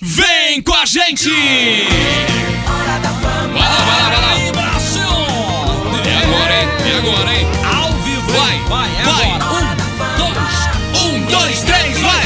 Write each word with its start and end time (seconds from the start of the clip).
Vem 0.00 0.62
com 0.62 0.72
a 0.74 0.86
gente! 0.86 1.28
Vai 1.28 2.88
lá, 2.88 3.84
vai 3.84 4.02
lá, 4.02 4.08
vai 4.08 4.20
lá. 4.20 4.30
Aí, 4.32 4.52
Brasil! 4.52 5.02
É 6.04 6.24
agora, 6.24 6.62
hein? 6.62 6.68
É 6.86 6.98
agora, 6.98 7.34
hein? 7.36 7.46
Ao 7.64 7.92
vivo, 8.02 8.32
Vai, 8.32 8.58
vai, 8.68 8.88
é 8.88 9.02
vai. 9.02 9.30
agora. 9.32 9.44
Um, 9.52 10.16
dois, 10.16 11.02
Um, 11.02 11.26
dois, 11.26 11.60
três, 11.62 11.98
vai! 12.00 12.20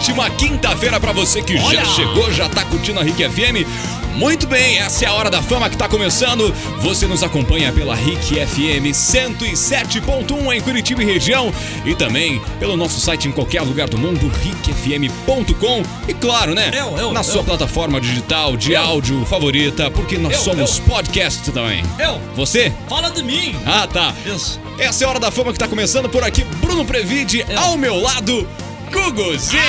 Ótima 0.00 0.30
quinta-feira 0.30 0.98
pra 0.98 1.12
você 1.12 1.42
que 1.42 1.58
já 1.58 1.62
Olha! 1.62 1.84
chegou, 1.84 2.32
já 2.32 2.48
tá 2.48 2.64
curtindo 2.64 2.98
a 3.00 3.02
RIC 3.02 3.18
FM. 3.28 3.68
Muito 4.16 4.46
bem, 4.46 4.78
essa 4.78 5.04
é 5.04 5.08
a 5.08 5.12
Hora 5.12 5.28
da 5.28 5.42
Fama 5.42 5.68
que 5.68 5.76
tá 5.76 5.86
começando. 5.90 6.50
Você 6.78 7.06
nos 7.06 7.22
acompanha 7.22 7.70
pela 7.70 7.94
RIC 7.94 8.46
FM 8.46 8.86
107.1 8.94 10.54
em 10.56 10.60
Curitiba 10.62 11.02
e 11.02 11.04
região 11.06 11.52
e 11.84 11.94
também 11.94 12.40
pelo 12.58 12.78
nosso 12.78 12.98
site 12.98 13.28
em 13.28 13.30
qualquer 13.30 13.60
lugar 13.60 13.90
do 13.90 13.98
mundo, 13.98 14.26
ricfm.com. 14.42 15.82
E 16.08 16.14
claro, 16.14 16.54
né? 16.54 16.70
Eu, 16.72 16.96
eu, 16.96 17.12
na 17.12 17.22
sua 17.22 17.42
eu. 17.42 17.44
plataforma 17.44 18.00
digital 18.00 18.56
de 18.56 18.74
áudio 18.74 19.26
favorita, 19.26 19.90
porque 19.90 20.16
nós 20.16 20.38
somos 20.38 20.78
podcast 20.78 21.52
também. 21.52 21.84
Eu, 21.98 22.18
Você? 22.36 22.72
fala 22.88 23.10
de 23.10 23.22
mim. 23.22 23.54
Ah, 23.66 23.86
tá. 23.86 24.14
Isso. 24.24 24.58
Essa 24.78 25.04
é 25.04 25.06
a 25.06 25.10
Hora 25.10 25.20
da 25.20 25.30
Fama 25.30 25.52
que 25.52 25.58
tá 25.58 25.68
começando 25.68 26.08
por 26.08 26.24
aqui. 26.24 26.42
Bruno 26.42 26.86
Previde, 26.86 27.44
ao 27.54 27.76
meu 27.76 28.00
lado, 28.00 28.48
Guguzinho. 28.90 29.60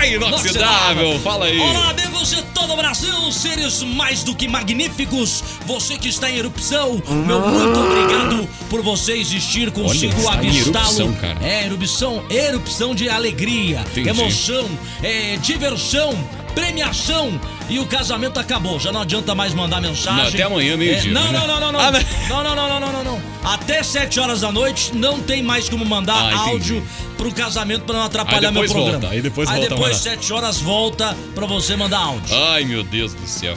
Oi, 0.00 0.14
inoxidável. 0.14 1.18
Fala 1.20 1.46
aí. 1.46 1.58
Olá, 1.58 1.90
amigos 1.90 2.30
de 2.30 2.42
todo 2.54 2.72
o 2.72 2.76
Brasil, 2.76 3.32
seres 3.32 3.82
mais 3.82 4.22
do 4.22 4.34
que 4.34 4.48
magníficos. 4.48 5.42
Você 5.66 5.96
que 5.96 6.08
está 6.08 6.30
em 6.30 6.36
erupção, 6.38 7.00
meu 7.26 7.40
muito 7.40 7.78
obrigado 7.78 8.48
por 8.68 8.82
você 8.82 9.12
existir, 9.12 9.70
consigo 9.70 10.28
avistá-lo. 10.28 11.16
É, 11.40 11.66
erupção, 11.66 12.24
erupção 12.28 12.94
de 12.94 13.08
alegria, 13.08 13.80
Entendi. 13.92 14.08
emoção, 14.08 14.68
é, 15.02 15.36
diversão. 15.36 16.12
Premiação 16.54 17.40
e 17.68 17.78
o 17.78 17.86
casamento 17.86 18.38
acabou. 18.38 18.78
Já 18.78 18.92
não 18.92 19.00
adianta 19.02 19.34
mais 19.34 19.54
mandar 19.54 19.80
mensagem. 19.80 20.20
Não, 20.22 20.28
até 20.28 20.42
amanhã, 20.42 20.76
meio-dia, 20.76 21.10
É, 21.10 21.14
não, 21.14 21.32
né? 21.32 21.38
não, 21.38 21.46
não, 21.46 21.60
não, 21.60 21.72
não. 21.72 21.80
Ah, 21.80 21.90
né? 21.90 22.04
não, 22.28 22.42
não, 22.44 22.54
não, 22.56 22.68
não, 22.68 22.80
não, 22.80 22.92
não, 22.92 23.04
não. 23.04 23.22
Até 23.44 23.82
7 23.82 24.20
horas 24.20 24.40
da 24.42 24.52
noite 24.52 24.94
não 24.94 25.20
tem 25.20 25.42
mais 25.42 25.68
como 25.68 25.84
mandar 25.84 26.14
Ah, 26.14 26.32
entendi. 26.34 26.50
áudio 26.50 26.88
pro 27.16 27.32
casamento 27.32 27.84
pra 27.84 27.96
não 27.96 28.04
atrapalhar 28.04 28.50
meu 28.52 28.64
programa. 28.64 28.90
volta, 28.92 29.08
aí 29.08 29.20
depois 29.22 29.48
aí 29.48 29.56
volta 29.56 29.74
depois 29.74 29.96
mandar. 29.98 30.10
7 30.16 30.32
horas 30.32 30.60
volta 30.60 31.16
pra 31.34 31.46
você 31.46 31.76
mandar 31.76 31.98
áudio. 31.98 32.34
Ai, 32.50 32.64
meu 32.64 32.82
Deus 32.84 33.14
do 33.14 33.26
céu. 33.26 33.56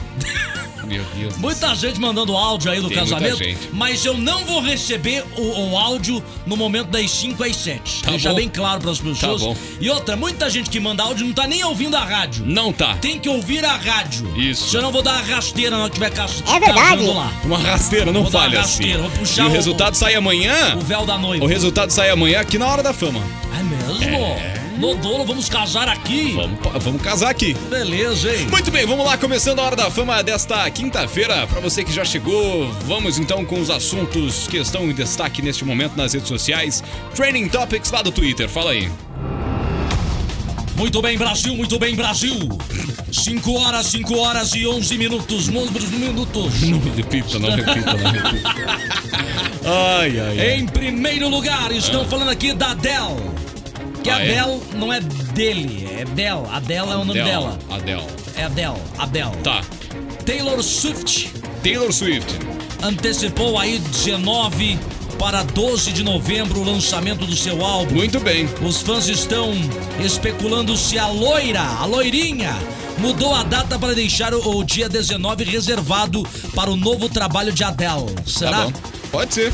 Meu 0.86 1.04
Deus 1.16 1.36
Muita 1.38 1.74
gente 1.74 2.00
mandando 2.00 2.36
áudio 2.36 2.70
aí 2.70 2.80
do 2.80 2.88
Tem 2.88 2.98
muita 2.98 3.14
casamento, 3.14 3.38
gente. 3.42 3.68
mas 3.72 4.04
eu 4.04 4.16
não 4.16 4.44
vou 4.44 4.60
receber 4.60 5.24
o, 5.36 5.70
o 5.72 5.76
áudio 5.78 6.22
no 6.46 6.56
momento 6.56 6.88
das 6.88 7.10
5 7.10 7.42
às 7.44 7.56
7. 7.56 8.02
Tá 8.02 8.10
Deixar 8.10 8.34
bem 8.34 8.48
claro 8.48 8.80
pras 8.80 8.98
pessoas. 8.98 9.40
Tá 9.40 9.46
bom. 9.48 9.56
E 9.80 9.90
outra, 9.90 10.16
muita 10.16 10.48
gente 10.48 10.70
que 10.70 10.78
manda 10.80 11.02
áudio 11.02 11.26
não 11.26 11.32
tá 11.34 11.46
nem 11.46 11.64
ouvindo 11.64 11.96
a 11.96 12.04
rádio. 12.04 12.44
Não 12.46 12.72
tá. 12.72 12.94
Tem 12.96 13.18
que 13.18 13.28
ouvir 13.28 13.64
a 13.64 13.76
rádio. 13.76 14.32
Isso. 14.36 14.70
Senão 14.70 14.84
eu 14.86 14.92
vou 14.92 15.02
dar 15.02 15.14
uma 15.22 15.34
rasteira 15.34 15.70
na 15.70 15.78
hora 15.82 15.88
que 15.90 15.94
tiver 15.94 16.10
cas 16.10 16.42
É 16.46 16.58
verdade. 16.60 17.04
lá. 17.04 17.32
Uma 17.44 17.58
rasteira, 17.58 18.12
não 18.12 18.22
Vou 18.22 18.30
dar 18.30 18.38
uma 18.38 18.44
falha 18.46 18.60
assim. 18.60 18.82
rasteira, 18.84 19.02
vou 19.02 19.10
puxar 19.10 19.42
e 19.42 19.46
o 19.46 19.48
o- 19.50 19.52
resultado 19.52 19.94
sai 19.94 20.14
amanhã. 20.14 20.76
O 20.76 20.80
véu 20.80 21.04
da 21.04 21.18
noiva. 21.18 21.44
O 21.44 21.48
resultado 21.48 21.90
sai 21.90 22.10
amanhã 22.10 22.40
aqui 22.40 22.58
na 22.58 22.66
Hora 22.66 22.82
da 22.82 22.92
Fama. 22.92 23.20
É 23.58 23.62
mesmo? 23.62 24.55
Nodolo, 24.78 25.24
vamos 25.24 25.48
casar 25.48 25.88
aqui? 25.88 26.32
Vamos, 26.34 26.58
vamos 26.84 27.02
casar 27.02 27.30
aqui. 27.30 27.54
Beleza, 27.70 28.30
hein? 28.34 28.46
Muito 28.50 28.70
bem, 28.70 28.84
vamos 28.84 29.06
lá, 29.06 29.16
começando 29.16 29.58
a 29.60 29.62
Hora 29.62 29.76
da 29.76 29.90
Fama 29.90 30.22
desta 30.22 30.68
quinta-feira. 30.70 31.46
Pra 31.46 31.60
você 31.60 31.82
que 31.82 31.92
já 31.92 32.04
chegou, 32.04 32.70
vamos 32.86 33.18
então 33.18 33.44
com 33.44 33.58
os 33.58 33.70
assuntos 33.70 34.46
que 34.48 34.58
estão 34.58 34.84
em 34.84 34.92
destaque 34.92 35.40
neste 35.40 35.64
momento 35.64 35.96
nas 35.96 36.12
redes 36.12 36.28
sociais. 36.28 36.84
Training 37.14 37.48
Topics 37.48 37.90
lá 37.90 38.02
do 38.02 38.12
Twitter, 38.12 38.48
fala 38.48 38.72
aí. 38.72 38.90
Muito 40.76 41.00
bem, 41.00 41.16
Brasil, 41.16 41.54
muito 41.56 41.78
bem, 41.78 41.96
Brasil. 41.96 42.36
5 43.10 43.52
horas, 43.58 43.86
5 43.86 44.18
horas 44.18 44.54
e 44.54 44.66
11 44.66 44.98
minutos. 44.98 45.48
Números 45.48 45.88
minutos. 45.88 46.60
Não 46.68 46.78
repita, 46.80 47.38
não 47.38 47.50
repita, 47.50 47.94
não 47.94 48.10
repita. 48.10 48.54
Ai, 49.68 50.20
ai, 50.20 50.38
ai. 50.38 50.54
Em 50.58 50.66
primeiro 50.66 51.28
lugar, 51.28 51.72
estão 51.72 52.04
falando 52.06 52.30
aqui 52.30 52.52
da 52.52 52.70
Adele. 52.70 53.35
Que 54.06 54.10
Ah, 54.10 54.16
a 54.18 54.24
é? 54.24 54.38
Adele 54.38 54.60
não 54.76 54.92
é 54.92 55.00
dele, 55.00 55.88
é 55.98 56.04
dela. 56.04 56.48
Adele 56.52 56.90
é 56.90 56.94
o 56.96 57.04
nome 57.04 57.14
dela. 57.14 57.58
Adele. 57.68 58.04
É 58.36 58.44
Adele, 58.44 58.76
Adele. 58.98 59.30
Tá. 59.42 59.62
Taylor 60.24 60.62
Swift 60.62 61.28
Taylor 61.62 61.92
Swift. 61.92 62.32
antecipou 62.82 63.58
aí 63.58 63.78
19 63.80 64.78
para 65.18 65.42
12 65.42 65.92
de 65.92 66.04
novembro 66.04 66.60
o 66.60 66.64
lançamento 66.64 67.26
do 67.26 67.34
seu 67.34 67.64
álbum. 67.64 67.94
Muito 67.96 68.20
bem. 68.20 68.48
Os 68.62 68.80
fãs 68.82 69.08
estão 69.08 69.52
especulando 70.04 70.76
se 70.76 70.98
a 70.98 71.08
loira, 71.08 71.60
a 71.62 71.84
loirinha, 71.86 72.54
mudou 72.98 73.34
a 73.34 73.42
data 73.42 73.76
para 73.78 73.92
deixar 73.94 74.34
o, 74.34 74.58
o 74.58 74.62
dia 74.64 74.88
19 74.88 75.42
reservado 75.44 76.22
para 76.54 76.70
o 76.70 76.76
novo 76.76 77.08
trabalho 77.08 77.52
de 77.52 77.64
Adele. 77.64 78.14
Será? 78.26 78.50
Tá 78.52 78.64
bom. 78.66 78.72
Pode 79.10 79.34
ser. 79.34 79.52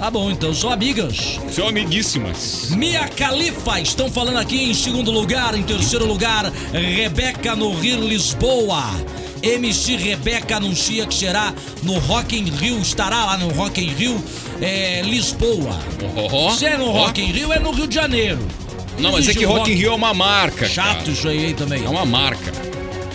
Tá 0.00 0.10
bom, 0.10 0.30
então, 0.30 0.54
são 0.54 0.70
amigas. 0.70 1.38
São 1.52 1.68
amiguíssimas. 1.68 2.70
Mia 2.70 3.06
Khalifa, 3.14 3.82
estão 3.82 4.10
falando 4.10 4.38
aqui 4.38 4.70
em 4.70 4.72
segundo 4.72 5.10
lugar, 5.10 5.54
em 5.54 5.62
terceiro 5.62 6.06
lugar, 6.06 6.50
Rebeca 6.72 7.54
no 7.54 7.74
Rio 7.74 8.08
Lisboa. 8.08 8.82
MC 9.42 9.96
Rebeca 9.96 10.56
anuncia 10.56 11.04
que 11.06 11.14
será 11.14 11.52
no 11.82 11.98
Rock 11.98 12.34
in 12.34 12.44
Rio, 12.44 12.80
estará 12.80 13.26
lá 13.26 13.36
no 13.36 13.50
Rock 13.50 13.78
in 13.78 13.88
Rio, 13.88 14.24
é, 14.62 15.02
Lisboa. 15.02 15.78
Ó, 16.32 16.50
Se 16.52 16.64
é 16.64 16.78
no. 16.78 16.90
Rock 16.90 17.20
in 17.20 17.32
Rio, 17.32 17.52
é 17.52 17.58
no 17.58 17.70
Rio 17.70 17.86
de 17.86 17.94
Janeiro. 17.94 18.40
Não, 18.98 19.12
mas 19.12 19.28
é 19.28 19.34
que 19.34 19.44
o 19.44 19.50
Rock 19.50 19.70
in 19.70 19.74
Rio 19.74 19.92
é 19.92 19.94
uma 19.94 20.14
marca. 20.14 20.66
Chato 20.66 20.96
cara. 21.00 21.10
isso 21.10 21.28
aí, 21.28 21.52
também. 21.52 21.84
É 21.84 21.88
uma 21.90 22.06
marca. 22.06 22.69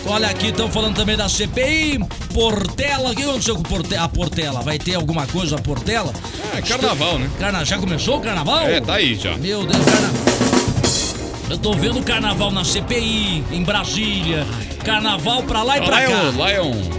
Olha 0.08 0.28
aqui, 0.28 0.48
estão 0.48 0.70
falando 0.70 0.94
também 0.94 1.16
da 1.16 1.28
CPI, 1.28 1.98
Portela. 2.32 3.10
O 3.10 3.14
que 3.14 3.22
aconteceu 3.22 3.56
com 3.56 3.62
Porte- 3.62 3.96
a 3.96 4.08
Portela? 4.08 4.60
Vai 4.62 4.78
ter 4.78 4.94
alguma 4.94 5.26
coisa 5.26 5.56
a 5.56 5.60
Portela? 5.60 6.12
É 6.56 6.62
carnaval, 6.62 7.18
né? 7.18 7.28
Carna... 7.40 7.64
Já 7.64 7.76
começou 7.78 8.18
o 8.18 8.20
carnaval? 8.20 8.66
É, 8.68 8.80
tá 8.80 8.94
aí 8.94 9.16
já. 9.16 9.36
Meu 9.36 9.66
Deus, 9.66 9.84
carnaval. 9.84 10.26
Eu 11.50 11.58
tô 11.58 11.72
vendo 11.74 12.02
carnaval 12.02 12.50
na 12.52 12.64
CPI, 12.64 13.44
em 13.50 13.62
Brasília. 13.64 14.46
Carnaval 14.84 15.42
pra 15.42 15.62
lá 15.64 15.78
e 15.78 15.82
pra 15.82 16.02
é 16.02 16.06
cá. 16.06 16.62
um. 16.62 16.96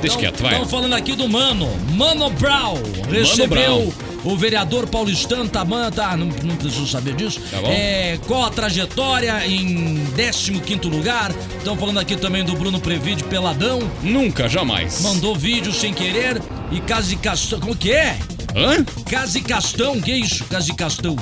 Deixa 0.00 0.16
quieto, 0.18 0.42
vai. 0.42 0.52
Estão 0.52 0.68
falando 0.68 0.92
aqui 0.94 1.14
do 1.16 1.28
Mano. 1.28 1.68
Mano 1.92 2.30
Brown 2.30 2.74
recebeu 3.10 3.48
Brown. 3.48 3.92
O 4.24 4.36
vereador 4.36 4.86
paulistano 4.88 5.48
Taman. 5.48 5.90
Tá, 5.90 6.16
não, 6.16 6.26
não 6.42 6.56
preciso 6.56 6.86
saber 6.86 7.14
disso. 7.14 7.40
Tá 7.50 7.60
bom. 7.60 7.68
É, 7.70 8.18
qual 8.26 8.44
a 8.44 8.50
trajetória 8.50 9.46
em 9.46 10.02
15 10.16 10.88
lugar? 10.88 11.32
Estão 11.58 11.76
falando 11.76 11.98
aqui 11.98 12.16
também 12.16 12.44
do 12.44 12.54
Bruno 12.54 12.80
Previde 12.80 13.24
Peladão. 13.24 13.80
Nunca, 14.02 14.48
jamais. 14.48 15.02
Mandou 15.02 15.34
vídeo 15.34 15.72
sem 15.72 15.92
querer. 15.92 16.40
E 16.72 16.80
Casicastão. 16.80 17.60
Como 17.60 17.76
que 17.76 17.92
é? 17.92 18.18
Hã? 18.56 18.84
Casicastão, 19.08 20.00
que 20.00 20.12
é 20.12 20.18
isso? 20.18 20.44
Casicastão. 20.44 21.16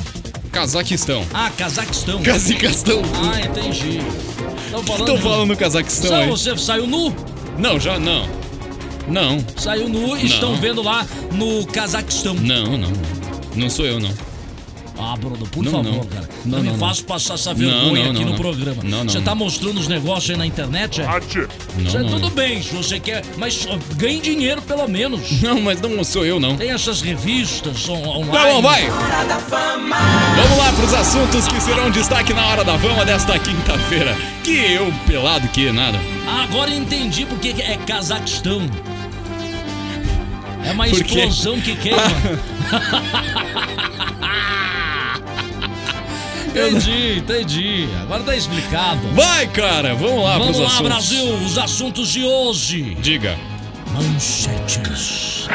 Cazaquistão. 0.50 1.24
Ah, 1.32 1.50
Cazaquistão. 1.56 2.22
Cazaquistão. 2.22 3.02
Ah, 3.24 3.40
entendi. 3.40 4.00
Estão 4.66 4.82
falando. 4.84 5.18
Falando 5.18 5.46
no 5.48 5.56
Cazaquistão 5.56 6.10
Só 6.10 6.16
aí? 6.16 6.28
você 6.28 6.56
saiu 6.56 6.86
nu? 6.86 7.14
Não, 7.58 7.80
já 7.80 7.98
não. 7.98 8.41
Não, 9.08 9.44
Saiu 9.56 9.88
nu 9.88 10.16
e 10.16 10.26
estão 10.26 10.54
vendo 10.56 10.82
lá 10.82 11.06
no 11.32 11.66
Cazaquistão. 11.66 12.34
não, 12.34 12.76
não. 12.76 12.92
Não 13.54 13.68
sou 13.68 13.84
eu, 13.84 14.00
não. 14.00 14.10
Ah, 14.98 15.16
Bruno, 15.16 15.46
por 15.48 15.64
Não, 15.64 15.72
favor, 15.72 15.84
não. 15.92 16.04
cara. 16.04 16.28
Não, 16.44 16.58
Não, 16.58 16.64
me 16.64 16.70
não. 16.70 16.78
faça 16.78 17.02
passar 17.02 17.34
essa 17.34 17.52
vergonha 17.52 18.04
não, 18.04 18.10
aqui 18.12 18.20
não, 18.20 18.26
no 18.26 18.30
não. 18.30 18.36
programa. 18.36 18.82
Não, 18.84 19.04
não, 19.04 19.12
Você 19.12 19.20
tá 19.20 19.34
mostrando 19.34 19.80
os 19.80 19.88
negócios 19.88 20.30
aí 20.30 20.36
na 20.36 20.46
internet, 20.46 21.00
é? 21.00 21.04
Não, 21.04 22.00
é 22.00 22.04
tudo 22.04 22.30
bem, 22.30 22.62
se 22.62 22.72
você 22.72 23.00
quer, 23.00 23.24
mas 23.36 23.66
ganhe 23.96 24.20
dinheiro 24.20 24.62
pelo 24.62 24.86
menos. 24.86 25.20
Não, 25.42 25.60
mas 25.60 25.80
não 25.80 26.04
sou 26.04 26.24
eu, 26.24 26.38
não. 26.38 26.56
Tem 26.56 26.70
essas 26.70 27.00
revistas 27.00 27.88
on 27.88 27.98
online. 28.06 28.30
Tá 28.32 28.52
bom, 28.52 28.62
vai! 28.62 28.86
Vamos 28.86 30.58
lá 30.58 30.72
pros 30.72 30.94
assuntos 30.94 31.48
que 31.48 31.60
serão 31.60 31.90
destaque 31.90 32.32
na 32.32 32.46
hora 32.46 32.62
da 32.64 32.78
fama 32.78 33.04
desta 33.04 33.38
quinta-feira. 33.38 34.16
Que 34.44 34.72
eu, 34.72 34.92
pelado, 35.06 35.48
que 35.48 35.72
nada. 35.72 35.98
Agora 36.42 36.70
eu 36.70 36.78
entendi 36.78 37.26
porque 37.26 37.48
é 37.60 37.76
Cazaquistão. 37.76 38.62
É 40.64 40.72
uma 40.72 40.86
Por 40.86 41.02
quê? 41.04 41.20
explosão 41.20 41.60
que 41.60 41.76
queima. 41.76 42.02
Entendi, 46.48 47.18
entendi. 47.18 47.88
Agora 48.02 48.22
tá 48.24 48.36
explicado. 48.36 49.00
Vai, 49.14 49.46
cara, 49.46 49.94
vamos 49.94 50.22
lá 50.22 50.36
Vamos 50.36 50.56
pros 50.56 50.58
lá, 50.58 50.66
assuntos. 50.66 50.86
Brasil, 50.88 51.34
os 51.46 51.56
assuntos 51.58 52.08
de 52.12 52.24
hoje. 52.24 52.94
Diga. 53.00 53.38
Manchetes. 53.90 55.46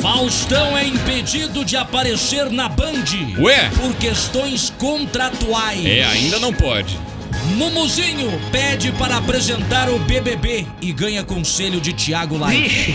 Faustão 0.00 0.76
é 0.76 0.86
impedido 0.86 1.64
de 1.64 1.76
aparecer 1.76 2.50
na 2.50 2.66
Band 2.68 3.04
Ué? 3.38 3.70
por 3.76 3.94
questões 3.96 4.72
contratuais. 4.78 5.84
É, 5.84 6.04
ainda 6.04 6.38
não 6.38 6.52
pode. 6.52 6.98
Mumuzinho 7.56 8.40
pede 8.50 8.90
para 8.92 9.18
apresentar 9.18 9.90
o 9.90 9.98
BBB 9.98 10.66
e 10.80 10.92
ganha 10.92 11.22
conselho 11.22 11.78
de 11.80 11.92
Thiago 11.92 12.38
Live. 12.38 12.94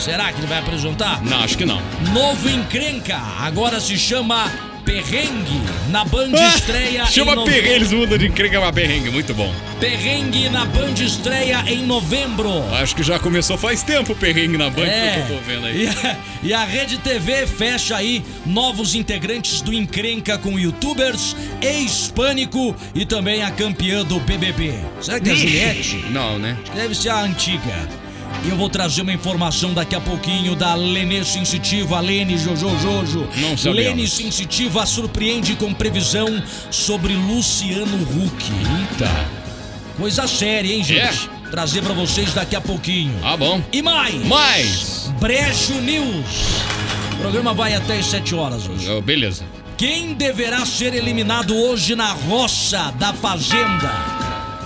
Será 0.00 0.32
que 0.32 0.40
ele 0.40 0.46
vai 0.46 0.58
apresentar? 0.58 1.22
Não, 1.22 1.40
acho 1.42 1.56
que 1.58 1.64
não. 1.64 1.80
Novo 2.12 2.48
encrenca, 2.48 3.16
agora 3.40 3.80
se 3.80 3.96
chama 3.98 4.50
Perrengue. 4.84 5.60
Na 5.90 6.04
Band 6.04 6.30
Ah, 6.34 6.48
estreia 6.56 7.04
Chama 7.06 7.44
perrengue, 7.44 7.68
eles 7.68 7.92
mudam 7.92 8.16
de 8.18 8.26
encrenca 8.26 8.60
pra 8.60 8.72
perrengue, 8.72 9.10
muito 9.10 9.34
bom. 9.34 9.52
Perrengue 9.78 10.48
na 10.48 10.64
Band 10.64 10.94
estreia 10.94 11.62
em 11.68 11.84
novembro. 11.84 12.50
Acho 12.74 12.96
que 12.96 13.02
já 13.02 13.18
começou 13.18 13.58
faz 13.58 13.82
tempo 13.82 14.12
o 14.12 14.16
perrengue 14.16 14.56
na 14.56 14.70
banca 14.70 14.88
É, 14.90 15.22
que 15.26 15.32
eu 15.32 15.36
tô 15.38 15.44
vendo 15.44 15.66
aí. 15.66 15.84
E 15.84 15.88
a, 15.88 16.16
e 16.44 16.54
a 16.54 16.64
Rede 16.64 16.96
TV 16.98 17.46
fecha 17.46 17.96
aí 17.96 18.24
novos 18.46 18.94
integrantes 18.94 19.60
do 19.60 19.72
Encrenca 19.72 20.38
com 20.38 20.58
youtubers, 20.58 21.36
ex-pânico 21.60 22.74
e 22.94 23.04
também 23.04 23.42
a 23.42 23.50
campeã 23.50 24.02
do 24.04 24.18
BBB. 24.20 24.74
Será 25.00 25.20
que 25.20 25.28
é 25.28 25.32
a 25.32 25.36
Juliette? 25.36 25.96
Não, 26.10 26.38
né? 26.38 26.56
Deve 26.74 26.94
ser 26.94 27.10
a 27.10 27.20
antiga. 27.20 27.99
E 28.42 28.48
eu 28.48 28.56
vou 28.56 28.70
trazer 28.70 29.02
uma 29.02 29.12
informação 29.12 29.74
daqui 29.74 29.94
a 29.94 30.00
pouquinho 30.00 30.54
da 30.56 30.74
Lenê 30.74 31.22
Sensitiva, 31.24 32.00
Lene 32.00 32.38
Jojo 32.38 32.70
Jojo. 32.78 33.28
Não 33.36 33.56
sabemos. 33.56 33.84
Lene 33.84 34.08
Sensitiva 34.08 34.86
surpreende 34.86 35.54
com 35.56 35.74
previsão 35.74 36.42
sobre 36.70 37.14
Luciano 37.14 38.02
Huck. 38.02 38.44
Tá. 38.98 39.26
Coisa 39.98 40.26
séria, 40.26 40.72
hein, 40.74 40.82
gente? 40.82 41.28
É? 41.44 41.50
Trazer 41.50 41.82
pra 41.82 41.92
vocês 41.92 42.32
daqui 42.32 42.56
a 42.56 42.60
pouquinho. 42.60 43.12
Ah, 43.22 43.36
bom. 43.36 43.60
E 43.72 43.82
mais! 43.82 44.24
Mais. 44.24 45.12
Brecho 45.20 45.74
News. 45.74 46.26
O 47.12 47.16
programa 47.16 47.52
vai 47.52 47.74
até 47.74 47.98
às 47.98 48.06
7 48.06 48.34
horas 48.34 48.66
hoje. 48.66 48.88
Oh, 48.90 49.02
beleza. 49.02 49.44
Quem 49.76 50.14
deverá 50.14 50.64
ser 50.64 50.94
eliminado 50.94 51.54
hoje 51.54 51.94
na 51.94 52.12
roça 52.12 52.90
da 52.98 53.12
Fazenda? 53.12 54.19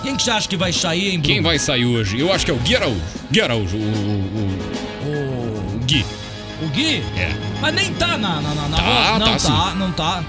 Quem 0.05 0.15
que 0.15 0.23
você 0.23 0.31
acha 0.31 0.47
que 0.47 0.55
vai 0.57 0.71
sair, 0.71 1.05
hein, 1.07 1.19
Bruno? 1.19 1.23
Quem 1.23 1.41
vai 1.41 1.57
sair 1.59 1.85
hoje? 1.85 2.19
Eu 2.19 2.31
acho 2.31 2.45
que 2.45 2.51
é 2.51 2.53
o 2.53 2.57
Gui 2.57 2.75
Araújo. 2.75 3.01
Gui 3.31 3.41
Araújo, 3.41 3.75
o, 3.77 3.81
o, 3.81 5.07
o, 5.07 5.75
o 5.75 5.79
Gui. 5.85 6.05
O 6.61 6.67
Gui? 6.69 7.03
É. 7.17 7.31
Mas 7.59 7.73
nem 7.73 7.93
tá 7.93 8.17
na, 8.17 8.39
na, 8.41 8.53
na, 8.55 8.67
na 8.69 8.77
Tá, 8.77 8.83
roça. 8.83 9.19
Não 9.19 9.25
tá 9.25 9.37
tá, 9.39 9.75
não 9.75 9.91
tá. 9.91 10.23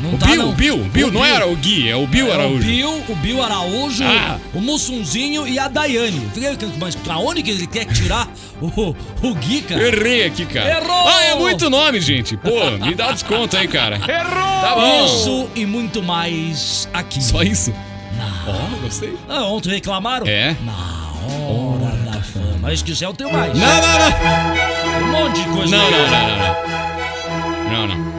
Não 0.00 0.14
O 0.14 0.18
tá, 0.18 0.26
Bill, 0.26 0.36
não. 0.36 0.48
o 0.48 0.52
Bill, 0.52 0.76
Bill, 0.92 1.12
não 1.12 1.24
era 1.24 1.46
o 1.46 1.54
Gui, 1.54 1.88
é 1.88 1.94
o 1.94 2.06
Bill 2.08 2.26
É, 2.26 2.30
o 2.30 2.32
Araújo. 2.32 2.66
Bill, 2.66 3.02
o 3.08 3.14
Bill 3.16 3.42
Araújo, 3.42 4.02
Ah. 4.04 4.38
o 4.52 4.60
Mussunzinho 4.60 5.46
e 5.46 5.58
a 5.60 5.68
Daiane. 5.68 6.20
Fiquei- 6.34 6.56
Mas 6.80 6.94
pra 6.96 7.18
onde 7.18 7.40
que 7.42 7.50
ele 7.50 7.66
quer 7.68 7.84
tirar 7.84 8.28
o, 8.60 8.96
o 9.22 9.34
Gui, 9.34 9.62
cara? 9.62 9.80
Errei 9.80 10.26
aqui, 10.26 10.44
cara. 10.44 10.78
Errou! 10.80 11.06
Ah, 11.08 11.22
é 11.24 11.34
muito 11.36 11.70
nome, 11.70 12.00
gente. 12.00 12.36
Pô, 12.36 12.70
me 12.84 12.94
dá 12.96 13.12
desconto 13.12 13.56
aí, 13.56 13.68
cara. 13.68 13.96
Errou! 14.08 14.60
Tá 14.60 14.74
bom. 14.74 15.04
Isso 15.06 15.48
e 15.54 15.64
muito 15.66 16.02
mais 16.02 16.88
aqui. 16.92 17.22
Só 17.22 17.42
isso? 17.42 17.72
Não. 18.16 18.61
Gostei. 18.82 19.16
Ah, 19.28 19.44
ontem 19.44 19.70
reclamaram? 19.70 20.26
É. 20.26 20.56
Na 20.64 20.72
hora 20.72 21.96
da 22.04 22.20
fama. 22.22 22.58
Mas 22.60 22.80
se 22.80 22.84
quiser 22.84 23.06
eu 23.06 23.14
tenho 23.14 23.32
mais. 23.32 23.52
Não, 23.56 23.66
não, 23.66 23.98
não. 23.98 25.02
Um 25.02 25.12
monte 25.28 25.42
de 25.42 25.48
coisa. 25.48 25.76
Não, 25.76 25.90
não, 25.90 25.98
não, 25.98 26.28
não, 26.28 27.86
não. 27.86 27.86
Não, 27.86 27.86
não. 27.86 28.12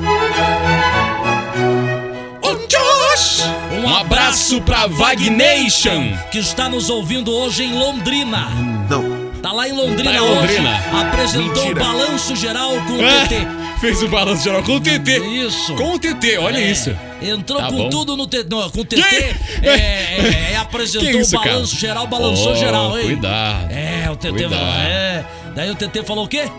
Josh! 2.68 3.44
Um 3.84 3.90
abraço 3.96 4.62
pra 4.62 4.88
Vagnation. 4.88 6.18
Que 6.32 6.40
está 6.40 6.70
nos 6.70 6.90
ouvindo 6.90 7.32
hoje 7.32 7.64
em 7.64 7.74
Londrina. 7.78 8.48
Não. 8.90 9.24
Tá 9.42 9.52
lá 9.52 9.68
em 9.68 9.74
Londrina, 9.74 10.12
Tá 10.12 10.18
em 10.18 10.22
hoje. 10.22 10.36
Londrina. 10.40 10.84
Apresentou 11.02 11.66
Mentira. 11.66 11.82
o 11.82 11.86
balanço 11.86 12.36
geral 12.36 12.70
com 12.88 12.94
o 12.94 13.06
Ah, 13.06 13.28
TT. 13.28 13.48
Fez 13.84 14.02
o 14.02 14.08
balanço 14.08 14.46
geral 14.46 14.64
com 14.64 14.78
o 14.78 14.80
TT. 14.80 15.20
Isso. 15.46 15.76
Com 15.76 15.96
o 15.96 16.00
TT, 16.00 16.38
olha 16.38 16.58
É, 16.58 16.72
isso. 16.72 16.98
Entrou 17.22 17.60
Tá 17.60 17.68
com 17.68 17.76
bom. 17.76 17.90
tudo 17.90 18.16
no 18.16 18.26
TT. 18.26 18.46
Não, 18.50 18.70
com 18.70 18.80
o 18.80 18.86
TT. 18.86 18.96
É, 19.62 19.68
é, 19.68 20.52
é, 20.54 20.58
apresentou 20.58 21.20
isso, 21.20 21.36
o 21.36 21.40
balanço 21.44 21.76
cara? 21.76 21.80
geral, 21.82 22.08
balançou 22.08 22.54
Oh, 22.54 22.56
geral, 22.56 22.98
hein? 22.98 23.06
cuidado. 23.08 23.72
É, 23.72 24.10
o 24.10 24.16
TT 24.16 24.30
Cuidado. 24.32 24.56
falou. 24.56 24.74
É. 24.74 25.26
Daí 25.54 25.70
o 25.70 25.76
TT 25.76 26.04
falou 26.06 26.24
o 26.26 26.28
quê? 26.30 26.50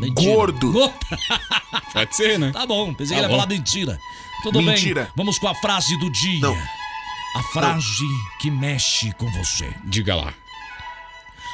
Mentira. 0.00 0.34
Gordo. 0.34 0.72
Gordo. 0.72 0.94
Pode 1.92 2.16
ser, 2.16 2.38
né? 2.40 2.50
Tá 2.52 2.66
bom, 2.66 2.92
pensei 2.92 3.16
Tá 3.16 3.20
que 3.20 3.26
ele 3.26 3.32
ia 3.32 3.38
falar 3.38 3.48
mentira. 3.48 3.98
Tudo 4.42 4.60
Mentira. 4.60 5.02
bem, 5.02 5.10
vamos 5.16 5.38
com 5.38 5.46
a 5.46 5.54
frase 5.54 5.96
do 6.00 6.10
dia. 6.10 6.40
Não. 6.40 6.58
A 7.36 7.42
frase 7.52 8.04
que 8.40 8.50
mexe 8.50 9.12
com 9.12 9.26
você. 9.30 9.72
Diga 9.84 10.16
lá. 10.16 10.34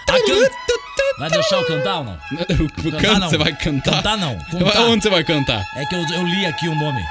A 0.08 0.12
can... 0.12 0.48
Vai 1.18 1.30
deixar 1.30 1.56
eu 1.56 1.66
cantar 1.66 1.98
ou 1.98 2.04
não? 2.04 2.18
Canta, 3.00 3.18
não. 3.18 3.28
você 3.30 3.38
vai 3.38 3.52
cantar? 3.56 3.90
Cantar 3.96 4.16
não, 4.16 4.38
contar. 4.50 4.80
Onde 4.82 5.02
você 5.02 5.10
vai 5.10 5.24
cantar? 5.24 5.64
É 5.76 5.84
que 5.84 5.94
eu, 5.94 6.00
eu 6.14 6.24
li 6.26 6.46
aqui 6.46 6.68
o 6.68 6.74
nome. 6.74 7.02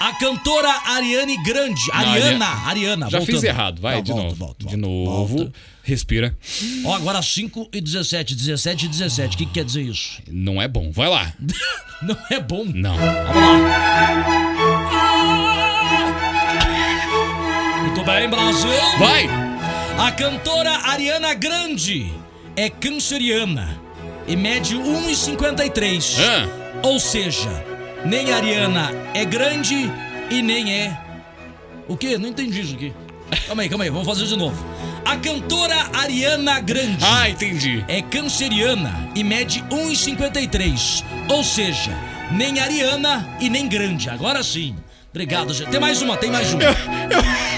A 0.00 0.14
cantora 0.14 0.70
Ariane 0.86 1.36
Grande. 1.42 1.80
Ariana, 1.92 2.46
Ariana. 2.66 3.10
Já 3.10 3.18
voltando. 3.18 3.36
fiz 3.36 3.44
errado, 3.44 3.82
vai, 3.82 3.96
Não, 3.96 4.02
de 4.02 4.12
volta, 4.12 4.24
novo. 4.24 4.36
volta, 4.36 4.58
de 4.58 4.64
volta, 4.64 4.76
novo. 4.78 5.36
volta. 5.36 5.52
Respira. 5.82 6.34
Ó, 6.86 6.94
agora 6.94 7.20
5 7.20 7.68
e 7.70 7.80
17. 7.82 8.34
17 8.34 8.86
e 8.86 8.88
17. 8.88 9.34
O 9.34 9.38
que, 9.38 9.44
que 9.44 9.52
quer 9.52 9.64
dizer 9.64 9.82
isso? 9.82 10.22
Não 10.26 10.60
é 10.60 10.66
bom. 10.66 10.90
Vai 10.90 11.08
lá. 11.10 11.30
Não 12.00 12.16
é 12.30 12.40
bom. 12.40 12.64
Não. 12.64 12.96
Vamos 12.96 13.62
lá. 13.62 14.60
Muito 17.82 18.04
bem, 18.04 18.28
Brasil. 18.30 18.70
Vai! 18.98 19.28
A 19.98 20.10
cantora 20.12 20.70
Ariana 20.86 21.34
Grande 21.34 22.10
é 22.56 22.68
canceriana 22.68 23.78
e 24.26 24.36
mede 24.36 24.76
1,53. 24.76 26.16
Ah, 26.20 26.48
Ou 26.82 26.98
seja, 27.00 27.48
nem 28.04 28.32
a 28.32 28.36
Ariana 28.36 28.90
é 29.14 29.24
grande 29.24 29.90
e 30.30 30.42
nem 30.42 30.72
é. 30.72 30.98
O 31.88 31.96
quê? 31.96 32.16
Não 32.18 32.28
entendi 32.28 32.60
isso 32.60 32.74
aqui. 32.74 32.92
Calma 33.46 33.62
aí, 33.62 33.68
calma 33.68 33.84
aí, 33.84 33.90
vamos 33.90 34.06
fazer 34.06 34.26
de 34.26 34.36
novo. 34.36 34.64
A 35.04 35.16
cantora 35.16 35.88
Ariana 35.94 36.60
Grande 36.60 37.04
ah 37.04 37.28
entendi. 37.28 37.84
é 37.88 38.02
canceriana 38.02 39.08
e 39.14 39.24
mede 39.24 39.62
1,53. 39.70 41.04
Ou 41.28 41.42
seja, 41.42 41.90
nem 42.32 42.60
Ariana 42.60 43.28
e 43.40 43.48
nem 43.48 43.66
grande. 43.68 44.08
Agora 44.10 44.42
sim. 44.42 44.76
Obrigado, 45.10 45.52
gente. 45.52 45.70
Tem 45.70 45.80
mais 45.80 46.00
uma, 46.02 46.16
tem 46.16 46.30
mais 46.30 46.52
uma. 46.52 46.62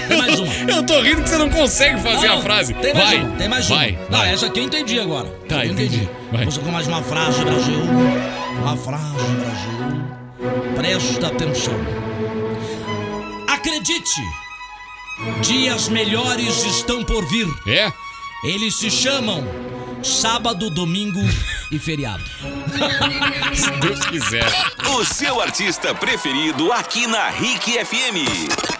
Tem 0.07 0.17
mais 0.17 0.39
uma. 0.39 0.53
Eu 0.71 0.83
tô 0.83 1.01
rindo 1.01 1.23
que 1.23 1.29
você 1.29 1.37
não 1.37 1.49
consegue 1.49 1.99
fazer 2.01 2.27
Não, 2.27 2.39
a 2.39 2.41
frase. 2.41 2.73
Tem 2.75 2.93
mais 2.93 3.09
vai. 3.09 3.19
uma, 3.19 3.35
tem 3.37 3.47
mais 3.49 3.69
vai, 3.69 3.91
uma. 3.91 3.99
Vai. 3.99 4.09
Não, 4.09 4.33
essa 4.33 4.45
aqui 4.47 4.59
eu 4.59 4.63
entendi 4.63 4.99
agora. 4.99 5.27
Tá, 5.47 5.65
eu 5.65 5.71
entendi. 5.71 6.07
Vai. 6.31 6.39
Vamos 6.39 6.57
com 6.57 6.71
mais 6.71 6.87
uma 6.87 7.03
frase, 7.03 7.43
Brasil. 7.43 7.79
Uma 8.61 8.77
frase, 8.77 9.13
Brasil. 9.15 10.73
Presta 10.75 11.27
atenção. 11.27 11.73
Acredite, 13.47 14.21
dias 15.41 15.87
melhores 15.89 16.63
estão 16.65 17.03
por 17.03 17.25
vir. 17.29 17.47
É? 17.67 17.91
Eles 18.43 18.75
se 18.75 18.91
chamam 18.91 19.43
sábado, 20.03 20.69
domingo 20.69 21.21
e 21.71 21.79
feriado. 21.79 22.23
Se 23.53 23.71
Deus 23.79 23.99
quiser. 24.05 24.45
O 24.97 25.05
seu 25.05 25.39
artista 25.39 25.95
preferido 25.95 26.71
aqui 26.73 27.07
na 27.07 27.29
RIC 27.29 27.85
FM. 27.85 28.73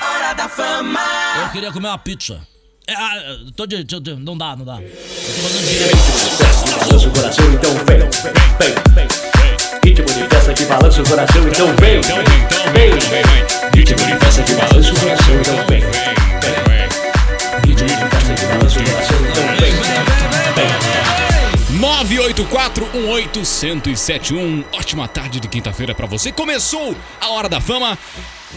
Hora 0.00 0.32
da 0.34 0.48
fama. 0.48 1.00
Eu 1.42 1.48
queria 1.50 1.72
comer 1.72 1.88
uma 1.88 1.98
pizza. 1.98 2.40
É, 2.88 2.94
ah, 2.94 3.36
tô 3.56 3.66
de, 3.66 3.84
tô 3.84 3.98
de- 3.98 4.14
não 4.14 4.36
dá, 4.38 4.54
não 4.56 4.64
dá. 4.64 4.80
Eu 4.80 4.88
tô 4.88 4.96
fazendo 5.42 5.68
direito. 5.68 5.96
Balança 6.86 7.08
o 7.08 7.10
coração, 7.10 7.52
então 7.52 7.74
vem, 7.84 7.98
vem, 8.58 8.74
vem. 8.94 9.08
Ritmo 9.84 10.06
de 10.06 10.28
festa 10.28 10.54
que 10.54 10.64
balança 10.66 11.02
o 11.02 11.08
coração, 11.08 11.48
então 11.48 11.66
vem, 11.76 12.00
vem, 12.00 12.16
vem, 12.16 12.24
então 12.44 12.72
vem, 12.72 12.90
vem. 12.92 13.24
Ritmo 13.74 14.06
de 14.06 14.16
festa 14.24 14.42
que 14.42 14.54
balança 14.54 14.92
o 14.92 15.00
coração, 15.00 15.34
então 15.40 15.66
vem, 15.66 15.82
Ritmo 17.66 17.88
de 17.88 17.94
festa 17.96 18.34
que 18.34 18.46
balança 18.46 18.78
o 18.78 18.84
coração, 18.84 19.16
então 19.28 19.42
vem, 19.42 19.46
vem. 19.46 19.55
984-18-1071. 21.76 24.64
Ótima 24.72 25.06
tarde 25.08 25.40
de 25.40 25.48
quinta-feira 25.48 25.94
pra 25.94 26.06
você. 26.06 26.32
Começou 26.32 26.94
a 27.20 27.28
Hora 27.30 27.48
da 27.48 27.60
Fama. 27.60 27.98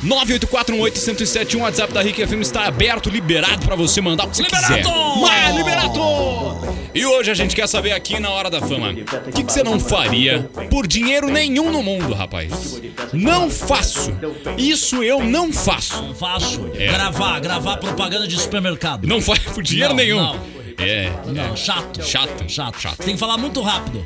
984-18-1071. 0.05 1.61
WhatsApp 1.61 1.91
da 1.93 2.01
Rick 2.01 2.25
FM 2.25 2.41
está 2.41 2.65
aberto, 2.65 3.09
liberado 3.09 3.65
pra 3.65 3.75
você 3.75 3.99
mandar 4.01 4.25
o 4.25 4.29
que 4.29 4.38
você 4.38 4.43
Liberato! 4.43 4.73
quiser. 4.75 4.93
Mas, 5.21 5.55
liberato! 5.55 5.99
E 6.93 7.05
hoje 7.05 7.31
a 7.31 7.33
gente 7.33 7.55
quer 7.55 7.67
saber 7.67 7.91
aqui 7.91 8.19
na 8.19 8.29
Hora 8.29 8.49
da 8.49 8.61
Fama. 8.61 8.91
O 8.91 9.31
que, 9.31 9.43
que 9.43 9.51
você 9.51 9.63
não 9.63 9.79
faria 9.79 10.49
por 10.69 10.88
dinheiro 10.88 11.29
nenhum 11.29 11.71
no 11.71 11.83
mundo, 11.83 12.13
rapaz? 12.13 12.79
Não 13.13 13.49
faço. 13.49 14.11
Isso 14.57 15.03
eu 15.03 15.23
não 15.23 15.51
faço. 15.51 16.01
Não 16.01 16.15
faço. 16.15 16.69
É. 16.75 16.88
Gravar, 16.88 17.39
gravar 17.39 17.77
propaganda 17.77 18.27
de 18.27 18.39
supermercado. 18.39 19.07
Não 19.07 19.21
faz 19.21 19.39
por 19.39 19.63
dinheiro 19.63 19.89
Não, 19.89 19.95
nenhum. 19.97 20.21
não. 20.21 20.58
É. 20.79 21.12
Não, 21.25 21.53
é. 21.53 21.55
chato. 21.55 22.03
Chato. 22.03 22.50
Chato. 22.50 22.79
Chato. 22.79 22.98
Tem 22.98 23.13
que 23.13 23.19
falar 23.19 23.38
muito 23.38 23.62
rápido. 23.62 24.05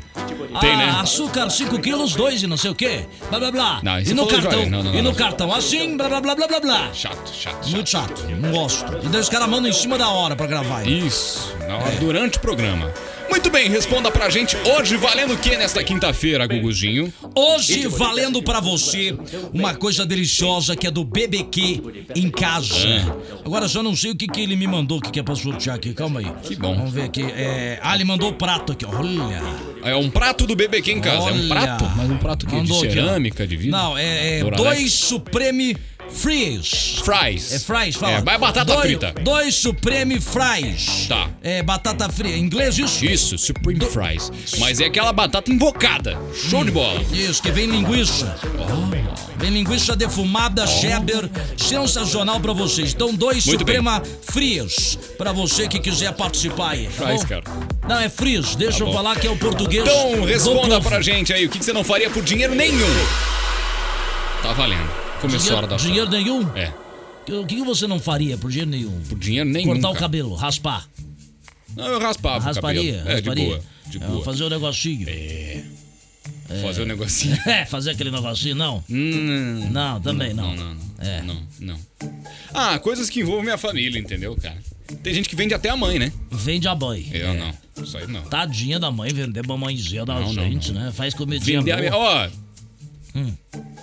Tem, 0.60 0.72
ah, 0.72 0.76
né? 0.76 0.90
Açúcar 1.00 1.50
5 1.50 1.78
quilos, 1.80 2.14
2 2.14 2.42
e 2.42 2.46
não 2.46 2.56
sei 2.56 2.70
o 2.70 2.74
quê. 2.74 3.06
Blá 3.28 3.38
blá 3.38 3.50
blá. 3.50 3.80
Não, 3.82 4.00
e 4.00 4.14
no 4.14 4.26
cartão. 4.26 4.66
Não, 4.66 4.82
não, 4.82 4.94
e 4.94 5.02
no 5.02 5.14
cartão 5.14 5.52
assim, 5.52 5.96
blá 5.96 6.08
blá 6.08 6.20
blá 6.20 6.34
blá 6.34 6.46
blá 6.46 6.60
blá. 6.60 6.92
Chato, 6.92 7.30
chato, 7.32 7.68
Muito 7.68 7.90
chato. 7.90 8.20
chato. 8.20 8.30
Não 8.30 8.50
gosto. 8.50 8.92
E 9.02 9.08
daí 9.08 9.20
os 9.20 9.28
caras 9.28 9.48
mandam 9.48 9.70
em 9.70 9.72
cima 9.72 9.98
da 9.98 10.08
hora 10.08 10.36
pra 10.36 10.46
gravar. 10.46 10.86
Isso, 10.86 11.54
na 11.66 11.76
hora, 11.76 11.90
durante 11.96 12.38
o 12.38 12.40
programa. 12.40 12.92
Muito 13.34 13.50
bem, 13.50 13.68
responda 13.68 14.12
pra 14.12 14.30
gente 14.30 14.56
hoje, 14.58 14.96
valendo 14.96 15.34
o 15.34 15.36
que 15.36 15.56
nesta 15.56 15.82
quinta-feira, 15.82 16.46
Guguzinho? 16.46 17.12
Hoje, 17.34 17.88
valendo 17.88 18.40
pra 18.40 18.60
você 18.60 19.12
uma 19.52 19.74
coisa 19.74 20.06
deliciosa 20.06 20.76
que 20.76 20.86
é 20.86 20.90
do 20.90 21.02
BBQ 21.02 21.82
em 22.14 22.30
casa. 22.30 22.78
Agora, 23.44 23.66
só 23.66 23.82
não 23.82 23.96
sei 23.96 24.12
o 24.12 24.16
que, 24.16 24.28
que 24.28 24.40
ele 24.40 24.54
me 24.54 24.68
mandou, 24.68 24.98
o 24.98 25.00
que, 25.00 25.10
que 25.10 25.18
é 25.18 25.22
pra 25.24 25.34
sortear 25.34 25.74
aqui. 25.74 25.92
Calma 25.92 26.20
aí. 26.20 26.32
Que 26.44 26.54
bom. 26.54 26.76
Vamos 26.76 26.92
ver 26.92 27.02
aqui. 27.02 27.24
É... 27.24 27.80
Ah, 27.82 27.96
ele 27.96 28.04
mandou 28.04 28.30
o 28.30 28.34
prato 28.34 28.70
aqui, 28.70 28.86
olha. 28.86 29.42
É 29.82 29.96
um 29.96 30.08
prato 30.08 30.46
do 30.46 30.54
aqui 30.54 30.92
em 30.92 31.00
casa. 31.00 31.28
É 31.28 31.32
um 31.32 31.34
Olha. 31.34 31.48
prato? 31.48 31.84
Mas 31.96 32.10
um 32.10 32.16
prato 32.16 32.46
que 32.46 32.52
de 32.52 32.58
Mandou 32.58 32.82
aqui, 32.82 32.92
cerâmica, 32.92 33.46
de 33.46 33.56
vidro? 33.56 33.76
Não, 33.76 33.98
é, 33.98 34.38
é 34.38 34.44
dois 34.44 34.92
Supreme 34.94 35.76
Fries. 36.10 37.00
Fries. 37.04 37.52
É 37.52 37.58
fries, 37.58 37.96
fala. 37.96 38.12
É, 38.14 38.22
vai 38.22 38.38
batata 38.38 38.64
dois, 38.72 38.80
frita. 38.80 39.14
Dois 39.22 39.54
Supreme 39.56 40.20
Fries. 40.20 41.06
Tá. 41.08 41.28
É 41.42 41.62
batata 41.62 42.08
frita. 42.08 42.36
Em 42.36 42.40
inglês 42.40 42.78
isso? 42.78 43.04
Isso, 43.04 43.36
Supreme 43.36 43.84
Fries. 43.84 44.30
Mas 44.58 44.80
é 44.80 44.86
aquela 44.86 45.12
batata 45.12 45.50
invocada. 45.50 46.18
Show 46.48 46.64
de 46.64 46.70
bola. 46.70 47.00
Isso, 47.12 47.42
que 47.42 47.50
vem 47.50 47.66
linguiça. 47.66 48.36
Vem 49.36 49.50
linguiça 49.50 49.96
defumada, 49.96 50.66
cheddar, 50.66 51.28
sensacional 51.56 52.40
pra 52.40 52.52
vocês. 52.52 52.94
Então, 52.94 53.12
dois 53.12 53.44
Muito 53.44 53.58
Suprema 53.58 54.02
Frios 54.22 54.98
pra 55.18 55.32
você 55.32 55.68
que 55.68 55.78
quiser 55.78 56.12
participar 56.12 56.70
aí. 56.70 56.86
Tá 56.86 57.06
Fries, 57.06 57.22
bom? 57.22 57.28
cara. 57.28 57.44
Não, 57.88 57.98
é 57.98 58.08
Frios. 58.08 58.54
Deixa 58.54 58.82
eu 58.82 58.86
bom. 58.86 58.92
falar 58.94 59.16
que 59.16 59.26
é 59.26 59.30
o 59.30 59.36
português. 59.36 59.84
Então 59.86 60.12
do 60.20 60.24
responda 60.24 60.80
pra 60.80 61.02
gente 61.02 61.32
aí, 61.32 61.46
o 61.46 61.50
que 61.50 61.62
você 61.62 61.72
não 61.72 61.84
faria 61.84 62.08
por 62.08 62.22
dinheiro 62.22 62.54
nenhum? 62.54 62.86
Tá 64.42 64.52
valendo. 64.52 65.03
Começou 65.28 65.54
a 65.54 65.56
hora 65.58 65.66
da 65.66 65.76
Dinheiro, 65.76 66.06
sua. 66.08 66.18
dinheiro 66.18 66.40
nenhum? 66.42 66.56
É, 66.56 66.72
O 67.32 67.46
que 67.46 67.56
que 67.56 67.62
você 67.64 67.86
não 67.86 67.98
faria 67.98 68.36
por 68.36 68.50
dinheiro 68.50 68.70
nenhum? 68.70 69.00
por 69.08 69.18
dinheiro 69.18 69.48
nenhum. 69.48 69.72
Cortar 69.72 69.90
o 69.90 69.94
cabelo, 69.94 70.34
raspar. 70.34 70.86
Não, 71.76 71.86
eu 71.86 71.98
raspava 71.98 72.38
o 72.38 72.40
rasparia, 72.40 72.98
cabelo. 72.98 73.08
É, 73.08 73.20
de 73.20 73.28
rasparia. 73.28 73.44
boa. 73.46 73.60
De 73.86 73.96
É, 73.96 74.06
boa. 74.06 74.24
fazer 74.24 74.44
um 74.44 74.48
negocinho. 74.50 75.06
Fazer 76.60 76.80
o 76.82 76.84
um 76.84 76.86
negocinho. 76.86 77.38
É, 77.46 77.64
fazer 77.64 77.90
aquele 77.90 78.10
negocinho, 78.10 78.54
não. 78.54 78.84
Hum, 78.88 79.68
Não, 79.72 80.00
também 80.00 80.32
não. 80.34 80.54
Não, 80.54 80.64
não, 80.66 80.74
não. 80.74 80.84
É. 81.04 81.22
Não, 81.22 81.42
não. 81.60 81.78
Ah, 82.52 82.78
coisas 82.78 83.08
que 83.10 83.20
envolvem 83.20 83.44
minha 83.44 83.58
família, 83.58 83.98
entendeu, 83.98 84.36
cara? 84.36 84.56
Tem 85.02 85.12
gente 85.14 85.28
que 85.28 85.34
vende 85.34 85.54
até 85.54 85.70
a 85.70 85.76
mãe, 85.76 85.98
né? 85.98 86.12
Vende 86.30 86.68
a 86.68 86.74
mãe. 86.74 87.08
Eu 87.12 87.28
É. 87.28 87.34
não. 87.34 87.82
Isso 87.82 87.96
aí 87.98 88.06
não. 88.06 88.22
Tadinha 88.22 88.78
da 88.78 88.90
mãe 88.90 89.12
vender 89.12 89.44
mamãezinha 89.46 90.04
da 90.04 90.14
Não, 90.14 90.32
não, 90.32 90.44
gente, 90.44 90.70
não. 90.72 90.82
né? 90.82 90.92
Faz 90.92 91.12
comidinha 91.14 91.58
Vender 91.60 91.72
a 91.72 91.76
minha. 91.78 91.90
boa. 91.90 92.30
Ó. 93.16 93.24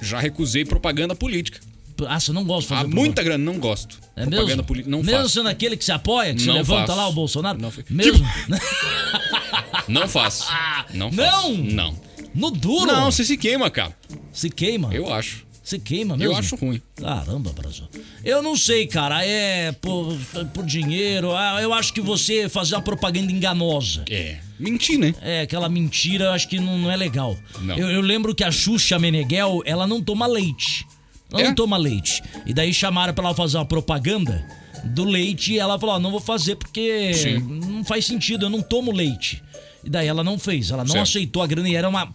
Já 0.01 0.20
recusei 0.20 0.65
propaganda 0.65 1.15
política. 1.15 1.60
Ah, 2.08 2.20
você 2.20 2.31
não 2.31 2.43
gosta 2.43 2.74
de 2.74 2.81
fazer 2.81 2.96
muita 2.96 3.22
grana, 3.22 3.43
não 3.43 3.60
gosto. 3.60 4.00
É 4.15 4.22
propaganda 4.22 4.48
mesmo? 4.48 4.63
política, 4.63 4.89
não 4.89 5.03
mesmo 5.03 5.22
faço. 5.22 5.29
sendo 5.36 5.50
aquele 5.50 5.77
que 5.77 5.86
se 5.86 5.91
apoia, 5.91 6.34
que 6.34 6.41
se 6.41 6.48
Não 6.48 6.55
levanta 6.55 6.88
faço. 6.88 6.98
lá 6.98 7.08
o 7.08 7.13
Bolsonaro? 7.13 7.60
Não 7.62 7.72
mesmo? 7.89 8.25
Não 9.88 10.08
faço. 10.08 10.48
Não 10.93 11.12
faço. 11.12 11.53
Não? 11.53 11.53
Não. 11.58 12.00
no 12.34 12.50
duro? 12.50 12.88
Não, 12.88 13.12
você 13.12 13.24
se 13.24 13.38
queima, 13.38 13.70
cara. 13.70 13.96
Se 14.31 14.50
queima? 14.50 14.91
Eu 14.93 15.13
acho. 15.13 15.46
Se 15.71 15.79
queima 15.79 16.17
mesmo? 16.17 16.33
Eu 16.33 16.37
acho 16.37 16.55
ruim. 16.57 16.81
Caramba, 16.95 17.51
Brasil. 17.53 17.85
Eu 18.25 18.43
não 18.43 18.57
sei, 18.57 18.85
cara. 18.87 19.25
É 19.25 19.71
por, 19.71 20.17
por 20.53 20.65
dinheiro. 20.65 21.35
ah, 21.35 21.59
Eu 21.61 21.73
acho 21.73 21.93
que 21.93 22.01
você 22.01 22.49
fazer 22.49 22.75
uma 22.75 22.81
propaganda 22.81 23.31
enganosa. 23.31 24.03
É. 24.09 24.39
Mentir, 24.59 24.99
né? 24.99 25.15
É, 25.21 25.41
aquela 25.41 25.69
mentira, 25.69 26.25
eu 26.25 26.31
acho 26.31 26.47
que 26.49 26.59
não, 26.59 26.77
não 26.77 26.91
é 26.91 26.95
legal. 26.97 27.37
Não. 27.61 27.77
Eu, 27.77 27.89
eu 27.89 28.01
lembro 28.01 28.35
que 28.35 28.43
a 28.43 28.51
Xuxa 28.51 28.99
Meneghel, 28.99 29.61
ela 29.65 29.87
não 29.87 30.01
toma 30.01 30.27
leite. 30.27 30.85
Ela 31.31 31.41
É? 31.41 31.45
não 31.45 31.55
toma 31.55 31.77
leite. 31.77 32.21
E 32.45 32.53
daí 32.53 32.73
chamaram 32.73 33.13
pra 33.13 33.23
ela 33.25 33.33
fazer 33.33 33.57
uma 33.57 33.65
propaganda 33.65 34.45
do 34.83 35.05
leite 35.05 35.53
e 35.53 35.59
ela 35.59 35.79
falou: 35.79 35.99
não 36.01 36.11
vou 36.11 36.19
fazer 36.19 36.55
porque 36.57 37.13
Sim. 37.13 37.39
não 37.39 37.83
faz 37.85 38.05
sentido, 38.05 38.45
eu 38.45 38.49
não 38.49 38.61
tomo 38.61 38.91
leite. 38.91 39.41
E 39.85 39.89
daí 39.89 40.07
ela 40.07 40.23
não 40.23 40.37
fez, 40.37 40.69
ela 40.69 40.83
não 40.83 40.91
Certo. 40.91 41.03
aceitou 41.03 41.41
a 41.41 41.47
grana 41.47 41.69
e 41.69 41.75
era 41.75 41.87
uma 41.87 42.13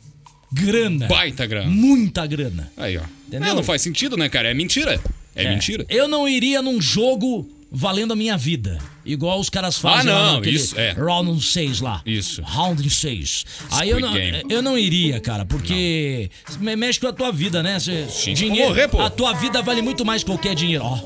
grana. 0.53 1.07
Baita 1.07 1.47
grana. 1.47 1.69
Muita 1.71 2.27
grana. 2.27 2.71
Aí, 2.77 2.97
ó. 2.97 3.03
Entendeu? 3.29 3.51
É, 3.51 3.55
não 3.55 3.63
faz 3.63 3.83
sentido, 3.83 4.17
né, 4.17 4.29
cara? 4.29 4.51
É 4.51 4.55
mentira. 4.55 5.01
É, 5.35 5.49
mentira. 5.51 5.85
Eu 5.89 6.07
não 6.09 6.29
iria 6.29 6.63
num 6.63 6.81
jogo 6.81 7.49
valendo 7.71 8.13
a 8.13 8.17
minha 8.17 8.37
vida. 8.39 8.79
Igual 9.05 9.39
os 9.41 9.51
caras 9.51 9.77
fazem 9.77 10.11
Ah, 10.11 10.33
não, 10.35 10.43
isso, 10.45 10.79
é. 10.79 10.93
Round 10.93 11.43
6 11.45 11.81
lá. 11.81 12.01
Isso. 12.07 12.41
Round 12.43 12.89
6. 12.89 13.45
Aí 13.73 13.91
eu 13.91 14.01
não, 14.01 14.13
Game. 14.15 14.43
eu 14.49 14.63
não 14.63 14.79
iria, 14.79 15.21
cara, 15.21 15.45
porque 15.45 16.31
me- 16.59 16.75
mexe 16.77 16.99
com 17.01 17.07
a 17.09 17.13
tua 17.13 17.31
vida, 17.33 17.63
né? 17.63 17.79
Cê, 17.79 18.07
Sim, 18.09 18.35
dinheiro, 18.35 18.69
morrer, 18.69 18.89
pô. 18.89 19.01
A 19.01 19.11
tua 19.11 19.33
vida 19.35 19.61
vale 19.63 19.83
muito 19.83 20.05
mais 20.05 20.23
que 20.23 20.31
qualquer 20.31 20.55
dinheiro. 20.55 20.85
Ó, 20.85 20.99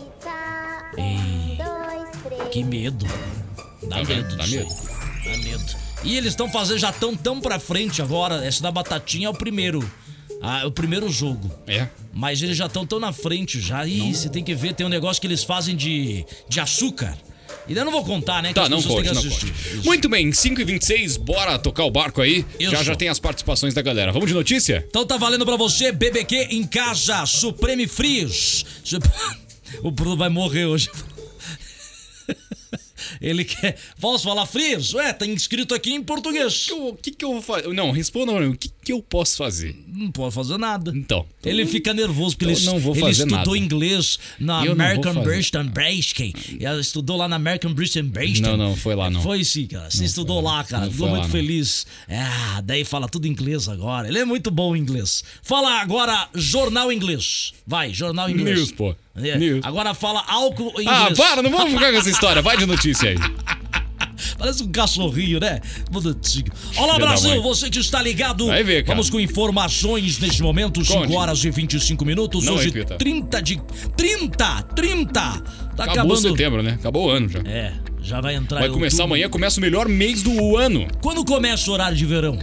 que 2.51 2.63
medo. 2.65 3.07
Dá 3.89 3.97
Tá 3.97 4.05
medo. 4.05 4.37
Dá 4.37 4.47
medo. 4.47 4.90
E 6.03 6.17
eles 6.17 6.31
estão 6.31 6.51
fazendo, 6.51 6.79
já 6.79 6.91
estão 6.91 7.15
tão 7.15 7.41
pra 7.41 7.59
frente 7.59 8.01
agora. 8.01 8.45
Essa 8.45 8.63
da 8.63 8.71
batatinha 8.71 9.27
é 9.27 9.31
o 9.31 9.35
primeiro. 9.35 9.89
Ah, 10.43 10.61
é 10.63 10.67
o 10.67 10.71
primeiro 10.71 11.11
jogo. 11.11 11.51
É. 11.67 11.89
Mas 12.13 12.43
eles 12.43 12.57
já 12.57 12.67
estão 12.67 12.87
tão 12.87 12.99
na 12.99 13.13
frente 13.13 13.61
já. 13.61 13.87
Ih, 13.87 14.15
você 14.15 14.29
tem 14.29 14.43
que 14.43 14.55
ver, 14.55 14.75
tem 14.75 14.87
um 14.87 14.91
negócio 14.91 15.21
que 15.21 15.27
eles 15.27 15.45
fazem 15.45 15.77
de, 15.77 16.25
de 16.49 16.61
açúcar. 16.61 17.17
E 17.69 17.75
daí 17.75 17.83
eu 17.83 17.85
não 17.85 17.93
vou 17.93 18.05
contar, 18.05 18.43
né? 18.43 18.49
Que 18.49 18.55
Tá, 18.55 18.69
não 18.69 18.81
têm 18.83 19.03
não 19.05 19.23
pode. 19.23 19.53
Muito 19.85 20.09
bem, 20.09 20.33
5 20.33 20.61
e 20.61 20.65
26 20.65 21.19
bora 21.19 21.59
tocar 21.59 21.85
o 21.85 21.91
barco 21.91 22.21
aí. 22.23 22.45
Isso. 22.59 22.71
Já 22.71 22.83
já 22.83 22.97
tem 22.97 23.09
as 23.09 23.19
participações 23.19 23.75
da 23.75 23.83
galera. 23.83 24.13
Vamos 24.13 24.29
de 24.29 24.35
notícia? 24.35 24.85
Então 24.89 25.05
tá 25.05 25.17
valendo 25.19 25.45
pra 25.45 25.57
você, 25.57 25.93
BBQ 25.93 26.49
em 26.51 26.65
casa, 26.67 27.27
Supreme 27.27 27.87
Frios. 27.87 28.65
O 29.85 29.91
Bruno 29.93 30.17
vai 30.17 30.29
morrer 30.29 30.67
hoje. 30.67 30.91
Ele 33.21 33.45
quer. 33.45 33.77
Posso 34.01 34.25
falar 34.25 34.47
frios? 34.47 34.95
Ué, 34.95 35.13
tá 35.13 35.27
inscrito 35.27 35.75
aqui 35.75 35.93
em 35.93 36.03
português. 36.03 36.69
O 36.71 36.95
que 36.95 37.11
que 37.11 37.25
eu 37.25 37.33
vou 37.33 37.43
fazer? 37.43 37.69
Não, 37.69 37.91
responda 37.91 38.33
mim. 38.41 38.49
O 38.49 38.57
que 38.57 38.69
que 38.91 38.93
eu 38.93 39.03
posso 39.03 39.37
fazer? 39.37 39.77
Não 39.87 40.11
pode 40.11 40.35
fazer 40.35 40.59
nada. 40.59 40.93
Então. 40.95 41.25
Ele 41.45 41.65
fica 41.65 41.95
nervoso 41.95 42.37
porque 42.37 42.53
Então 42.53 42.63
ele, 42.65 42.73
não 42.73 42.79
vou 42.81 42.93
ele 42.95 43.01
fazer 43.03 43.23
estudou 43.23 43.55
nada. 43.55 43.59
inglês 43.59 44.19
na 44.39 44.65
Eu 44.65 44.75
não 44.75 44.85
American. 44.85 45.23
Bristol 45.23 45.65
Braskem. 45.65 46.35
Ela 46.61 46.81
estudou 46.81 47.17
lá 47.17 47.29
na 47.29 47.37
American 47.37 47.73
Bristol 47.73 48.03
Braskem. 48.03 48.43
Não, 48.43 48.57
não, 48.57 48.75
foi 48.77 48.95
lá, 48.97 49.09
não. 49.09 49.23
Foi 49.23 49.45
sim, 49.45 49.67
cara. 49.67 49.89
Você 49.91 50.05
estudou 50.05 50.41
lá, 50.41 50.65
cara. 50.65 50.87
Não 50.87 50.93
Ficou 50.93 51.09
muito 51.09 51.21
lá, 51.23 51.27
não. 51.27 51.33
feliz. 51.33 51.87
Ah, 52.09 52.61
daí 52.65 52.85
fala 52.85 53.09
tudo 53.09 53.29
inglês 53.29 53.69
agora. 53.69 54.09
Ele 54.09 54.19
é 54.19 54.25
muito 54.25 54.51
bom 54.51 54.75
em 54.75 54.81
inglês. 54.81 55.23
Fala 55.43 55.81
agora 55.81 56.29
jornal 56.35 56.91
inglês. 56.93 57.53
Vai, 57.67 57.95
jornal 57.95 58.29
inglês. 58.29 58.59
News, 58.59 58.73
pô. 58.73 58.95
É, 59.17 59.39
News. 59.39 59.61
Agora 59.65 59.95
fala 59.95 60.25
álcool 60.27 60.73
em 60.81 60.87
Ah, 60.89 61.03
inglês. 61.03 61.19
para, 61.19 61.43
não 61.43 61.51
vamos 61.51 61.73
ficar 61.73 61.93
com 61.93 61.99
essa 61.99 62.11
história. 62.11 62.43
Vai 62.43 62.57
de 62.57 62.67
notícia 62.67 63.11
aí. 63.11 63.17
Parece 64.39 64.63
um 64.63 64.69
cachorrinho, 64.71 65.41
né? 65.41 65.61
Bonitinho. 65.91 66.47
Olá, 66.77 66.95
Filha 66.95 67.07
Brasil, 67.07 67.43
você 67.43 67.71
que 67.71 67.79
está 67.79 68.03
ligado. 68.03 68.47
Vai 68.47 68.63
ver, 68.63 68.83
cara. 68.85 68.95
Vamos 68.95 69.11
com 69.11 69.19
informações 69.21 70.19
neste 70.19 70.43
momento, 70.43 70.85
5 70.85 70.99
Conte. 71.01 71.15
horas 71.15 71.45
e 71.45 71.51
25 71.51 72.05
minutos. 72.05 72.45
Não 72.45 72.55
Hoje, 72.55 72.67
repita. 72.67 72.97
30 72.97 73.43
de. 73.43 73.61
30! 73.97 74.63
30! 74.75 75.13
Tá 75.21 75.85
Acabou 75.85 75.93
acabando. 75.93 76.21
setembro, 76.21 76.63
né? 76.63 76.73
Acabou 76.79 77.07
o 77.07 77.11
ano 77.11 77.29
já. 77.29 77.39
É, 77.41 77.73
já 78.03 78.21
vai 78.21 78.35
entrar 78.35 78.61
Vai 78.61 78.69
começar 78.69 79.05
amanhã, 79.05 79.29
começa 79.29 79.59
o 79.59 79.63
melhor 79.63 79.89
mês 79.89 80.23
do 80.23 80.57
ano. 80.57 80.87
Quando 81.01 81.25
começa 81.25 81.71
o 81.71 81.75
horário 81.75 81.97
de 81.97 82.05
verão? 82.05 82.39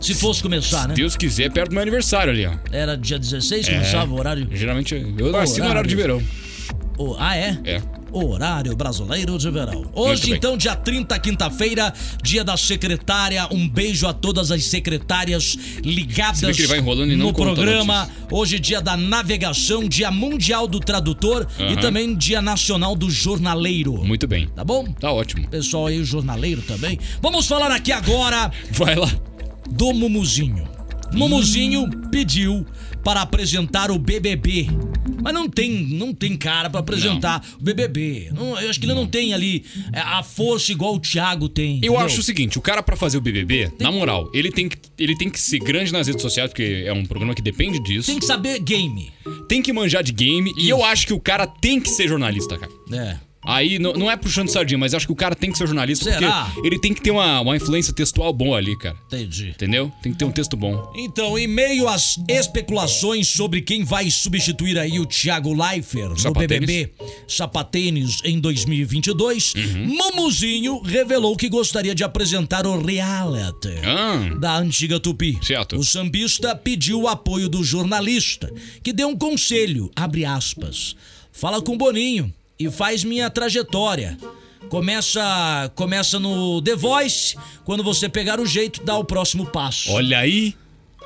Se 0.00 0.14
fosse 0.14 0.42
começar, 0.42 0.88
né? 0.88 0.94
Deus 0.94 1.14
quiser, 1.16 1.48
perto 1.52 1.68
do 1.70 1.74
meu 1.74 1.82
aniversário 1.82 2.32
ali, 2.32 2.44
ó. 2.44 2.54
Era 2.72 2.96
dia 2.96 3.16
16, 3.20 3.68
É. 3.68 3.72
começava 3.72 4.12
o 4.12 4.18
horário. 4.18 4.48
Geralmente 4.52 4.94
eu 5.16 5.30
nasci 5.30 5.60
no 5.60 5.68
horário 5.68 5.88
de 5.88 5.94
verão. 5.94 6.20
O- 7.02 7.16
ah, 7.18 7.36
é? 7.36 7.58
É. 7.64 7.82
Horário 8.14 8.76
brasileiro 8.76 9.38
de 9.38 9.50
verão. 9.50 9.86
Hoje, 9.94 10.32
então, 10.34 10.54
dia 10.56 10.76
30, 10.76 11.18
quinta-feira, 11.18 11.92
dia 12.22 12.44
da 12.44 12.58
secretária. 12.58 13.48
Um 13.50 13.66
beijo 13.66 14.06
a 14.06 14.12
todas 14.12 14.50
as 14.50 14.64
secretárias 14.64 15.56
ligadas 15.82 16.42
e 16.58 17.16
no 17.16 17.32
programa. 17.32 18.06
Hoje, 18.30 18.58
dia 18.58 18.82
da 18.82 18.98
navegação, 18.98 19.88
dia 19.88 20.10
mundial 20.10 20.68
do 20.68 20.78
tradutor 20.78 21.46
e 21.58 21.62
Aham. 21.62 21.76
também 21.76 22.14
dia 22.14 22.42
nacional 22.42 22.94
do 22.94 23.10
jornaleiro. 23.10 23.94
Muito 24.04 24.26
bem. 24.28 24.46
Tá 24.48 24.62
bom? 24.62 24.84
Tá 24.92 25.10
ótimo. 25.10 25.48
Pessoal 25.48 25.86
aí, 25.86 26.04
jornaleiro 26.04 26.60
também. 26.62 26.98
Vamos 27.22 27.46
falar 27.46 27.70
aqui 27.72 27.92
agora 27.92 28.50
Vai 28.72 28.94
lá. 28.94 29.10
do 29.70 29.90
Mumuzinho. 29.94 30.68
Mumuzinho 31.14 31.88
pediu 32.10 32.66
para 33.02 33.22
apresentar 33.22 33.90
o 33.90 33.98
BBB. 33.98 34.68
Mas 35.22 35.32
não 35.32 35.48
tem, 35.48 35.70
não 35.70 36.12
tem 36.12 36.36
cara 36.36 36.68
para 36.68 36.80
apresentar 36.80 37.44
o 37.60 37.62
BBB. 37.62 38.30
Não, 38.32 38.58
eu 38.60 38.68
acho 38.68 38.78
que 38.78 38.86
ele 38.86 38.94
não 38.94 39.06
tem 39.06 39.32
ali 39.32 39.64
é, 39.92 40.00
a 40.00 40.22
força 40.22 40.72
igual 40.72 40.94
o 40.94 41.00
Thiago 41.00 41.48
tem. 41.48 41.74
Eu 41.74 41.92
entendeu? 41.92 41.98
acho 41.98 42.20
o 42.20 42.22
seguinte, 42.22 42.58
o 42.58 42.60
cara 42.60 42.82
pra 42.82 42.96
fazer 42.96 43.18
o 43.18 43.20
BBB, 43.20 43.72
na 43.78 43.92
moral, 43.92 44.30
ele 44.34 44.50
tem, 44.50 44.68
que, 44.68 44.76
ele 44.98 45.16
tem 45.16 45.30
que 45.30 45.40
ser 45.40 45.58
grande 45.60 45.92
nas 45.92 46.06
redes 46.06 46.22
sociais, 46.22 46.50
porque 46.50 46.84
é 46.84 46.92
um 46.92 47.04
programa 47.04 47.34
que 47.34 47.42
depende 47.42 47.80
disso. 47.82 48.06
Tem 48.06 48.18
que 48.18 48.26
saber 48.26 48.58
game. 48.60 49.12
Tem 49.48 49.62
que 49.62 49.72
manjar 49.72 50.02
de 50.02 50.12
game 50.12 50.52
e 50.58 50.68
eu 50.68 50.84
acho 50.84 51.06
que 51.06 51.12
o 51.12 51.20
cara 51.20 51.46
tem 51.46 51.80
que 51.80 51.88
ser 51.88 52.08
jornalista, 52.08 52.58
cara. 52.58 52.72
É. 52.92 53.31
Aí 53.44 53.78
não, 53.78 53.92
não 53.94 54.10
é 54.10 54.16
puxando 54.16 54.48
sardinha, 54.48 54.78
mas 54.78 54.94
acho 54.94 55.06
que 55.06 55.12
o 55.12 55.16
cara 55.16 55.34
tem 55.34 55.50
que 55.50 55.58
ser 55.58 55.66
jornalista 55.66 56.04
Será? 56.12 56.44
porque 56.54 56.66
ele 56.66 56.78
tem 56.78 56.94
que 56.94 57.00
ter 57.02 57.10
uma, 57.10 57.40
uma 57.40 57.56
influência 57.56 57.92
textual 57.92 58.32
boa 58.32 58.58
ali, 58.58 58.76
cara. 58.78 58.96
Entendi. 59.06 59.48
Entendeu? 59.48 59.92
Tem 60.02 60.12
que 60.12 60.18
ter 60.18 60.24
um 60.24 60.30
texto 60.30 60.56
bom. 60.56 60.92
Então, 60.94 61.36
em 61.38 61.46
meio 61.48 61.88
às 61.88 62.18
especulações 62.28 63.28
sobre 63.28 63.60
quem 63.62 63.84
vai 63.84 64.10
substituir 64.10 64.78
aí 64.78 65.00
o 65.00 65.06
Thiago 65.06 65.52
Leifert 65.52 66.22
no. 66.22 66.32
BBB 66.32 66.92
Sapatênis 67.26 68.20
em 68.24 68.38
2022, 68.40 69.54
Uhum. 69.54 69.86
Mumuzinho 69.96 70.80
revelou 70.82 71.36
que 71.36 71.48
gostaria 71.48 71.94
de 71.94 72.04
apresentar 72.04 72.66
o 72.66 72.80
reality 72.80 73.68
Ah, 73.84 74.34
da 74.38 74.56
antiga 74.58 74.98
Tupi. 75.00 75.38
Certo. 75.42 75.76
O 75.76 75.84
sambista 75.84 76.54
pediu 76.54 77.02
o 77.02 77.08
apoio 77.08 77.48
do 77.48 77.62
jornalista, 77.64 78.52
que 78.82 78.92
deu 78.92 79.08
um 79.08 79.16
conselho, 79.16 79.90
abre 79.96 80.24
aspas. 80.24 80.94
Fala 81.32 81.60
com 81.62 81.74
o 81.74 81.78
Boninho 81.78 82.32
e 82.66 82.70
faz 82.70 83.04
minha 83.04 83.28
trajetória. 83.30 84.16
Começa, 84.68 85.70
começa 85.74 86.18
no 86.18 86.62
The 86.62 86.74
Voice, 86.76 87.36
quando 87.64 87.82
você 87.82 88.08
pegar 88.08 88.40
o 88.40 88.46
jeito, 88.46 88.82
dá 88.84 88.96
o 88.96 89.04
próximo 89.04 89.44
passo. 89.46 89.90
olha 89.90 90.18
aí. 90.18 90.54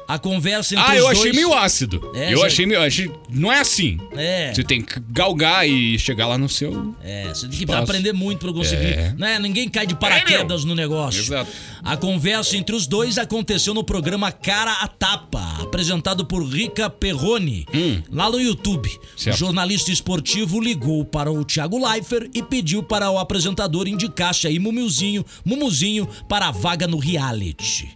A 0.09 0.19
conversa 0.19 0.75
entre 0.75 0.87
Ah, 0.87 0.93
os 0.93 0.99
eu 0.99 1.05
dois... 1.07 1.19
achei 1.19 1.33
meio 1.33 1.53
ácido. 1.53 2.13
É, 2.15 2.33
eu 2.33 2.39
já- 2.39 2.47
achei 2.47 2.65
meio. 2.67 2.81
achei- 2.81 3.11
Não 3.29 3.53
é 3.53 3.59
assim. 3.61 3.99
É. 4.17 4.53
Você 4.55 4.63
tem 4.63 4.81
que 4.81 5.01
galgar 5.11 5.69
e 5.69 5.99
chegar 5.99 6.27
lá 6.29 6.39
no 6.39 6.49
seu. 6.49 6.95
É, 7.03 7.29
você 7.29 7.43
tem 7.49 7.59
que 7.59 7.65
Espaço. 7.65 7.83
aprender 7.83 8.13
muito 8.13 8.39
pra 8.39 8.53
conseguir. 8.53 8.87
É. 8.87 9.15
Né? 9.19 9.39
Ninguém 9.41 9.69
cai 9.69 9.87
de 9.87 9.97
paraquedas 9.97 10.65
no 10.65 10.75
negócio. 10.77 11.21
Exato. 11.21 11.51
A 11.83 11.97
conversa 11.97 12.57
entre 12.57 12.75
os 12.77 12.87
dois 12.87 13.19
aconteceu 13.19 13.75
no 13.75 13.83
programa 13.83 14.31
Cara 14.31 14.73
a 14.75 14.87
Tapa, 14.89 15.59
apresentado 15.63 16.25
por 16.25 16.43
Rica 16.47 16.89
Perrone, 16.89 17.67
lá 18.11 18.31
no 18.31 18.41
YouTube. 18.41 18.89
Hum. 18.89 19.07
Certo. 19.17 19.35
O 19.37 19.39
jornalista 19.39 19.91
esportivo 19.91 20.61
ligou 20.61 21.05
para 21.05 21.31
o 21.33 21.45
Thiago 21.45 21.85
Leifert 21.85 22.31
e 22.33 22.43
pediu 22.43 22.83
para 22.83 23.11
o 23.11 23.19
apresentador 23.19 23.89
indicasse 23.89 24.47
aí 24.47 24.59
Mumuzinho, 24.59 25.25
Mumuzinho 25.45 26.09
para 26.29 26.47
a 26.49 26.51
vaga 26.53 26.87
no 26.87 26.99
reality. 26.99 27.89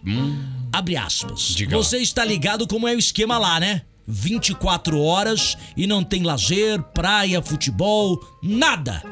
Abre 0.71 0.95
aspas. 0.95 1.51
Hum. 1.51 1.53
Diga 1.55 1.77
lá. 1.77 1.83
Você 1.83 1.97
está 1.97 2.23
ligado 2.23 2.67
como 2.67 2.87
é 2.87 2.95
o 2.95 2.99
esquema 2.99 3.37
lá, 3.37 3.59
né? 3.59 3.81
24 4.07 4.99
horas 4.99 5.57
e 5.77 5.87
não 5.87 6.03
tem 6.03 6.23
lazer, 6.23 6.81
praia, 6.93 7.41
futebol, 7.41 8.19
nada. 8.41 9.03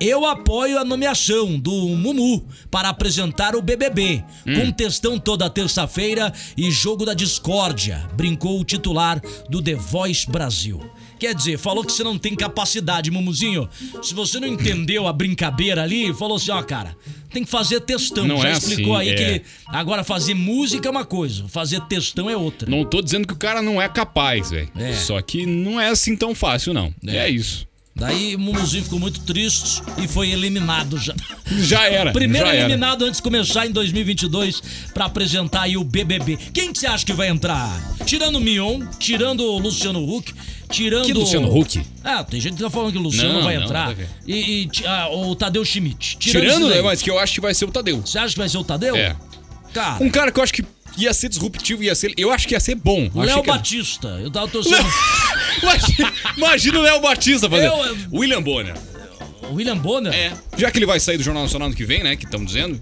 Eu 0.00 0.24
apoio 0.24 0.78
a 0.78 0.84
nomeação 0.84 1.58
do 1.58 1.70
Mumu 1.70 2.46
para 2.70 2.88
apresentar 2.88 3.54
o 3.54 3.60
BBB, 3.60 4.24
com 4.44 4.72
textão 4.72 5.18
toda 5.18 5.50
terça-feira 5.50 6.32
e 6.56 6.70
jogo 6.70 7.04
da 7.04 7.12
discórdia, 7.12 8.08
brincou 8.14 8.58
o 8.58 8.64
titular 8.64 9.20
do 9.50 9.60
The 9.60 9.74
Voice 9.74 10.30
Brasil. 10.30 10.80
Quer 11.18 11.34
dizer, 11.34 11.58
falou 11.58 11.84
que 11.84 11.92
você 11.92 12.02
não 12.02 12.16
tem 12.16 12.34
capacidade, 12.34 13.10
Mumuzinho. 13.10 13.68
Se 14.00 14.14
você 14.14 14.40
não 14.40 14.48
entendeu 14.48 15.06
a 15.06 15.12
brincadeira 15.12 15.82
ali, 15.82 16.14
falou 16.14 16.38
assim, 16.38 16.50
ó, 16.50 16.62
cara, 16.62 16.96
tem 17.32 17.44
que 17.44 17.50
fazer 17.50 17.80
textão. 17.80 18.26
Não 18.26 18.40
Já 18.42 18.48
é 18.48 18.52
explicou 18.52 18.96
assim, 18.96 19.08
aí 19.10 19.16
que 19.16 19.22
é. 19.22 19.30
ele... 19.30 19.42
Agora, 19.68 20.02
fazer 20.04 20.34
música 20.34 20.88
é 20.88 20.90
uma 20.90 21.04
coisa, 21.04 21.44
fazer 21.48 21.80
textão 21.82 22.28
é 22.28 22.36
outra. 22.36 22.68
Não 22.70 22.84
tô 22.84 23.00
dizendo 23.00 23.26
que 23.26 23.32
o 23.34 23.36
cara 23.36 23.62
não 23.62 23.80
é 23.80 23.88
capaz, 23.88 24.50
velho. 24.50 24.68
É. 24.76 24.92
Só 24.94 25.20
que 25.22 25.46
não 25.46 25.80
é 25.80 25.88
assim 25.88 26.16
tão 26.16 26.34
fácil, 26.34 26.74
não. 26.74 26.92
É, 27.06 27.16
É. 27.18 27.30
isso. 27.30 27.68
Daí 27.92 28.34
o 28.36 28.38
Mumuzinho 28.38 28.84
ficou 28.84 28.98
muito 29.00 29.20
triste 29.22 29.82
e 30.02 30.08
foi 30.08 30.30
eliminado 30.30 30.96
já. 30.96 31.14
Já 31.58 31.84
era. 31.86 32.12
Primeiro 32.12 32.46
já 32.46 32.52
era. 32.54 32.62
eliminado 32.64 33.04
antes 33.04 33.16
de 33.18 33.22
começar 33.22 33.66
em 33.66 33.72
2022 33.72 34.62
pra 34.94 35.04
apresentar 35.06 35.62
aí 35.62 35.76
o 35.76 35.84
BBB. 35.84 36.38
Quem 36.54 36.72
que 36.72 36.78
você 36.78 36.86
acha 36.86 37.04
que 37.04 37.12
vai 37.12 37.28
entrar? 37.28 37.68
Tirando 38.06 38.36
o 38.36 38.40
Mion, 38.40 38.86
tirando 38.98 39.40
o 39.44 39.58
Luciano 39.58 40.02
Huck, 40.08 40.32
tirando... 40.70 41.04
Que 41.04 41.12
Luciano 41.12 41.54
Huck? 41.54 41.82
Ah, 42.02 42.24
tem 42.24 42.40
gente 42.40 42.56
que 42.56 42.62
tá 42.62 42.70
falando 42.70 42.92
que 42.92 42.98
o 42.98 43.00
Luciano 43.02 43.34
Não, 43.34 43.42
vai 43.42 43.56
não, 43.56 43.64
entrar. 43.64 43.88
a 43.88 43.92
ver. 43.92 44.08
E, 44.26 44.62
e 44.64 44.86
ah, 44.86 45.08
o 45.10 45.34
Tadeu 45.34 45.64
Schmidt. 45.64 46.16
Tirando, 46.18 46.68
né? 46.68 46.74
daí, 46.74 46.82
Mas 46.82 47.02
que 47.02 47.10
eu 47.10 47.18
acho 47.18 47.34
que 47.34 47.40
vai 47.40 47.52
ser 47.54 47.64
o 47.64 47.70
Tadeu. 47.72 48.00
Você 48.04 48.18
acha 48.18 48.32
que 48.32 48.38
vai 48.38 48.48
ser 48.48 48.58
o 48.58 48.64
Tadeu? 48.64 48.96
É. 48.96 49.16
Cara, 49.74 50.02
Um 50.02 50.10
cara 50.10 50.32
que 50.32 50.38
eu 50.38 50.42
acho 50.44 50.52
que 50.52 50.64
ia 50.96 51.12
ser 51.14 51.28
disruptivo, 51.28 51.82
ia 51.82 51.94
ser. 51.94 52.12
Eu 52.16 52.30
acho 52.32 52.48
que 52.48 52.54
ia 52.54 52.60
ser 52.60 52.74
bom. 52.74 53.10
Léo 53.14 53.42
que- 53.42 53.48
Batista. 53.48 54.08
Eu 54.22 54.30
tava 54.30 54.48
torcendo... 54.48 54.86
Imagina, 55.62 56.12
imagina 56.36 56.78
o 56.78 56.82
Léo 56.82 57.00
Batista 57.00 57.50
fazendo. 57.50 57.74
Eu- 57.74 57.96
William 58.12 58.42
Bonner. 58.42 58.74
William 59.52 59.76
Bonner? 59.76 60.12
É. 60.14 60.32
Já 60.56 60.70
que 60.70 60.78
ele 60.78 60.86
vai 60.86 61.00
sair 61.00 61.16
do 61.16 61.22
Jornal 61.24 61.42
Nacional 61.42 61.66
ano 61.66 61.74
que 61.76 61.84
vem, 61.84 62.02
né? 62.04 62.14
Que 62.16 62.24
estão 62.24 62.44
dizendo. 62.44 62.80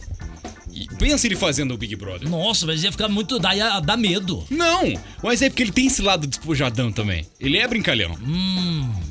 Pensa 0.99 1.26
ele 1.26 1.37
fazendo 1.37 1.73
o 1.75 1.76
Big 1.78 1.97
Brother. 1.97 2.28
Nossa, 2.28 2.66
mas 2.66 2.82
ia 2.85 2.92
ficar 2.92 3.08
muito... 3.08 3.38
Dá, 3.38 3.54
ia 3.54 3.80
dar 3.80 3.97
medo. 3.97 4.44
Não, 4.50 4.93
mas 5.23 5.43
é 5.43 5.49
porque 5.49 5.62
ele 5.62 5.73
tem 5.73 5.86
esse 5.86 6.02
lado 6.02 6.26
despojadão 6.26 6.93
também. 6.93 7.26
Ele 7.41 7.56
é 7.58 7.67
brincalhão. 7.67 8.17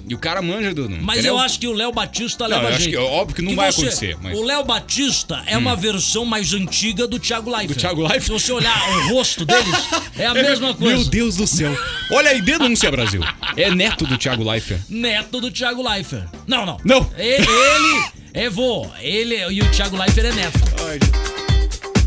E 0.08 0.14
o 0.16 0.18
cara 0.18 0.42
manja 0.42 0.74
do. 0.74 0.86
Hum. 0.88 1.00
Mas 1.02 1.26
eu 1.26 1.38
acho 1.38 1.60
que 1.60 1.68
o 1.68 1.74
Léo 1.74 1.92
Batista 1.92 2.48
Não, 2.48 2.56
leva 2.56 2.70
eu 2.70 2.76
acho 2.76 2.84
jeito. 2.84 2.98
que- 2.98 3.04
óbvio 3.04 3.36
que 3.36 3.42
não 3.42 3.56
vai 3.56 3.70
acontecer, 3.70 4.18
mas- 4.22 4.38
Hum. 4.38 4.42
O 4.42 4.46
Léo 4.46 4.64
Batista 4.64 5.44
é 5.46 5.58
uma 5.58 5.76
versão 5.76 6.24
mais 6.26 6.54
antiga 6.54 7.06
do 7.08 7.20
Thiago 7.20 7.50
Leifert. 7.50 7.74
Do 7.78 7.80
Thiago 7.82 8.02
Leifert? 8.02 8.24
Se 8.24 8.30
você 8.32 8.52
olhar 8.54 8.90
o 8.90 9.10
rosto 9.14 9.46
deles, 9.46 9.76
é 10.18 10.26
a 10.28 10.34
mesma 10.36 10.74
coisa. 10.74 10.96
Meu 10.96 11.06
Deus 11.06 11.36
do 11.36 11.46
céu. 11.48 11.76
Olha 12.12 12.32
aí, 12.32 12.42
denúncia, 12.42 12.90
Brasil. 12.90 13.22
É 13.58 13.70
neto 13.74 14.06
do 14.06 14.18
Thiago 14.18 14.50
Leifert. 14.50 14.82
Neto 14.90 15.42
do 15.42 15.52
Thiago 15.52 15.82
Leifert. 15.88 16.28
Não, 16.48 16.66
não. 16.66 16.78
Não. 16.86 17.12
E- 17.18 17.42
Ele 17.42 18.06
é 18.34 18.50
vô. 18.50 18.88
Ele 19.02 19.36
e 19.52 19.62
o 19.62 19.72
Thiago 19.72 19.98
Leifert 19.98 20.28
é 20.28 20.32
neto. 20.34 20.60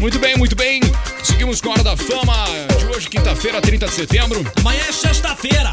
Muito 0.00 0.18
bem, 0.18 0.36
muito 0.36 0.56
bem. 0.56 0.80
Seguimos 1.22 1.60
com 1.60 1.68
a 1.68 1.72
Hora 1.72 1.82
da 1.84 1.96
Fama 1.96 2.44
de 2.78 2.86
hoje, 2.86 3.08
quinta-feira, 3.08 3.60
30 3.60 3.86
de 3.86 3.92
setembro. 3.94 4.44
Amanhã 4.60 4.82
é 4.88 4.92
sexta-feira. 4.92 5.72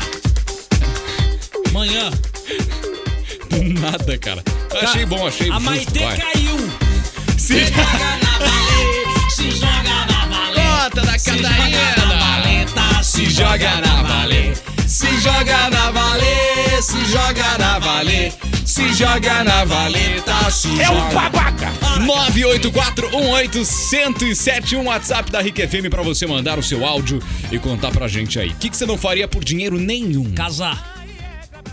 Amanhã. 1.70 2.12
Do 3.50 3.63
nada, 3.80 4.18
cara. 4.18 4.44
Achei 4.84 5.06
bom, 5.06 5.26
achei 5.26 5.50
A 5.50 5.54
justo, 5.54 5.66
Maitê 5.66 6.00
vai. 6.00 6.18
caiu. 6.18 6.72
Se 7.38 7.60
Joga 7.66 8.18
na 8.24 8.38
valeta, 8.40 9.30
se 9.30 9.52
joga 9.52 10.06
na 10.10 10.26
valeta. 10.26 10.90
Conta 10.90 11.02
da 11.02 11.18
Se 11.20 11.30
joga 11.32 11.50
Catarina. 11.50 12.06
na 12.06 12.16
valeta, 12.16 13.04
Se 13.04 13.30
joga 13.30 13.76
na 13.82 14.04
valer, 14.04 14.58
se 14.88 15.20
joga 15.22 15.70
na 15.70 15.92
valer, 15.92 16.84
se 16.84 17.06
joga 17.06 17.58
na 17.58 17.80
valer, 17.80 18.34
se 18.78 18.94
joga 18.94 19.44
na 19.44 19.66
valeta, 19.66 20.52
se 20.52 20.80
é 20.80 20.88
um 20.92 21.10
babaca. 21.12 21.72
984-18107, 22.06 24.78
um 24.78 24.86
WhatsApp 24.86 25.32
da 25.32 25.42
Rick 25.42 25.68
FM 25.68 25.90
pra 25.90 26.04
você 26.04 26.28
mandar 26.28 26.60
o 26.60 26.63
seu 26.63 26.86
áudio 26.86 27.20
e 27.52 27.58
contar 27.58 27.90
pra 27.90 28.08
gente 28.08 28.40
aí. 28.40 28.50
O 28.50 28.56
que, 28.56 28.70
que 28.70 28.78
você 28.78 28.86
não 28.86 28.96
faria 28.96 29.28
por 29.28 29.44
dinheiro 29.44 29.80
nenhum? 29.80 30.32
Casar. 30.32 30.96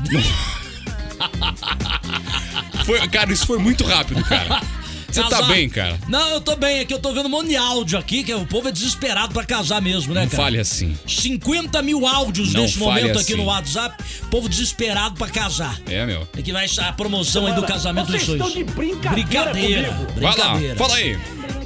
Foi- 2.86 3.06
cara, 3.08 3.30
isso 3.32 3.46
foi 3.46 3.58
muito 3.58 3.84
rápido, 3.84 4.22
cara. 4.24 4.62
Você 5.14 5.28
tá 5.28 5.42
bem, 5.42 5.68
cara? 5.68 5.98
Não, 6.08 6.28
eu 6.30 6.40
tô 6.40 6.56
bem. 6.56 6.80
É 6.80 6.84
que 6.84 6.92
eu 6.92 6.98
tô 6.98 7.12
vendo 7.12 7.26
um 7.26 7.30
monte 7.30 7.48
de 7.48 7.56
áudio 7.56 7.98
aqui, 7.98 8.24
que 8.24 8.34
o 8.34 8.44
povo 8.46 8.68
é 8.68 8.72
desesperado 8.72 9.32
pra 9.32 9.44
casar 9.44 9.80
mesmo, 9.80 10.12
né, 10.12 10.22
Não 10.22 10.28
cara? 10.28 10.42
fale 10.42 10.58
assim. 10.58 10.96
50 11.06 11.80
mil 11.82 12.06
áudios 12.06 12.52
Não 12.52 12.62
nesse 12.62 12.78
fale 12.78 13.02
momento 13.02 13.18
aqui 13.20 13.32
assim. 13.32 13.36
no 13.42 13.44
WhatsApp. 13.48 14.02
Povo 14.30 14.48
desesperado 14.48 15.14
pra 15.14 15.28
casar. 15.28 15.78
É, 15.86 16.04
meu. 16.04 16.26
É 16.36 16.42
que 16.42 16.52
vai 16.52 16.66
a 16.78 16.92
promoção 16.92 17.46
aí 17.46 17.52
do 17.52 17.62
casamento 17.62 18.06
dos 18.06 18.22
Vocês 18.22 18.26
sonhos. 18.26 18.46
estão 18.48 18.64
de 18.64 18.72
brincadeira 18.72 19.10
Brincadeira. 19.12 19.88
comigo. 19.92 20.12
Vai 20.14 20.22
lá, 20.22 20.30
Brincadeira. 20.32 20.76
fala 20.76 20.94
aí. 20.96 21.18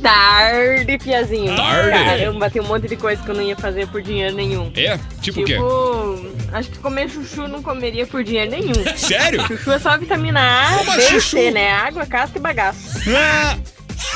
Tarde, 0.02 0.98
Piazinho. 0.98 1.56
Tarde. 1.56 1.90
Caramba, 1.90 2.50
tem 2.50 2.62
um 2.62 2.66
monte 2.66 2.88
de 2.88 2.96
coisa 2.96 3.20
que 3.22 3.28
eu 3.30 3.34
não 3.34 3.42
ia 3.42 3.56
fazer 3.56 3.88
por 3.88 4.00
dinheiro 4.00 4.34
nenhum. 4.34 4.70
É? 4.76 4.98
Tipo 5.20 5.40
o 5.40 5.44
quê? 5.44 5.54
Tipo, 5.54 6.26
acho 6.52 6.70
que 6.70 6.78
comer 6.78 7.10
chuchu 7.10 7.42
eu 7.42 7.48
não 7.48 7.62
comeria 7.62 8.06
por 8.06 8.22
dinheiro 8.22 8.50
nenhum. 8.50 8.74
Sério? 8.96 9.44
Chuchu 9.46 9.72
é 9.72 9.78
só 9.78 9.98
vitamina 9.98 10.40
A, 10.40 10.78
Como 10.78 10.92
B 10.92 10.98
e 10.98 11.02
chuchu? 11.08 11.20
C, 11.36 11.50
né? 11.50 11.70
Água, 11.72 12.06
casca 12.06 12.38
e 12.38 12.40
bagaço. 12.40 12.78
Ah, 13.08 13.37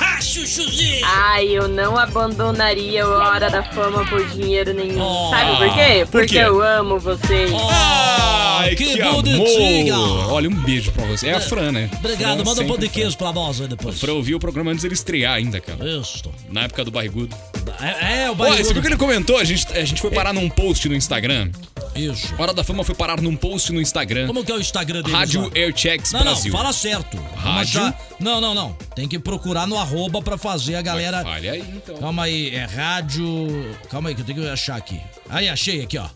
Ah, 0.00 0.20
chuchuzinho! 0.20 1.04
Ai, 1.04 1.46
eu 1.48 1.68
não 1.68 1.96
abandonaria 1.98 3.04
a 3.04 3.08
Hora 3.30 3.50
da 3.50 3.62
Fama 3.62 4.04
por 4.06 4.24
dinheiro 4.30 4.72
nenhum. 4.72 5.00
Oh. 5.00 5.30
Sabe 5.30 5.56
por 5.56 5.74
quê? 5.74 5.98
Por 6.04 6.10
Porque 6.12 6.26
quê? 6.28 6.38
eu 6.38 6.62
amo 6.62 6.98
vocês. 6.98 7.50
Ai, 7.70 8.74
que 8.76 8.84
que, 8.96 9.02
bonitinha. 9.02 9.94
amor! 9.94 10.32
Olha, 10.32 10.48
um 10.48 10.54
beijo 10.54 10.92
pra 10.92 11.04
você. 11.06 11.28
É 11.28 11.34
a 11.34 11.40
Fran, 11.40 11.72
né? 11.72 11.90
Obrigado, 11.98 12.36
Fran 12.36 12.44
manda 12.44 12.62
um 12.62 12.66
pão 12.68 12.78
de 12.78 12.88
queijo 12.88 13.16
pra 13.18 13.32
nós 13.32 13.60
aí 13.60 13.66
depois. 13.68 13.98
Fran 14.00 14.12
ouviu 14.14 14.36
o 14.36 14.40
programa 14.40 14.70
antes 14.70 14.82
dele 14.82 14.94
estrear 14.94 15.34
ainda, 15.34 15.60
cara. 15.60 15.84
Isso. 15.84 16.22
Na 16.50 16.62
época 16.62 16.84
do 16.84 16.90
Barrigudo. 16.90 17.34
É, 17.80 18.22
é 18.24 18.26
o 18.26 18.32
Olha, 18.32 18.34
barulho. 18.36 18.64
você 18.64 18.72
viu 18.72 18.82
que 18.82 18.88
ele 18.88 18.96
comentou? 18.96 19.36
A 19.38 19.44
gente, 19.44 19.66
a 19.72 19.84
gente 19.84 20.00
foi 20.00 20.10
parar 20.10 20.32
num 20.32 20.48
post 20.48 20.88
no 20.88 20.94
Instagram. 20.94 21.50
Isso. 21.94 22.32
Hora 22.38 22.54
da 22.54 22.62
Fama 22.64 22.84
foi 22.84 22.94
parar 22.94 23.20
num 23.20 23.36
post 23.36 23.72
no 23.72 23.80
Instagram. 23.80 24.26
Como 24.26 24.44
que 24.44 24.50
é 24.52 24.54
o 24.54 24.60
Instagram 24.60 25.02
deles? 25.02 25.12
Rádio? 25.18 25.50
Airchecks 25.54 26.12
Não, 26.12 26.20
não, 26.20 26.32
Brasil. 26.32 26.52
fala 26.52 26.72
certo. 26.72 27.18
Rádio? 27.42 27.80
achar- 27.80 27.98
Não, 28.20 28.40
não, 28.40 28.54
não. 28.54 28.72
Tem 28.94 29.08
que 29.08 29.18
procurar 29.18 29.66
no 29.66 29.76
arroba 29.78 30.22
pra 30.22 30.36
fazer 30.38 30.76
a 30.76 30.82
galera. 30.82 31.22
Fale 31.22 31.48
aí, 31.48 31.60
então. 31.74 31.96
Calma 31.98 32.24
aí, 32.24 32.54
é 32.54 32.64
rádio. 32.64 33.76
Calma 33.90 34.08
aí 34.08 34.14
que 34.14 34.20
eu 34.20 34.24
tenho 34.24 34.40
que 34.42 34.48
achar 34.48 34.76
aqui. 34.76 35.00
Aí, 35.28 35.48
achei 35.48 35.82
aqui, 35.82 35.98
ó. 35.98 36.06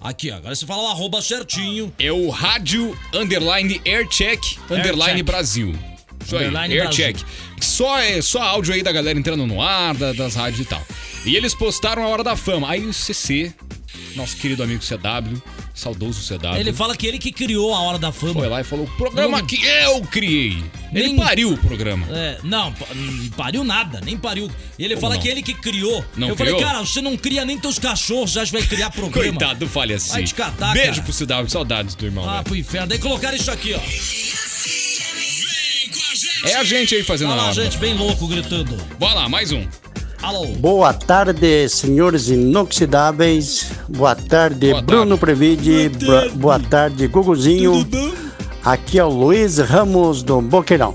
Aqui, 0.00 0.30
ó. 0.30 0.36
Agora 0.36 0.54
você 0.54 0.64
fala 0.66 0.82
o 0.82 0.86
arroba 0.88 1.20
certinho. 1.20 1.92
É 1.98 2.10
o 2.10 2.30
Rádio 2.30 2.96
Underline 3.14 3.80
Aircheck 3.86 4.58
Underline 4.70 5.02
Aircheck. 5.02 5.22
Brasil. 5.22 5.74
Isso 6.24 6.36
aí, 6.36 6.54
Aircheck. 6.80 7.24
Só, 7.60 7.98
é, 7.98 8.22
só 8.22 8.42
áudio 8.42 8.72
aí 8.74 8.82
da 8.82 8.92
galera 8.92 9.18
entrando 9.18 9.46
no 9.46 9.60
ar, 9.60 9.94
da- 9.94 10.12
das 10.12 10.34
rádios 10.34 10.60
e 10.60 10.64
tal. 10.64 10.82
E 11.26 11.36
eles 11.36 11.54
postaram 11.54 12.02
a 12.04 12.08
Hora 12.08 12.24
da 12.24 12.34
Fama. 12.36 12.70
Aí 12.70 12.84
o 12.86 12.92
CC 12.92 13.52
nosso 14.16 14.36
querido 14.36 14.62
amigo 14.62 14.82
CW, 14.82 15.40
saudoso 15.74 16.20
CW. 16.26 16.56
Ele 16.58 16.72
fala 16.72 16.96
que 16.96 17.06
ele 17.06 17.18
que 17.18 17.30
criou 17.32 17.74
a 17.74 17.80
Hora 17.80 17.98
da 17.98 18.10
Fama. 18.12 18.34
foi 18.34 18.48
lá 18.48 18.60
e 18.60 18.64
falou: 18.64 18.84
o 18.86 18.90
programa 18.96 19.38
Não- 19.38 19.46
que 19.46 19.64
eu 19.64 20.00
criei. 20.02 20.62
Ele 20.92 21.08
Nem- 21.08 21.16
pariu 21.16 21.52
o 21.52 21.56
programa. 21.58 22.06
É, 22.10 22.38
não, 22.42 22.74
hum, 22.94 23.30
pariu 23.36 23.62
nada, 23.62 24.00
nem 24.04 24.16
pariu. 24.18 24.50
Ele 24.78 24.96
fala 24.96 25.14
não? 25.14 25.22
que 25.22 25.28
ele 25.28 25.40
que 25.42 25.54
criou. 25.54 26.04
Não 26.16 26.28
Eu 26.30 26.36
falei, 26.36 26.54
criou? 26.54 26.68
cara, 26.68 26.80
você 26.84 27.00
não 27.00 27.16
cria 27.16 27.44
nem 27.44 27.58
teus 27.58 27.78
cachorros, 27.78 28.32
já 28.32 28.44
vai 28.46 28.62
criar 28.62 28.90
programa. 28.92 29.30
Coitado, 29.38 29.68
fale 29.68 29.94
assim. 29.94 30.10
Vai 30.12 30.24
te 30.24 30.34
catar, 30.34 30.72
Beijo 30.72 31.00
cara. 31.00 31.02
pro 31.02 31.12
CW, 31.44 31.48
saudades 31.50 31.94
do 31.94 32.04
irmão. 32.04 32.28
Ah, 32.28 32.32
velho. 32.34 32.44
pro 32.44 32.56
inferno. 32.56 32.88
Daí 32.88 32.98
colocaram 32.98 33.36
isso 33.36 33.50
aqui, 33.50 33.72
ó. 33.74 33.80
É 36.48 36.54
a 36.56 36.64
gente 36.64 36.94
aí 36.94 37.02
fazendo 37.04 37.30
Olha 37.32 37.40
a 37.40 37.44
lá, 37.44 37.50
hora. 37.50 37.62
gente, 37.62 37.76
bem 37.78 37.94
louco 37.94 38.26
gritando. 38.26 38.74
Bora 38.98 39.14
lá, 39.14 39.28
mais 39.28 39.52
um. 39.52 39.66
Alô. 40.22 40.46
Boa 40.58 40.92
tarde, 40.92 41.68
senhores 41.68 42.28
inoxidáveis. 42.28 43.70
Boa 43.88 44.14
tarde, 44.14 44.70
Boa 44.70 44.82
Bruno 44.82 45.16
tarde. 45.16 45.20
Previde. 45.20 45.88
Boa, 46.04 46.28
boa 46.34 46.58
tarde, 46.60 47.06
Guguzinho. 47.06 47.86
Aqui 48.64 48.98
é 48.98 49.04
o 49.04 49.08
Luiz 49.08 49.58
Ramos 49.58 50.22
do 50.22 50.40
Boqueirão. 50.42 50.94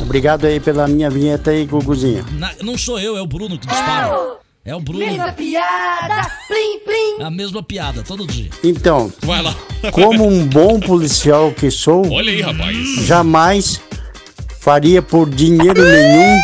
Obrigado 0.00 0.46
aí 0.46 0.60
pela 0.60 0.86
minha 0.86 1.10
vinheta 1.10 1.50
aí, 1.50 1.66
Guguzinho. 1.66 2.24
Na- 2.32 2.52
não 2.62 2.78
sou 2.78 2.98
eu, 3.00 3.16
é 3.16 3.20
o 3.20 3.26
Bruno 3.26 3.58
que 3.58 3.66
dispara. 3.66 4.38
É 4.64 4.74
o 4.76 4.80
Bruno. 4.80 5.00
Mesma 5.04 5.32
piada, 5.32 6.30
plim, 6.46 6.78
plim. 6.84 7.20
É 7.20 7.24
a 7.24 7.30
mesma 7.30 7.62
piada, 7.62 8.02
todo 8.02 8.26
dia. 8.26 8.50
Então, 8.62 9.12
Vai 9.22 9.42
lá. 9.42 9.54
como 9.92 10.24
um 10.26 10.44
bom 10.46 10.78
policial 10.78 11.50
que 11.52 11.70
sou, 11.70 12.08
Olha 12.12 12.30
aí, 12.30 12.42
rapaz. 12.42 12.76
jamais 13.04 13.80
faria 14.60 15.00
por 15.02 15.28
dinheiro 15.28 15.82
nenhum 15.82 16.38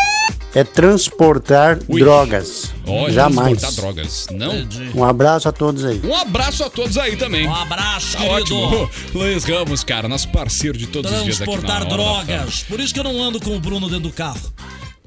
é 0.55 0.63
transportar 0.65 1.79
Ui. 1.89 2.01
drogas. 2.01 2.73
Olha, 2.87 3.13
jamais. 3.13 3.59
transportar 3.59 3.73
drogas. 3.95 4.27
Não? 4.33 4.57
Entendi. 4.59 4.91
Um 4.97 5.05
abraço 5.05 5.49
a 5.49 5.53
todos 5.53 5.85
aí. 5.85 6.01
Um 6.05 6.15
abraço 6.15 6.65
a 6.65 6.71
todos 6.71 6.97
aí 6.97 7.17
também. 7.17 7.47
Um 7.49 7.55
abraço, 7.55 8.17
Tá 8.17 8.19
querido. 8.25 8.57
ótimo. 8.57 8.91
Luiz 9.15 9.45
Ramos, 9.45 9.83
cara, 9.85 10.09
nosso 10.09 10.29
parceiro 10.29 10.79
de 10.79 10.87
todos 10.87 11.11
os 11.11 11.25
dias 11.25 11.41
aqui 11.41 11.51
Transportar 11.51 11.87
drogas. 11.89 12.63
Por 12.65 12.79
isso 12.81 12.93
que 12.95 13.01
eu 13.01 13.05
não 13.05 13.23
ando 13.23 13.41
com 13.41 13.57
o 13.57 13.61
Bruno 13.61 13.89
dentro 13.89 14.05
do 14.09 14.13
carro. 14.13 14.41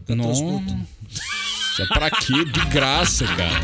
Eu 0.07 0.15
Fama. 0.15 0.23
transporto. 0.23 0.75
Nossa, 1.79 1.93
pra 1.93 2.09
quê? 2.09 2.45
De 2.45 2.65
graça, 2.65 3.25
cara. 3.25 3.61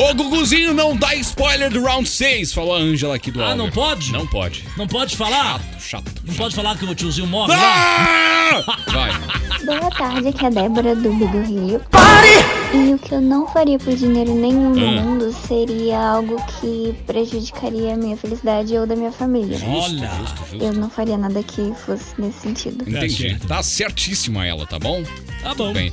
Ô, 0.00 0.14
Guguzinho, 0.14 0.72
não 0.72 0.96
dá 0.96 1.14
spoiler 1.16 1.70
do 1.70 1.82
round 1.82 2.08
6, 2.08 2.54
falou 2.54 2.74
a 2.74 2.78
Ângela 2.78 3.16
aqui 3.16 3.30
do 3.30 3.42
Ah, 3.44 3.54
não 3.54 3.70
pode? 3.70 4.10
Não 4.12 4.26
pode. 4.26 4.64
Não 4.74 4.86
pode 4.86 5.14
falar? 5.14 5.60
Chato, 5.78 5.82
chato. 6.06 6.12
Não 6.24 6.34
pode 6.34 6.54
falar 6.54 6.78
que 6.78 6.86
o 6.86 6.94
tiozinho 6.94 7.26
morre 7.26 7.54
lá? 7.54 7.60
Ah! 7.62 8.78
Vai. 8.90 9.10
Boa 9.66 9.90
tarde, 9.90 10.28
aqui 10.28 10.42
é 10.44 10.46
a 10.46 10.50
Débora 10.50 10.96
do 10.96 11.12
Bi 11.12 11.26
do 11.26 11.42
Rio. 11.42 11.80
Pare! 11.90 12.28
E 12.72 12.94
o 12.94 12.98
que 12.98 13.12
eu 13.12 13.20
não 13.20 13.46
faria 13.48 13.78
por 13.78 13.94
dinheiro 13.94 14.34
nenhum 14.34 14.70
no 14.70 14.88
Ah. 14.88 15.02
mundo 15.02 15.36
seria 15.46 15.98
algo 15.98 16.36
que 16.60 16.94
prejudicaria 17.06 17.92
a 17.92 17.96
minha 17.98 18.16
felicidade 18.16 18.74
ou 18.78 18.86
da 18.86 18.96
minha 18.96 19.12
família. 19.12 19.58
Olha. 19.66 20.10
Eu 20.54 20.72
não 20.72 20.88
faria 20.88 21.18
nada 21.18 21.42
que 21.42 21.74
fosse 21.84 22.18
nesse 22.18 22.40
sentido. 22.40 22.88
Entendi. 22.88 23.36
Tá 23.46 23.62
certíssima 23.62 24.46
ela, 24.46 24.66
tá 24.66 24.78
bom? 24.78 25.02
Tá 25.42 25.54
bom. 25.54 25.74
Bem. 25.74 25.92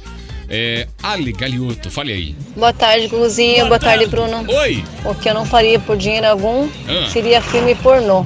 É, 0.49 0.87
Ali 1.03 1.33
Galioto, 1.33 1.91
fale 1.91 2.13
aí. 2.13 2.35
Boa 2.55 2.71
tarde, 2.73 3.07
Guguzinho. 3.07 3.65
Boa, 3.67 3.79
tarde, 3.79 4.05
Bruno. 4.05 4.45
Oi! 4.47 4.83
O 5.03 5.13
que 5.13 5.29
eu 5.29 5.33
não 5.33 5.45
faria 5.45 5.77
por 5.79 5.97
dinheiro 5.97 6.27
algum 6.27 6.69
Ah. 6.87 7.09
seria 7.11 7.41
filme 7.41 7.75
pornô. 7.75 8.25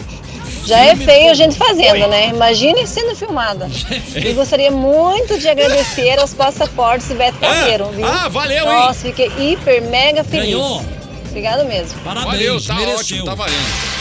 Já 0.66 0.78
é 0.78 0.96
feio 0.96 1.32
a 1.32 1.34
gente 1.34 1.56
fazendo, 1.58 2.08
né? 2.08 2.28
Imagine 2.30 2.86
sendo 2.86 3.16
filmada. 3.16 3.68
E 4.16 4.34
gostaria 4.34 4.70
muito 4.70 5.40
de 5.40 5.48
agradecer 5.48 6.20
aos 6.20 6.34
passaportes 6.36 7.10
e 7.10 7.16
Beto 7.16 7.40
Carreiro, 7.40 7.90
viu? 7.90 8.06
ah, 8.06 8.28
valeu, 8.30 8.66
hein? 8.68 8.74
Nossa, 8.74 9.08
fiquei 9.08 9.32
hiper, 9.40 9.82
mega 9.90 10.24
feliz. 10.24 10.46
Ganhou. 10.52 10.86
Obrigado 11.30 11.66
mesmo. 11.66 12.00
Parabéns, 12.02 12.32
Valeu, 12.34 12.62
tá 12.62 12.76
mereceu. 12.76 13.00
ótimo, 13.00 13.26
tá 13.26 13.36
valendo. 13.36 13.92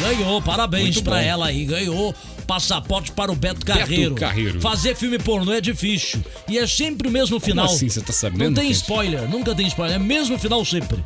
Ganhou, 0.00 0.40
parabéns 0.42 1.00
bom. 1.00 1.14
ela 1.14 1.46
aí. 1.46 1.64
Ganhou 1.64 2.14
passaporte 2.46 3.10
para 3.12 3.32
o 3.32 3.34
Beto 3.36 3.64
Carreiro. 3.64 4.14
Carreiro. 4.14 4.60
Fazer 4.60 4.94
filme 4.94 5.18
pornô 5.18 5.52
é 5.52 5.60
difícil. 5.60 6.22
E 6.48 6.58
é 6.58 6.66
sempre 6.66 7.08
o 7.08 7.10
mesmo 7.10 7.38
final. 7.40 7.66
assim, 7.66 7.88
você 7.88 8.00
tá 8.00 8.12
sabendo, 8.12 8.44
Não 8.50 8.54
tem 8.54 8.64
gente? 8.68 8.76
spoiler, 8.76 9.28
nunca 9.28 9.54
tem 9.54 9.66
spoiler. 9.66 9.96
É 9.96 9.98
o 9.98 10.02
mesmo 10.04 10.38
final 10.38 10.64
sempre. 10.64 10.98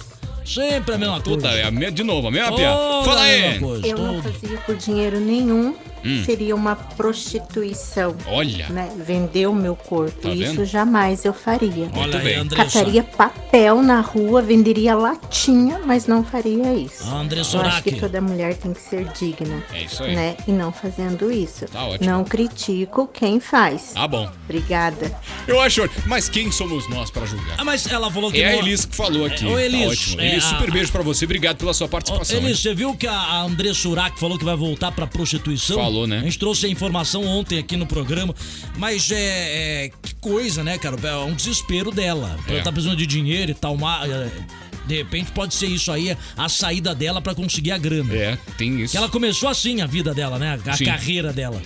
Sempre 0.45 0.95
a 0.95 0.99
mesma 0.99 1.21
coisa. 1.21 1.37
Puta, 1.43 1.49
é 1.55 1.65
a 1.65 1.71
me- 1.71 1.91
de 1.91 2.03
novo, 2.03 2.29
a 2.29 2.31
mesma 2.31 2.53
piada. 2.53 3.05
Fala 3.05 3.21
a 3.21 3.25
aí. 3.25 3.41
mesma 3.51 3.67
coisa, 3.69 3.87
Eu 3.87 3.99
não 3.99 4.15
toda. 4.23 4.33
fazia 4.33 4.59
por 4.59 4.77
dinheiro 4.77 5.21
nenhum. 5.21 5.75
Hum. 6.05 6.23
Seria 6.25 6.55
uma 6.55 6.77
prostituição. 6.77 8.15
Olha. 8.27 8.69
Né? 8.69 8.91
Vender 8.97 9.47
o 9.47 9.55
meu 9.55 9.75
corpo. 9.77 10.21
Tá 10.21 10.31
Isso 10.31 10.53
vendo? 10.53 10.65
jamais 10.65 11.25
eu 11.25 11.33
faria. 11.33 11.91
Olha 11.95 12.19
aí. 12.19 12.35
Andressa. 12.35 12.79
Cataria 12.81 13.03
papel 13.03 13.83
na 13.83 14.01
rua, 14.01 14.41
venderia 14.43 14.95
latinha, 14.95 15.81
mas 15.85 16.07
não 16.07 16.25
faria 16.25 16.73
isso. 16.75 17.05
André 17.05 17.39
Eu 17.39 17.43
acho 17.43 17.51
Sorak. 17.51 17.83
que 17.91 17.99
toda 18.01 18.21
mulher 18.21 18.55
tem 18.57 18.73
que 18.73 18.81
ser 18.81 19.05
digna. 19.19 19.63
É 19.73 19.83
isso 19.83 20.03
aí. 20.03 20.15
Né? 20.15 20.37
E 20.47 20.53
não 20.53 20.73
fazendo 20.73 21.31
isso. 21.31 21.67
Tá 21.67 21.85
ótimo. 21.85 22.11
Não 22.11 22.25
critico 22.25 23.07
quem 23.13 23.41
faz. 23.41 23.93
Ah, 23.95 24.07
bom. 24.09 24.31
Obrigada. 24.45 25.13
Eu 25.47 25.61
acho. 25.61 25.89
Mas 26.07 26.29
quem 26.29 26.51
somos 26.51 26.89
nós 26.89 27.11
pra 27.11 27.27
julgar? 27.27 27.57
Ah, 27.59 27.65
mas 27.65 27.87
ela 27.91 28.11
falou 28.11 28.31
que 28.33 28.41
É 28.43 28.49
a 28.49 28.57
Elis 28.57 28.85
que 28.85 28.97
falou 28.97 29.27
aqui. 29.27 29.45
É, 29.47 29.49
ô, 29.49 29.59
Elis, 29.59 29.81
tá 29.85 29.89
ótimo. 29.91 30.21
é, 30.21 30.33
Elis, 30.33 30.45
a- 30.45 30.49
super 30.49 30.71
beijo 30.71 30.93
pra 30.93 31.03
você. 31.03 31.25
Obrigado 31.25 31.57
pela 31.57 31.75
sua 31.75 31.87
Ô, 31.87 31.91
participação. 31.91 32.37
Elis, 32.39 32.49
hein? 32.51 32.55
você 32.57 32.75
viu 32.75 32.95
que 32.95 33.07
a 33.07 33.19
a 33.29 33.43
André 33.43 33.75
Surak 33.75 34.19
falou 34.19 34.39
que 34.39 34.45
vai 34.45 34.57
voltar 34.57 34.91
pra 34.93 35.07
prostituição? 35.07 35.77
Falou, 35.77 35.88
né? 36.07 36.19
A 36.19 36.23
gente 36.23 36.39
trouxe 36.39 36.67
a 36.67 36.69
informação 36.69 37.25
ontem 37.25 37.59
aqui 37.59 37.77
no 37.77 37.87
programa. 37.87 38.35
Mas 38.77 39.11
é. 39.11 39.87
é- 39.87 39.91
que 40.03 40.15
coisa, 40.17 40.63
né, 40.63 40.79
cara? 40.79 40.97
É 41.03 41.17
um 41.17 41.35
desespero 41.35 41.91
dela. 41.91 42.39
É. 42.49 42.55
Ela 42.55 42.63
tá 42.63 42.73
precisando 42.73 42.97
de 42.97 43.07
dinheiro 43.07 43.51
e 43.51 43.55
tal. 43.55 43.75
Uma, 43.75 44.07
é, 44.07 44.31
de 44.87 44.97
repente 44.97 45.31
pode 45.33 45.55
ser 45.55 45.67
isso 45.67 45.93
aí, 45.93 46.17
a 46.37 46.49
saída 46.49 46.95
dela 46.95 47.21
pra 47.21 47.35
conseguir 47.35 47.73
a 47.73 47.79
grana. 47.79 48.15
É, 48.15 48.39
tem 48.57 48.81
isso. 48.81 48.93
Que 48.93 48.97
ela 48.97 49.09
começou 49.09 49.49
assim 49.49 49.81
a 49.81 49.87
vida 49.87 50.15
dela, 50.15 50.39
né? 50.39 50.59
A 50.67 50.77
Sim. 50.77 50.87
carreira 50.87 51.33
dela. 51.33 51.61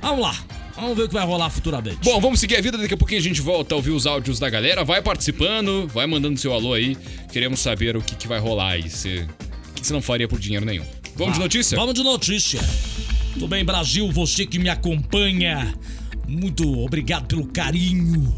Vamos 0.00 0.20
lá. 0.20 0.36
Vamos 0.76 0.96
ver 0.96 1.04
o 1.04 1.08
que 1.08 1.14
vai 1.14 1.26
rolar 1.26 1.50
futuramente. 1.50 1.98
Bom, 2.04 2.20
vamos 2.20 2.38
seguir 2.38 2.56
a 2.56 2.60
vida. 2.60 2.78
Daqui 2.78 2.94
a 2.94 2.96
pouquinho 2.96 3.20
a 3.20 3.22
gente 3.22 3.40
volta 3.40 3.74
a 3.74 3.76
ouvir 3.76 3.90
os 3.90 4.06
áudios 4.06 4.38
da 4.38 4.48
galera. 4.48 4.84
Vai 4.84 5.02
participando, 5.02 5.88
vai 5.88 6.06
mandando 6.06 6.38
seu 6.38 6.52
alô 6.52 6.72
aí. 6.72 6.96
Queremos 7.32 7.58
saber 7.58 7.96
o 7.96 8.02
que, 8.02 8.14
que 8.14 8.28
vai 8.28 8.38
rolar 8.38 8.72
aí. 8.72 8.88
Você, 8.88 9.26
o 9.70 9.72
que 9.74 9.80
que 9.80 9.86
você 9.86 9.92
não 9.92 10.02
faria 10.02 10.28
por 10.28 10.38
dinheiro 10.38 10.64
nenhum. 10.64 10.84
Vamos 11.16 11.34
de 11.34 11.40
notícia? 11.40 11.76
Vamos 11.76 11.94
de 11.94 12.04
notícia. 12.04 12.60
Tudo 13.38 13.48
bem, 13.48 13.64
Brasil? 13.64 14.10
Você 14.10 14.44
que 14.44 14.58
me 14.58 14.68
acompanha. 14.68 15.72
Muito 16.26 16.80
obrigado 16.80 17.26
pelo 17.26 17.46
carinho. 17.46 18.34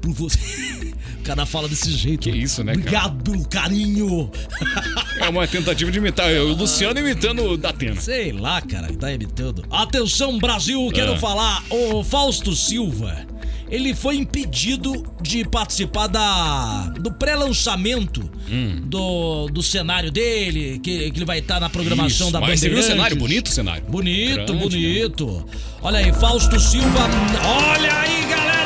Por 0.00 0.12
você. 0.12 0.38
O 1.24 1.26
cara 1.26 1.46
fala 1.46 1.66
desse 1.66 1.90
jeito. 1.90 2.24
Que 2.24 2.30
isso, 2.36 2.62
né, 2.62 2.74
cara? 2.74 2.80
Obrigado 3.08 3.22
pelo 3.24 3.48
carinho. 3.48 4.30
É 5.18 5.28
uma 5.30 5.46
tentativa 5.46 5.90
de 5.90 5.96
imitar. 5.98 6.28
O 6.30 6.52
Luciano 6.54 6.98
imitando 7.00 7.42
o 7.44 7.56
Datena. 7.56 7.98
Sei 7.98 8.30
lá, 8.30 8.60
cara, 8.60 8.88
que 8.88 8.96
tá 8.98 9.10
imitando. 9.10 9.64
Atenção, 9.70 10.38
Brasil, 10.38 10.86
quero 10.92 11.14
Ah. 11.14 11.18
falar. 11.18 11.64
O 11.70 12.04
Fausto 12.04 12.54
Silva, 12.54 13.24
ele 13.70 13.94
foi 13.94 14.16
impedido 14.16 15.04
de 15.22 15.44
participar 15.48 16.06
da 16.06 16.86
do 17.00 17.10
pré-lançamento 17.12 18.30
Hum. 18.50 18.82
do, 18.84 19.46
do 19.48 19.62
cenário 19.62 20.10
dele, 20.10 20.78
que, 20.80 21.10
que 21.10 21.18
ele 21.18 21.24
vai 21.24 21.38
estar 21.38 21.58
na 21.58 21.70
programação 21.70 22.26
Isso, 22.26 22.32
da 22.32 22.40
mas 22.42 22.60
você 22.60 22.68
viu 22.68 22.78
o 22.78 22.82
cenário? 22.82 23.16
Bonito 23.16 23.46
o 23.46 23.50
cenário. 23.50 23.82
Bonito, 23.88 24.34
Grande, 24.34 24.52
né? 24.52 24.58
bonito. 24.60 25.46
Olha 25.80 25.98
aí, 25.98 26.12
Fausto 26.12 26.60
Silva. 26.60 27.08
Olha 27.42 28.00
aí, 28.00 28.26
galera! 28.26 28.63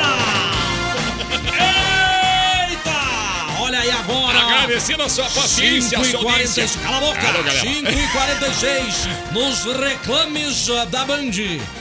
Agradecendo 4.69 5.01
a 5.01 5.09
sua 5.09 5.25
paciência, 5.31 5.97
a 5.97 6.03
5 6.03 6.07
e 6.07 6.11
sua 6.11 6.19
46. 6.21 6.77
audiência. 6.77 6.81
Cala 6.83 6.97
a 6.97 6.99
boca! 6.99 7.27
Alô, 7.27 7.43
galera. 7.43 7.59
5 7.59 7.89
e 7.91 8.07
46 8.07 9.09
nos 9.33 9.63
reclames 9.79 10.67
da 10.91 11.05
Band. 11.05 11.31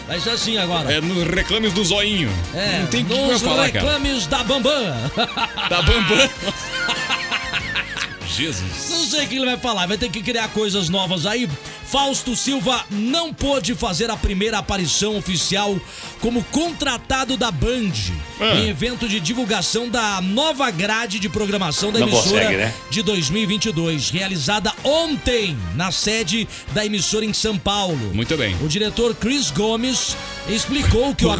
Vai 0.07 0.19
ser 0.21 0.31
assim 0.31 0.57
agora. 0.57 0.91
É 0.91 0.99
nos 0.99 1.27
reclames 1.27 1.75
do 1.75 1.85
zoinho. 1.85 2.33
É, 2.55 2.79
Não 2.79 2.87
tem 2.87 3.05
que 3.05 3.13
nos 3.15 3.43
falar, 3.43 3.71
cara. 3.71 3.85
reclames 3.85 4.27
da 4.27 4.43
Bambam. 4.43 4.85
Da 5.69 5.83
Bambam. 5.83 6.31
Jesus. 8.39 8.91
Não 8.91 9.05
sei 9.05 9.25
o 9.25 9.29
que 9.29 9.37
ele 9.37 9.45
vai 9.47 9.57
falar, 9.57 9.87
vai 9.87 9.99
ter 9.99 10.09
que 10.11 10.23
criar 10.23 10.49
coisas 10.49 10.89
novas 10.89 11.27
aí. 11.27 11.49
Fausto 11.87 12.37
Silva 12.37 12.85
não 12.91 13.33
pôde 13.33 13.75
fazer 13.75 14.11
a 14.11 14.17
primeira 14.17 14.59
aparição 14.59 15.17
oficial 15.17 15.81
como 16.21 16.45
contratado 16.45 17.37
da 17.37 17.51
Band 17.51 17.93
Ah. 18.41 18.57
em 18.57 18.69
evento 18.69 19.09
de 19.09 19.19
divulgação 19.21 19.89
da 19.89 20.21
nova 20.21 20.71
grade 20.71 21.19
de 21.19 21.29
programação 21.31 21.91
da 21.91 21.99
Não 22.01 22.09
emissora 22.09 22.41
consegue, 22.45 22.57
né? 22.59 22.75
de 22.91 23.03
2022, 23.03 24.11
realizada 24.11 24.73
ontem 24.85 25.57
na 25.75 25.91
sede 25.91 26.47
da 26.73 26.85
emissora 26.85 27.25
em 27.25 27.33
São 27.33 27.59
Paulo. 27.59 28.15
Muito 28.15 28.37
bem. 28.37 28.55
O 28.63 28.69
diretor 28.69 29.15
Chris 29.15 29.51
Gomes 29.51 30.15
explicou 30.49 31.15
que 31.15 31.25
o 31.27 31.33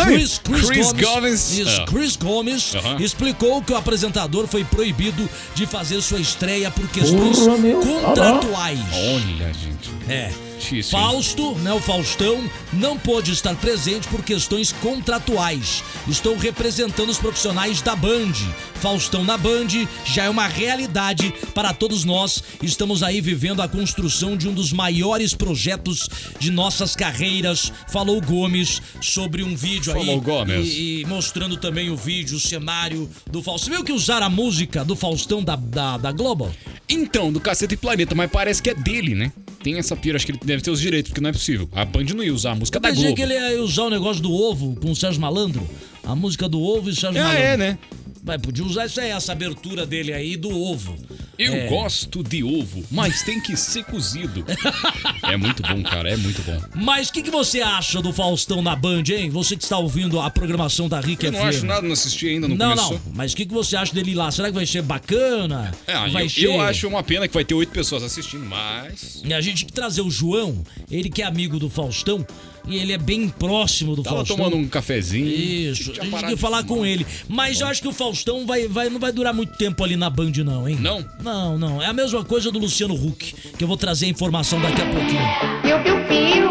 é? 0.00 0.04
Chris, 0.06 0.40
Chris, 0.42 0.66
Chris 0.66 0.92
Gomes, 0.92 1.02
Gomes. 1.02 1.68
Ah. 1.68 1.84
Chris 1.86 2.16
Gomes 2.16 2.74
Aham. 2.74 2.96
explicou 3.00 3.62
que 3.62 3.72
o 3.72 3.76
apresentador 3.76 4.46
foi 4.46 4.64
proibido 4.64 5.28
de 5.54 5.66
fazer 5.66 6.00
sua 6.00 6.20
estreia 6.20 6.70
por 6.70 6.86
questões 6.88 7.38
Porra, 7.38 7.56
contratuais. 7.82 8.80
Olha, 8.92 9.52
gente. 9.52 9.90
É. 10.08 10.53
difícil. 10.64 10.98
Fausto, 10.98 11.54
né, 11.56 11.72
o 11.72 11.80
Faustão, 11.80 12.50
não 12.72 12.98
pôde 12.98 13.32
estar 13.32 13.54
presente 13.56 14.08
por 14.08 14.22
questões 14.22 14.72
contratuais. 14.72 15.84
Estou 16.08 16.36
representando 16.36 17.10
os 17.10 17.18
profissionais 17.18 17.80
da 17.80 17.94
Band. 17.94 18.32
Faustão 18.80 19.24
na 19.24 19.38
Band 19.38 19.68
já 20.04 20.24
é 20.24 20.30
uma 20.30 20.46
realidade 20.46 21.32
para 21.54 21.72
todos 21.72 22.04
nós. 22.04 22.42
Estamos 22.62 23.02
aí 23.02 23.20
vivendo 23.20 23.62
a 23.62 23.68
construção 23.68 24.36
de 24.36 24.48
um 24.48 24.52
dos 24.52 24.72
maiores 24.72 25.34
projetos 25.34 26.08
de 26.38 26.50
nossas 26.50 26.94
carreiras. 26.94 27.72
Falou 27.88 28.20
Gomes 28.20 28.82
sobre 29.00 29.42
um 29.42 29.54
vídeo 29.54 29.92
aí. 29.94 30.04
Falou 30.04 30.20
Gomes. 30.20 30.68
E, 30.68 31.00
e 31.00 31.06
mostrando 31.06 31.56
também 31.56 31.90
o 31.90 31.96
vídeo, 31.96 32.36
o 32.36 32.40
cenário 32.40 33.08
do 33.30 33.42
Faustão. 33.42 33.54
Você 33.64 33.70
viu 33.70 33.84
que 33.84 33.92
usaram 33.92 34.26
a 34.26 34.30
música 34.30 34.84
do 34.84 34.96
Faustão 34.96 35.42
da, 35.42 35.56
da, 35.56 35.96
da 35.96 36.12
Globo? 36.12 36.54
Então, 36.88 37.32
do 37.32 37.40
Caceta 37.40 37.72
e 37.72 37.76
Planeta, 37.76 38.14
mas 38.14 38.30
parece 38.30 38.62
que 38.62 38.70
é 38.70 38.74
dele, 38.74 39.14
né? 39.14 39.32
Tem 39.64 39.78
essa 39.78 39.96
pira, 39.96 40.14
acho 40.16 40.26
que 40.26 40.32
ele 40.32 40.38
deve 40.44 40.62
ter 40.62 40.70
os 40.70 40.78
direitos, 40.80 41.08
porque 41.10 41.20
não 41.20 41.30
é 41.30 41.32
possível. 41.32 41.68
A 41.72 41.84
Band 41.86 42.04
não 42.14 42.22
ia 42.22 42.32
usar 42.34 42.52
a 42.52 42.54
música 42.54 42.76
Eu 42.76 42.82
da 42.82 42.88
pensei 42.90 43.02
Globo. 43.04 43.16
que 43.16 43.22
ele 43.22 43.34
ia 43.34 43.62
usar 43.62 43.84
o 43.84 43.90
negócio 43.90 44.22
do 44.22 44.30
ovo 44.32 44.76
com 44.76 44.90
o 44.90 44.94
Sérgio 44.94 45.20
Malandro. 45.20 45.66
A 46.04 46.14
música 46.14 46.46
do 46.48 46.60
ovo 46.62 46.90
e 46.90 46.92
o 46.92 46.94
Sérgio 46.94 47.20
Ah, 47.20 47.24
Malandro. 47.24 47.42
é, 47.42 47.56
né? 47.56 47.78
Mas 48.24 48.40
podia 48.40 48.64
usar 48.64 48.86
isso 48.86 49.00
aí, 49.00 49.10
essa 49.10 49.32
abertura 49.32 49.84
dele 49.84 50.12
aí 50.12 50.36
do 50.36 50.48
ovo. 50.50 50.96
Eu 51.38 51.52
É. 51.52 51.66
gosto 51.68 52.22
de 52.22 52.42
ovo, 52.42 52.82
mas 52.90 53.22
tem 53.22 53.40
que 53.40 53.56
ser 53.56 53.84
cozido. 53.84 54.44
é 55.24 55.36
muito 55.36 55.62
bom, 55.62 55.82
cara, 55.82 56.08
é 56.10 56.16
muito 56.16 56.40
bom. 56.42 56.58
Mas 56.74 57.08
o 57.08 57.12
que, 57.12 57.22
que 57.22 57.30
você 57.30 57.60
acha 57.60 58.00
do 58.00 58.12
Faustão 58.12 58.62
na 58.62 58.74
Band, 58.76 59.02
hein? 59.08 59.28
Você 59.30 59.56
que 59.56 59.62
está 59.64 59.76
ouvindo 59.78 60.18
a 60.20 60.30
programação 60.30 60.88
da 60.88 61.00
Rick 61.00 61.26
Eu 61.26 61.32
não 61.32 61.42
acho 61.44 61.66
nada, 61.66 61.82
não 61.82 61.92
assisti 61.92 62.28
ainda, 62.28 62.48
não, 62.48 62.56
Não, 62.56 62.70
começou. 62.76 62.92
não. 63.04 63.12
Mas 63.14 63.32
o 63.32 63.36
que, 63.36 63.44
que 63.46 63.52
você 63.52 63.76
acha 63.76 63.92
dele 63.92 64.14
lá? 64.14 64.30
Será 64.30 64.48
que 64.48 64.54
vai 64.54 64.64
ser 64.64 64.80
bacana? 64.82 65.72
É, 65.86 66.08
vai 66.08 66.24
eu, 66.24 66.30
ser... 66.30 66.44
eu 66.46 66.60
acho 66.60 66.88
uma 66.88 67.02
pena 67.02 67.26
que 67.28 67.34
vai 67.34 67.44
ter 67.44 67.54
oito 67.54 67.72
pessoas 67.72 68.02
assistindo, 68.02 68.46
mas. 68.46 69.20
E 69.24 69.34
a 69.34 69.40
gente 69.40 69.58
tem 69.58 69.66
que 69.66 69.72
trazer 69.72 70.00
o 70.02 70.10
João, 70.10 70.62
ele 70.90 71.10
que 71.10 71.20
é 71.20 71.26
amigo 71.26 71.58
do 71.58 71.68
Faustão, 71.68 72.24
e 72.66 72.76
ele 72.78 72.92
é 72.92 72.98
bem 72.98 73.28
próximo 73.28 73.94
do 73.94 74.02
Tava 74.02 74.16
Faustão. 74.16 74.36
tomando 74.36 74.56
um 74.56 74.66
cafezinho. 74.66 75.26
Isso, 75.26 75.90
a 75.90 75.94
tinha 75.94 76.04
gente 76.06 76.20
tem 76.20 76.28
que 76.30 76.36
falar 76.36 76.64
com 76.64 76.84
ele. 76.84 77.06
Mas 77.28 77.60
eu 77.60 77.66
acho 77.66 77.82
que 77.82 77.88
o 77.88 77.92
Faustão 77.92 78.46
vai, 78.46 78.66
vai, 78.68 78.88
não 78.88 78.98
vai 78.98 79.12
durar 79.12 79.34
muito 79.34 79.56
tempo 79.56 79.82
ali 79.84 79.96
na 79.96 80.08
Band, 80.08 80.32
não, 80.44 80.68
hein? 80.68 80.78
Não? 80.80 81.04
Não, 81.22 81.58
não. 81.58 81.82
É 81.82 81.86
a 81.86 81.92
mesma 81.92 82.24
coisa 82.24 82.50
do 82.50 82.58
Luciano 82.58 82.94
Huck, 82.94 83.34
que 83.56 83.62
eu 83.64 83.68
vou 83.68 83.76
trazer 83.76 84.06
a 84.06 84.08
informação 84.08 84.60
daqui 84.60 84.80
a 84.80 84.86
pouquinho. 84.86 85.22
Piu, 85.62 85.78
piu, 85.82 85.96
piu. 86.06 86.50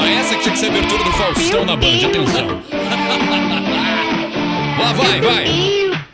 Ah, 0.00 0.08
essa 0.08 0.36
que 0.36 0.42
tinha 0.42 0.52
que 0.52 0.58
ser 0.58 0.66
a 0.66 0.68
abertura 0.70 1.04
do 1.04 1.12
Faustão 1.12 1.64
na 1.64 1.76
Band, 1.76 2.06
atenção. 2.06 2.62
Lá 4.78 4.92
vai, 4.94 5.20
vai. 5.20 5.46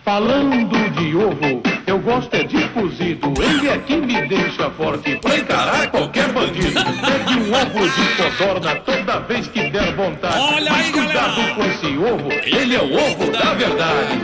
Falando 0.04 0.90
de 0.90 1.16
ovo, 1.16 1.62
eu 1.88 1.98
gosto 1.98 2.34
é 2.34 2.44
de 2.44 2.68
cozido. 2.68 3.32
Ele 3.42 3.68
é 3.68 3.78
que 3.78 3.96
me 3.96 4.26
deixa 4.28 4.70
forte 4.70 5.16
pra 5.16 5.36
encarar 5.38 5.90
qualquer 5.90 6.30
bandido. 6.32 6.72
Pegue 6.74 7.34
um 7.40 7.52
ovo 7.54 7.88
de 7.88 8.16
codorna 8.16 8.76
toda 8.76 9.20
vez 9.20 9.46
que 9.48 9.70
der 9.70 9.94
vontade. 9.94 10.38
Olha 10.38 10.70
Mas 10.70 10.86
aí, 10.86 10.92
cuidado 10.92 11.36
galera. 11.36 11.54
com 11.54 11.64
esse 11.64 11.86
ovo, 11.96 12.32
ele 12.44 12.74
é 12.76 12.80
o 12.80 12.92
ovo 12.94 13.30
da 13.30 13.54
verdade. 13.54 14.18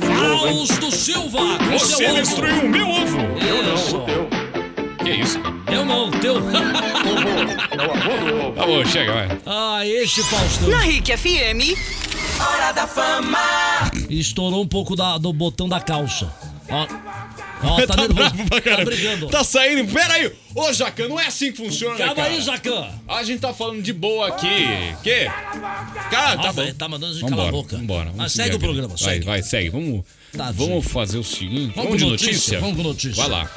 Fausto 0.00 0.90
Silva, 0.90 1.38
com 1.58 1.78
Você 1.78 1.96
seu 1.96 2.10
ovo. 2.10 2.20
destruiu 2.22 2.62
o 2.62 2.68
meu 2.68 2.88
ovo. 2.88 3.18
Eu, 3.40 4.28
Que 5.04 5.10
isso? 5.10 5.40
Eu 5.70 5.84
não, 5.84 6.08
o 6.08 6.10
teu. 6.12 6.36
ovo, 6.36 6.50
é 6.50 7.76
o 7.76 7.92
amor 7.92 8.18
do 8.30 8.46
ovo. 8.46 8.52
Tá 8.52 8.66
bom, 8.66 8.84
chega, 8.84 9.12
vai. 9.12 9.28
ah, 9.46 9.86
esse 9.86 10.22
Faustão. 10.24 10.68
Na 10.68 10.78
Rick 10.80 11.16
FM. 11.16 11.76
Hora 12.42 12.72
da 12.72 12.86
Fama. 12.86 13.38
Estourou 14.08 14.62
um 14.62 14.66
pouco 14.68 14.94
da- 14.96 15.18
do 15.18 15.32
botão 15.32 15.68
da 15.68 15.80
calça. 15.80 16.32
Ó, 16.68 16.86
ó 17.64 17.76
tá, 17.86 17.96
nervoso. 17.96 18.14
bravo 18.14 18.48
pra 18.48 18.60
Tá 18.76 18.84
brigando. 18.84 19.26
Tá 19.28 19.44
saindo. 19.44 19.92
Pera 19.92 20.14
aí. 20.14 20.32
Ô, 20.54 20.72
Jacan, 20.72 21.08
não 21.08 21.18
é 21.20 21.26
assim 21.26 21.50
que 21.52 21.58
funciona, 21.58 21.96
Calma 21.96 22.14
cara. 22.14 22.28
aí, 22.28 22.40
Jacan. 22.40 22.86
A 23.08 23.22
gente 23.22 23.40
tá 23.40 23.52
falando 23.52 23.82
de 23.82 23.92
boa 23.92 24.28
aqui. 24.28 24.48
Que? 25.02 25.24
Cara, 26.10 26.36
tá 26.38 26.48
Ah, 26.48 26.52
bom. 26.52 26.72
tá 26.74 26.88
mandando 26.88 27.12
a 27.12 27.14
gente 27.14 27.22
Vambora, 27.22 27.36
calar 27.36 27.48
a 27.48 27.52
boca. 27.52 27.76
Vambora. 27.76 28.04
vamos 28.06 28.16
Mas 28.18 28.32
seguir 28.32 28.44
segue 28.44 28.56
o 28.56 28.60
programa, 28.60 28.88
Vai, 28.88 28.98
segue. 28.98 29.24
vai, 29.26 29.42
segue. 29.42 29.70
Vamos, 29.70 30.04
Tadinho. 30.36 30.68
vamos 30.68 30.86
fazer 30.86 31.18
o 31.18 31.24
seguinte. 31.24 31.72
Vamos 31.74 31.84
Vamos, 31.84 31.98
de 31.98 32.04
notícia? 32.06 32.32
notícia, 32.32 32.60
vamos 32.60 32.76
com 32.76 32.82
notícia. 32.82 33.22
Vai 33.22 33.28
lá. 33.30 33.50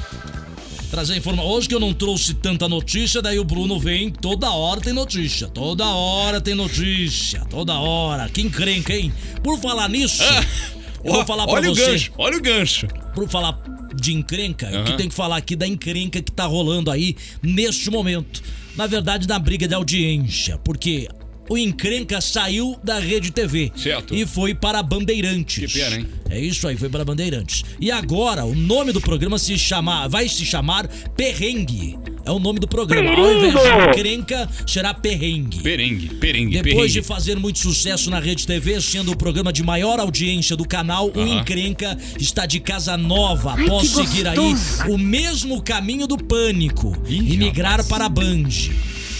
Trazer 0.96 1.18
informação. 1.18 1.52
Hoje 1.52 1.68
que 1.68 1.76
eu 1.76 1.80
não 1.82 1.94
trouxe 1.94 2.34
tanta 2.34 2.70
notícia, 2.70 3.22
daí 3.22 3.38
o 3.38 3.44
Bruno 3.44 3.78
vem, 3.78 4.10
toda 4.10 4.50
hora 4.50 4.80
tem 4.80 4.94
notícia. 4.94 5.46
Toda 5.50 5.86
hora 5.86 6.40
tem 6.40 6.56
notícia. 6.56 7.42
Toda 7.50 7.74
hora. 7.78 8.30
Que 8.30 8.42
encrenca, 8.42 8.94
hein? 8.94 9.12
Por 9.44 9.60
falar 9.60 9.90
nisso, 9.90 10.24
eu 11.04 11.12
vou 11.12 11.26
falar 11.26 11.44
pra 11.48 11.56
olha 11.56 11.70
você. 11.70 11.82
o 11.82 11.86
gancho, 11.86 12.12
olha 12.18 12.38
o 12.38 12.42
gancho. 12.42 12.88
Por 13.14 13.28
falar 13.28 13.62
de 13.94 14.14
encrenca, 14.14 14.70
o 14.70 14.86
que 14.86 14.94
tem 14.96 15.10
que 15.10 15.16
falar 15.16 15.36
aqui 15.36 15.54
da 15.54 15.68
encrenca 15.68 16.22
que 16.22 16.32
tá 16.32 16.46
rolando 16.46 16.90
aí 16.90 17.18
neste 17.44 17.92
momento. 17.92 18.42
Na 18.78 18.88
verdade, 18.88 19.28
da 19.28 19.38
briga 19.38 19.68
de 19.68 19.76
audiência. 19.76 20.58
Porque 20.60 21.10
o 21.50 21.58
encrenca 21.58 22.20
saiu 22.22 22.78
da 22.84 23.00
Rede 23.00 23.32
TV. 23.32 23.72
Certo. 23.76 24.16
E 24.16 24.26
foi 24.26 24.54
para 24.54 24.82
Bandeirantes. 24.82 25.72
Que 25.72 25.80
pena, 25.80 25.98
hein? 25.98 26.08
É 26.30 26.40
isso 26.40 26.68
aí, 26.68 26.76
foi 26.76 26.90
para 26.90 27.06
Bandeirantes. 27.06 27.64
E 27.80 27.92
agora, 27.92 28.46
o 28.46 28.56
nome 28.56 28.92
do 28.92 29.00
programa 29.00 29.38
se 29.38 29.58
chama, 29.58 30.08
vai 30.08 30.28
se 30.28 30.46
chamar 30.46 30.88
Perrengue. 31.16 31.98
É 32.26 32.32
o 32.32 32.40
nome 32.40 32.60
do 32.60 32.68
programa. 32.68 33.12
Ao 33.12 33.34
invés 33.34 33.54
de 33.54 33.90
encrenca, 33.90 34.50
será 34.66 34.94
Perrengue. 34.94 35.62
Perengue, 35.62 36.08
perengue, 36.16 36.62
Depois 36.62 36.92
de 36.92 37.04
fazer 37.04 37.38
muito 37.38 37.60
sucesso 37.60 38.10
na 38.10 38.20
Rede 38.20 38.48
TV, 38.48 38.82
sendo 38.82 39.12
o 39.12 39.18
programa 39.18 39.54
de 39.54 39.62
maior 39.62 40.00
audiência 40.00 40.56
do 40.56 40.68
canal, 40.68 41.12
o. 41.14 41.26
Encrenca 41.26 41.98
está 42.20 42.46
de 42.46 42.60
casa 42.60 42.98
nova 42.98 43.54
após 43.54 43.90
seguir 43.90 44.28
aí 44.28 44.38
o 44.90 44.98
mesmo 44.98 45.62
caminho 45.62 46.08
do 46.08 46.18
pânico 46.18 46.96
Ih, 47.08 47.34
e 47.34 47.38
migrar 47.38 47.72
rapaz. 47.72 47.88
para 47.88 48.06
a 48.06 48.10
Band. 48.10 48.50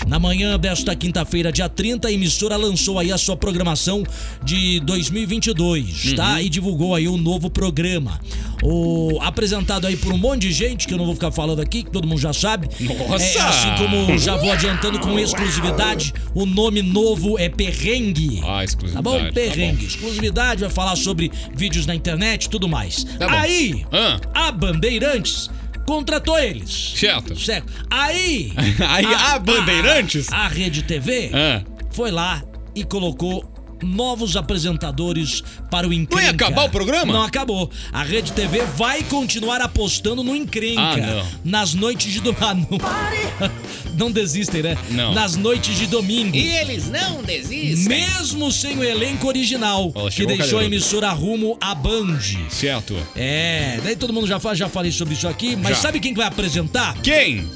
Na 0.08 0.20
manhã 0.20 0.58
desta 0.60 0.96
quinta-feira, 0.96 1.52
dia 1.52 1.68
30, 1.68 2.08
a 2.08 2.12
emissora 2.12 2.56
lançou 2.56 3.00
aí 3.00 3.12
a 3.12 3.18
sua 3.18 3.36
programação 3.36 4.04
de 4.44 4.80
2022, 4.82 6.06
Uhum. 6.06 6.16
tá? 6.16 6.42
E 6.42 6.48
divulgou 6.48 6.94
aí 6.94 7.08
o 7.08 7.18
novo 7.18 7.50
programa. 7.50 8.20
O 8.64 9.20
apresentado 9.22 9.86
aí 9.88 9.98
por 9.98 10.14
um 10.14 10.18
monte 10.18 10.42
de 10.44 10.52
gente, 10.54 10.88
que 10.88 10.94
eu 10.94 10.98
não 10.98 11.06
vou 11.06 11.16
ficar 11.16 11.32
falando 11.32 11.60
aqui, 11.60 11.84
que 11.84 11.90
todo 11.92 12.08
mundo 12.08 12.20
já 12.22 12.34
sabe. 12.34 12.68
Nossa! 12.80 13.24
É, 13.24 13.42
assim 13.42 13.70
como 13.78 14.18
já 14.18 14.38
vou 14.38 14.52
adiantando 14.52 15.00
com 15.00 15.18
exclusividade, 15.20 16.14
o 16.34 16.46
nome 16.46 16.82
novo 16.84 17.38
é 17.40 17.50
Perrengue. 17.50 18.40
Ah, 18.44 18.58
Tá 18.58 18.64
exclusividade. 18.64 19.04
bom? 19.26 19.34
Perrengue. 19.34 19.86
Exclusividade, 19.86 20.62
vai 20.62 20.70
falar 20.70 20.96
sobre 20.96 21.32
vídeos 21.56 21.86
na 21.88 21.96
internet 21.96 22.46
e 22.46 22.50
tudo 22.50 22.68
mais. 22.68 23.04
Tá 23.04 23.28
bom. 23.28 23.34
Aí, 23.36 23.86
Ah. 23.92 24.20
a 24.34 24.52
Bandeirantes 24.52 25.50
contratou 25.86 26.38
eles. 26.40 26.94
Certo. 26.98 27.36
Certo. 27.38 27.72
Aí. 27.90 28.54
Aí, 28.88 29.06
a 29.06 29.40
Bandeirantes? 29.40 30.32
A, 30.32 30.46
a 30.46 30.48
Rede 30.48 30.84
TV 30.84 31.32
Ah. 31.34 31.62
foi 31.92 32.12
lá 32.12 32.44
e 32.74 32.84
colocou 32.84 33.50
novos 33.84 34.36
apresentadores 34.36 35.44
para 35.70 35.88
o 35.88 35.94
Encrenca. 35.94 36.16
Não 36.16 36.24
ia 36.24 36.32
acabar 36.32 36.66
o 36.66 36.70
programa? 36.70 37.14
Não 37.14 37.24
acabou. 37.24 37.70
A 37.92 38.04
Rede 38.04 38.32
TV 38.32 38.62
vai 38.76 39.04
continuar 39.04 39.62
apostando 39.62 40.24
no 40.24 40.36
Encrenca. 40.36 40.82
Ah, 40.82 40.98
não. 40.98 41.26
Nas 41.44 41.74
noites 41.74 42.12
de 42.14 42.20
domingo. 42.22 42.36
Ah, 42.86 43.50
não. 43.98 44.06
não 44.08 44.12
desistem, 44.12 44.62
né? 44.62 44.78
Não. 44.92 45.14
Nas 45.14 45.36
noites 45.36 45.78
de 45.78 45.88
domingo. 45.88 46.36
eles 46.36 46.90
não 46.90 47.22
desistem. 47.24 47.88
Mesmo 47.88 48.52
sem 48.52 48.78
o 48.78 48.84
elenco 48.84 49.28
original, 49.28 49.92
Ó, 49.96 50.10
que 50.10 50.26
deixou 50.26 50.60
a 50.60 50.66
emissora 50.66 51.10
rumo 51.12 51.58
à 51.60 51.74
Band. 51.74 52.20
Certo. 52.50 52.96
É, 53.16 53.80
daí 53.84 53.96
todo 53.96 54.14
mundo 54.14 54.28
já 54.28 54.40
fala, 54.40 54.56
já 54.56 54.70
falei 54.70 54.92
sobre 54.92 55.14
isso 55.14 55.28
aqui, 55.28 55.56
mas 55.56 55.78
Já. 55.78 55.84
sabe 55.84 56.00
quem 56.00 56.14
que 56.14 56.18
vai 56.20 56.28
apresentar? 56.28 56.96
Quem? 57.02 57.48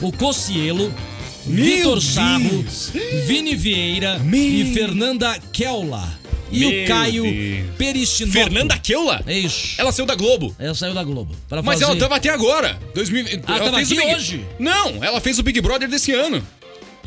O 0.00 0.12
Cocielo, 0.12 0.92
Vitor 1.46 2.00
Sarro. 2.00 2.64
Vini 3.26 3.54
Vieira 3.54 4.18
Meu. 4.18 4.40
e 4.40 4.74
Fernanda 4.74 5.38
Kella. 5.52 6.26
E 6.50 6.60
Meu 6.60 6.84
o 6.84 6.86
Caio 6.86 7.22
Deus. 7.22 7.76
Perissinotto. 7.76 8.32
Fernanda 8.32 8.78
Keula? 8.78 9.22
É 9.26 9.36
isso. 9.36 9.74
Ela 9.78 9.90
saiu 9.90 10.06
da 10.06 10.14
Globo. 10.14 10.54
Ela 10.58 10.74
saiu 10.74 10.94
da 10.94 11.02
Globo. 11.02 11.34
Mas 11.50 11.64
fazer... 11.64 11.84
ela 11.84 11.96
tava 11.96 12.16
até 12.16 12.30
agora. 12.30 12.78
2000... 12.94 13.24
Ah, 13.46 13.56
ela 13.56 13.64
tava 13.64 13.76
fez 13.78 13.90
o 13.90 13.94
aqui 13.94 14.02
Big... 14.02 14.14
hoje? 14.14 14.46
Não, 14.58 15.02
ela 15.02 15.20
fez 15.20 15.38
o 15.38 15.42
Big 15.42 15.60
Brother 15.60 15.88
desse 15.88 16.12
ano. 16.12 16.46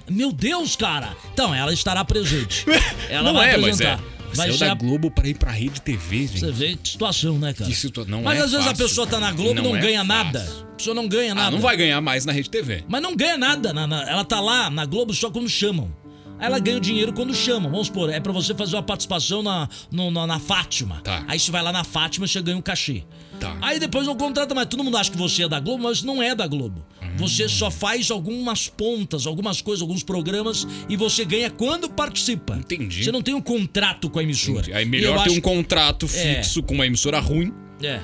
Meu 0.09 0.31
Deus, 0.31 0.75
cara. 0.75 1.15
Então, 1.33 1.53
ela 1.53 1.71
estará 1.71 2.03
presente. 2.03 2.65
Ela 3.09 3.23
não 3.23 3.33
vai 3.33 3.53
é, 3.53 3.57
mas 3.57 3.79
é. 3.79 3.97
Vai 4.33 4.47
Saiu 4.47 4.53
ser 4.57 4.67
da 4.67 4.73
Globo 4.73 5.11
pra 5.11 5.27
ir 5.27 5.35
pra 5.35 5.51
Rede 5.51 5.81
TV, 5.81 6.27
gente. 6.27 6.39
Você 6.39 6.51
vê 6.51 6.75
que 6.75 6.89
situação, 6.89 7.37
né, 7.37 7.53
cara? 7.53 7.69
Que 7.69 8.05
não 8.07 8.21
Mas 8.23 8.39
é 8.39 8.43
às 8.43 8.51
vezes 8.51 8.65
a 8.65 8.69
fácil. 8.69 8.85
pessoa 8.85 9.07
tá 9.07 9.19
na 9.19 9.31
Globo 9.31 9.51
e 9.51 9.55
Não 9.55 9.63
não 9.71 9.75
é 9.75 9.79
ganha 9.81 10.05
fácil. 10.05 10.23
nada. 10.23 10.63
A 10.71 10.75
pessoa 10.75 10.93
não 10.95 11.07
ganha 11.07 11.35
nada. 11.35 11.47
Ah, 11.47 11.51
não 11.51 11.59
vai 11.59 11.75
ganhar 11.75 11.99
mais 12.01 12.25
na 12.25 12.31
Rede 12.31 12.49
TV. 12.49 12.83
Mas 12.87 13.01
não 13.01 13.15
ganha 13.15 13.37
nada. 13.37 13.73
na- 13.73 13.87
na- 13.87 14.09
ela 14.09 14.23
tá 14.23 14.39
lá 14.39 14.69
na 14.69 14.85
Globo 14.85 15.13
só 15.13 15.29
quando 15.29 15.49
chamam. 15.49 15.91
Aí 16.39 16.45
ela 16.45 16.57
ganha 16.59 16.77
o 16.77 16.79
dinheiro 16.79 17.11
quando 17.11 17.33
chamam. 17.35 17.69
Vamos 17.69 17.87
supor, 17.87 18.09
é 18.09 18.19
pra 18.19 18.31
você 18.31 18.55
fazer 18.55 18.75
uma 18.77 18.83
participação 18.83 19.43
na, 19.43 19.67
no- 19.91 20.09
na, 20.09 20.25
na 20.25 20.39
Fátima. 20.39 21.01
Tá. 21.03 21.25
Aí 21.27 21.37
você 21.37 21.51
vai 21.51 21.61
lá 21.61 21.71
na 21.73 21.83
Fátima 21.83 22.25
e 22.25 22.29
você 22.29 22.41
ganha 22.41 22.57
um 22.57 22.61
cachê. 22.61 23.03
Tá. 23.41 23.57
Aí 23.61 23.77
depois 23.79 24.05
não 24.07 24.15
contrata 24.15 24.55
mais. 24.55 24.67
Todo 24.69 24.83
mundo 24.83 24.95
acha 24.97 25.11
que 25.11 25.17
você 25.17 25.43
é 25.43 25.49
da 25.49 25.59
Globo, 25.59 25.83
mas 25.83 26.01
não 26.01 26.21
é 26.23 26.33
da 26.33 26.47
Globo. 26.47 26.85
Você 27.17 27.49
só 27.49 27.69
faz 27.69 28.09
algumas 28.11 28.67
pontas, 28.67 29.27
algumas 29.27 29.61
coisas, 29.61 29.81
alguns 29.81 30.03
programas 30.03 30.65
e 30.87 30.95
você 30.95 31.25
ganha 31.25 31.49
quando 31.49 31.89
participa. 31.89 32.55
Entendi. 32.57 33.03
Você 33.03 33.11
não 33.11 33.21
tem 33.21 33.33
um 33.33 33.41
contrato 33.41 34.09
com 34.09 34.19
a 34.19 34.23
emissora. 34.23 34.65
Aí 34.75 34.83
E 34.83 34.85
eu 34.85 34.89
melhor 34.89 35.23
ter 35.23 35.29
acho- 35.29 35.37
um 35.37 35.41
contrato 35.41 36.05
É. 36.05 36.07
fixo 36.35 36.63
com 36.63 36.73
uma 36.73 36.85
emissora 36.87 37.19
ruim. 37.19 37.53
É. 37.83 37.99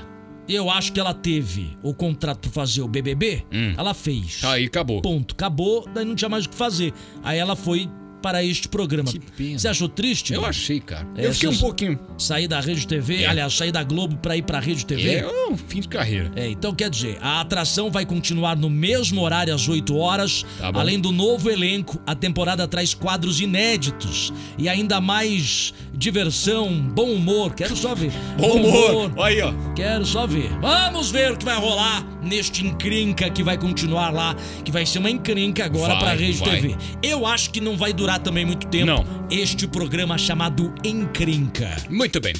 Eu 0.47 0.69
acho 0.69 0.91
que 0.93 0.99
ela 0.99 1.13
teve 1.13 1.75
o 1.81 1.91
contrato 1.93 2.41
pra 2.41 2.51
fazer 2.51 2.81
o 2.83 2.87
BBB, 2.87 3.43
ela 3.77 3.95
fez. 3.95 4.41
Hum. 4.43 4.47
Aí 4.49 4.65
acabou. 4.65 5.01
Ponto. 5.01 5.33
Acabou, 5.33 5.87
daí 5.91 6.05
não 6.05 6.13
tinha 6.13 6.29
mais 6.29 6.45
o 6.45 6.49
que 6.49 6.55
fazer. 6.55 6.93
Aí 7.23 7.39
ela 7.39 7.55
foi 7.55 7.89
para 8.25 8.43
este 8.43 8.67
programa. 8.67 9.07
pena. 9.37 9.59
Você 9.59 9.67
achou 9.67 9.87
triste? 9.87 10.33
Eu 10.33 10.43
achei, 10.43 10.79
cara. 10.79 11.07
É, 11.15 11.27
eu 11.27 11.33
fiquei 11.33 11.47
um 11.47 11.57
pouquinho. 11.57 11.99
Sair 12.17 12.47
da 12.47 12.59
Rede 12.59 12.87
TV, 12.87 13.21
É. 13.21 13.27
aliás, 13.27 13.53
sair 13.53 13.71
da 13.71 13.83
Globo 13.83 14.17
pra 14.17 14.35
ir 14.35 14.41
pra 14.41 14.59
Rede 14.59 14.83
TV. 14.83 15.17
É 15.17 15.27
um 15.47 15.55
fim 15.55 15.79
de 15.79 15.87
carreira. 15.87 16.31
É, 16.35 16.49
então 16.49 16.73
quer 16.73 16.89
dizer, 16.89 17.19
a 17.21 17.39
atração 17.41 17.91
vai 17.91 18.03
continuar 18.03 18.57
no 18.57 18.67
mesmo 18.67 19.21
horário 19.21 19.53
às 19.53 19.67
8 19.69 19.95
horas. 19.95 20.43
Tá 20.57 20.71
bom. 20.71 20.79
Além 20.79 20.99
do 20.99 21.11
novo 21.11 21.51
elenco, 21.51 22.01
a 22.03 22.15
temporada 22.15 22.67
traz 22.67 22.95
quadros 22.95 23.39
inéditos 23.39 24.33
e 24.57 24.67
ainda 24.67 24.99
mais 24.99 25.71
diversão, 25.93 26.71
bom 26.81 27.11
humor. 27.11 27.53
Quero 27.53 27.75
só 27.75 27.93
ver. 27.93 28.11
Bom 28.39 28.53
humor. 28.53 29.11
Aí, 29.23 29.39
ó. 29.41 29.53
Quero 29.75 30.03
só 30.03 30.25
ver. 30.25 30.49
Vamos 30.59 31.11
ver 31.11 31.33
o 31.33 31.37
que 31.37 31.45
vai 31.45 31.57
rolar 31.59 32.03
neste 32.23 32.65
encrenca 32.65 33.29
que 33.29 33.43
vai 33.43 33.55
continuar 33.57 34.09
lá, 34.09 34.35
que 34.63 34.71
vai 34.71 34.83
ser 34.83 34.97
uma 34.97 35.11
encrenca 35.11 35.63
agora 35.65 35.93
Vai, 35.93 36.03
pra 36.03 36.13
Rede 36.15 36.39
vai. 36.39 36.59
TV. 36.59 36.75
Eu 37.03 37.25
acho 37.27 37.51
que 37.51 37.61
não 37.61 37.77
vai 37.77 37.93
durar 37.93 38.14
também 38.19 38.45
muito 38.45 38.67
tempo 38.67 38.85
Não. 38.85 39.05
este 39.29 39.67
programa 39.67 40.17
chamado 40.17 40.73
Encrenca. 40.83 41.75
Muito 41.89 42.19
bem. 42.21 42.33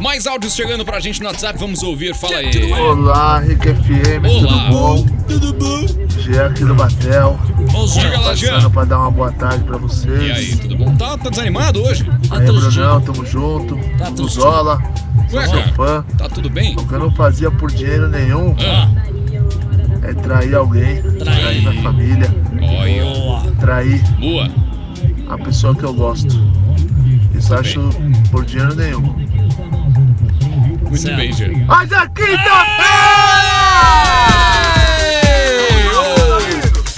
Mais 0.00 0.26
áudios 0.26 0.54
chegando 0.54 0.84
pra 0.84 1.00
gente 1.00 1.20
no 1.20 1.26
WhatsApp, 1.26 1.58
vamos 1.58 1.82
ouvir. 1.82 2.14
Fala 2.14 2.36
aí. 2.36 2.72
Olá, 2.72 3.38
Rick 3.40 3.68
FM, 3.68 4.24
Olá. 4.24 4.40
tudo 4.40 4.58
bom? 4.70 5.06
Tudo 5.28 5.52
bom? 5.54 5.86
Jean 6.20 6.46
aqui 6.46 6.64
do 6.64 6.74
Batel. 6.74 7.38
Ô, 7.74 7.86
Zé. 7.86 8.00
Diga 8.00 8.20
lá, 8.20 8.34
Jean. 8.34 8.54
Passando 8.54 8.70
pra 8.72 8.84
dar 8.84 8.98
uma 8.98 9.10
boa 9.10 9.32
tarde 9.32 9.64
pra 9.64 9.76
vocês. 9.78 10.22
E 10.22 10.30
aí, 10.32 10.56
tudo 10.56 10.76
bom? 10.76 10.94
Tá, 10.96 11.16
tá 11.18 11.30
desanimado 11.30 11.82
hoje? 11.82 12.08
Aí, 12.30 12.46
Brunão, 12.46 13.00
tamo 13.00 13.26
junto. 13.26 13.76
Tá 13.98 14.10
do 14.10 14.16
tudo 14.16 14.28
Zola. 14.28 14.78
Ué, 15.32 15.46
Sou 15.46 15.54
cara. 15.60 15.72
fã. 15.74 16.04
Tá 16.18 16.28
tudo 16.28 16.48
bem? 16.50 16.74
O 16.76 16.86
que 16.86 16.92
eu 16.94 16.98
não 16.98 17.10
fazia 17.14 17.50
por 17.50 17.70
dinheiro 17.70 18.08
nenhum 18.08 18.54
Ah, 18.58 18.88
é 20.02 20.14
trair 20.14 20.54
alguém, 20.54 21.00
Trair. 21.02 21.40
trair 21.40 21.60
minha 21.68 21.82
família, 21.82 22.34
olha. 22.62 23.52
Trair 23.60 24.02
Boa. 24.18 24.48
A 25.30 25.38
pessoa 25.38 25.74
que 25.74 25.84
eu 25.84 25.94
gosto. 25.94 26.28
Isso 27.34 27.54
acho 27.54 27.80
por 28.30 28.44
dinheiro 28.44 28.74
nenhum. 28.74 29.00
Muito 29.00 30.98
Certo. 30.98 31.16
bem, 31.16 31.32
Jean. 31.32 31.64
Mas 31.66 31.92
aqui 31.92 32.22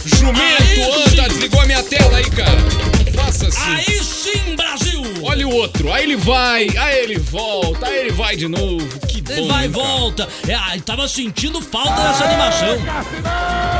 Jumento, 0.04 1.10
anda, 1.10 1.28
desligou 1.28 1.60
a 1.60 1.66
minha 1.66 1.82
tela 1.82 2.16
aí, 2.16 2.30
cara. 2.30 2.58
Faça 3.14 3.48
assim. 3.48 4.01
Outro. 5.52 5.92
Aí 5.92 6.04
ele 6.04 6.16
vai, 6.16 6.68
aí 6.76 6.98
ele 7.00 7.18
volta, 7.18 7.86
aí 7.86 7.98
ele 8.00 8.12
vai 8.12 8.36
de 8.36 8.48
novo. 8.48 8.86
Que 9.06 9.20
bom. 9.22 9.32
Ele 9.32 9.48
vai 9.48 9.64
e 9.66 9.68
volta. 9.68 10.28
É, 10.48 10.78
tava 10.80 11.06
sentindo 11.08 11.60
falta 11.60 12.00
dessa 12.02 12.24
animação. 12.24 12.76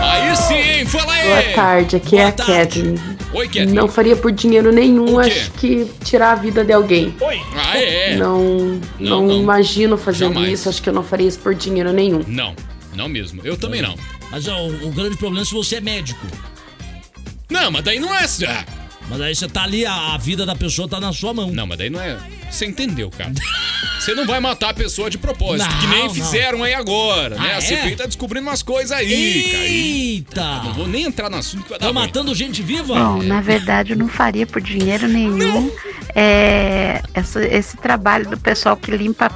Aí 0.03 0.37
sim, 0.37 0.55
hein? 0.55 0.87
Fala 0.87 1.13
aí. 1.13 1.29
Boa 1.29 1.55
tarde, 1.55 1.97
aqui 1.97 2.17
é 2.17 2.27
a 2.27 2.31
Boa. 2.31 2.47
Kathleen. 2.47 2.95
Oi, 3.35 3.47
Kathleen. 3.47 3.69
Não 3.73 3.89
faria 3.89 4.17
por 4.17 4.31
dinheiro 4.33 4.71
nenhum, 4.73 5.19
acho 5.19 5.51
que 5.53 5.87
tirar 6.05 6.33
a 6.33 6.35
vida 6.35 6.65
de 6.65 6.73
alguém. 6.73 7.15
Ah, 7.57 7.79
é? 7.79 8.17
Não, 8.17 8.39
Não, 8.45 8.81
não, 8.99 9.27
não. 9.29 9.41
imagino 9.41 9.97
fazendo 9.97 10.35
Jamais. 10.35 10.53
isso, 10.61 10.69
acho 10.69 10.83
que 10.83 10.89
eu 10.89 10.93
não 10.93 11.03
faria 11.03 11.29
isso 11.29 11.39
por 11.39 11.55
dinheiro 11.55 11.93
nenhum. 11.93 12.23
Não, 12.27 12.55
não 12.95 13.09
mesmo. 13.09 13.41
Eu 13.45 13.57
também 13.57 13.81
não. 13.81 13.95
Mas 14.31 14.47
ó, 14.49 14.57
o, 14.67 14.89
o 14.89 14.91
grande 14.91 15.17
problema 15.17 15.43
é 15.43 15.45
se 15.47 15.53
você 15.55 15.77
é 15.77 15.81
médico. 15.81 16.27
Não, 17.51 17.71
mas 17.71 17.83
daí 17.85 17.99
não 17.99 18.15
é. 18.15 18.25
ah, 18.49 18.65
Mas 19.09 19.21
aí 19.21 19.35
você 19.35 19.47
tá 19.49 19.62
ali, 19.65 19.85
a, 19.85 20.15
a 20.15 20.19
vida 20.19 20.47
da 20.47 20.55
pessoa 20.57 20.88
tá 20.88 20.99
na 21.01 21.12
sua 21.12 21.35
mão. 21.35 21.51
Não, 21.51 21.67
mas 21.67 21.77
daí 21.79 21.91
não 21.91 22.01
é. 22.01 22.17
Você 22.51 22.67
entendeu, 22.67 23.11
cara. 23.11 23.33
Você 23.99 24.15
não 24.15 24.27
vai 24.27 24.41
matar 24.41 24.71
a 24.71 24.75
pessoa 24.75 25.09
de 25.09 25.17
propósito, 25.19 25.71
Não, 25.71 25.81
que 25.81 25.87
nem 25.87 26.05
não. 26.05 26.15
fizeram 26.15 26.62
aí 26.62 26.75
agora, 26.75 27.37
né? 27.37 27.51
Ah, 27.53 27.57
A 27.57 27.59
é? 27.59 27.61
CPI 27.61 27.97
tá 27.97 28.07
descobrindo 28.07 28.47
umas 28.49 28.62
coisas 28.62 28.91
aí, 28.93 29.49
cara. 29.53 29.65
e 29.65 30.15
Eita! 30.17 30.62
Não 30.65 30.73
vou 30.75 30.88
nem 30.88 31.05
entrar 31.05 31.31
no 31.31 31.37
assunto 31.37 31.62
que 31.65 31.71
vai 31.71 31.79
dar 31.79 31.87
Tá 31.87 31.93
ruim. 31.93 32.07
matando 32.07 32.35
gente 32.35 32.62
viva? 32.62 32.95
Bom, 32.95 33.23
na 33.23 33.41
verdade 33.41 33.93
eu 33.93 33.97
não 33.97 34.09
faria 34.09 34.47
por 34.47 34.61
dinheiro 34.61 35.07
nenhum 35.09 35.71
é, 36.15 37.01
essa- 37.15 37.45
esse 37.45 37.77
trabalho 37.77 38.29
do 38.29 38.37
pessoal 38.38 38.77
que 38.77 38.91
limpa 38.91 39.31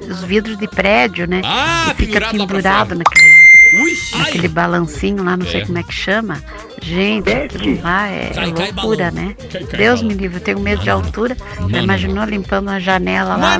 os 0.00 0.22
vidros 0.22 0.58
de 0.58 0.68
prédio, 0.68 1.26
né? 1.26 1.40
Ah, 1.44 1.86
e 1.92 1.94
fica 1.94 2.12
pendurado 2.30 2.36
lá 2.38 2.46
pra 2.46 2.56
pendurado 2.56 2.88
fora. 2.88 2.98
naquele, 2.98 3.33
Ui! 3.82 3.92
naquele 4.18 4.48
balancinho 4.48 5.22
lá, 5.24 5.36
não 5.36 5.46
É. 5.46 5.50
sei 5.50 5.64
como 5.66 5.78
é 5.78 5.82
que 5.82 5.92
chama. 5.94 6.42
Gente, 6.82 7.30
aquilo 7.32 7.80
lá 7.82 8.08
é 8.08 8.30
Cai, 8.30 8.46
loucura, 8.72 9.10
né? 9.10 9.34
Cai, 9.50 9.64
cai 9.64 9.78
Deus 9.78 10.00
balão. 10.02 10.14
me 10.16 10.20
livre, 10.22 10.36
eu 10.36 10.40
tenho 10.42 10.60
medo 10.60 10.82
de 10.82 10.90
altura. 10.90 11.36
não, 11.60 11.70
Já 11.70 11.82
imaginou 11.82 12.24
limpando 12.24 12.68
uma 12.68 12.80
janela 12.80 13.36
lá? 13.36 13.58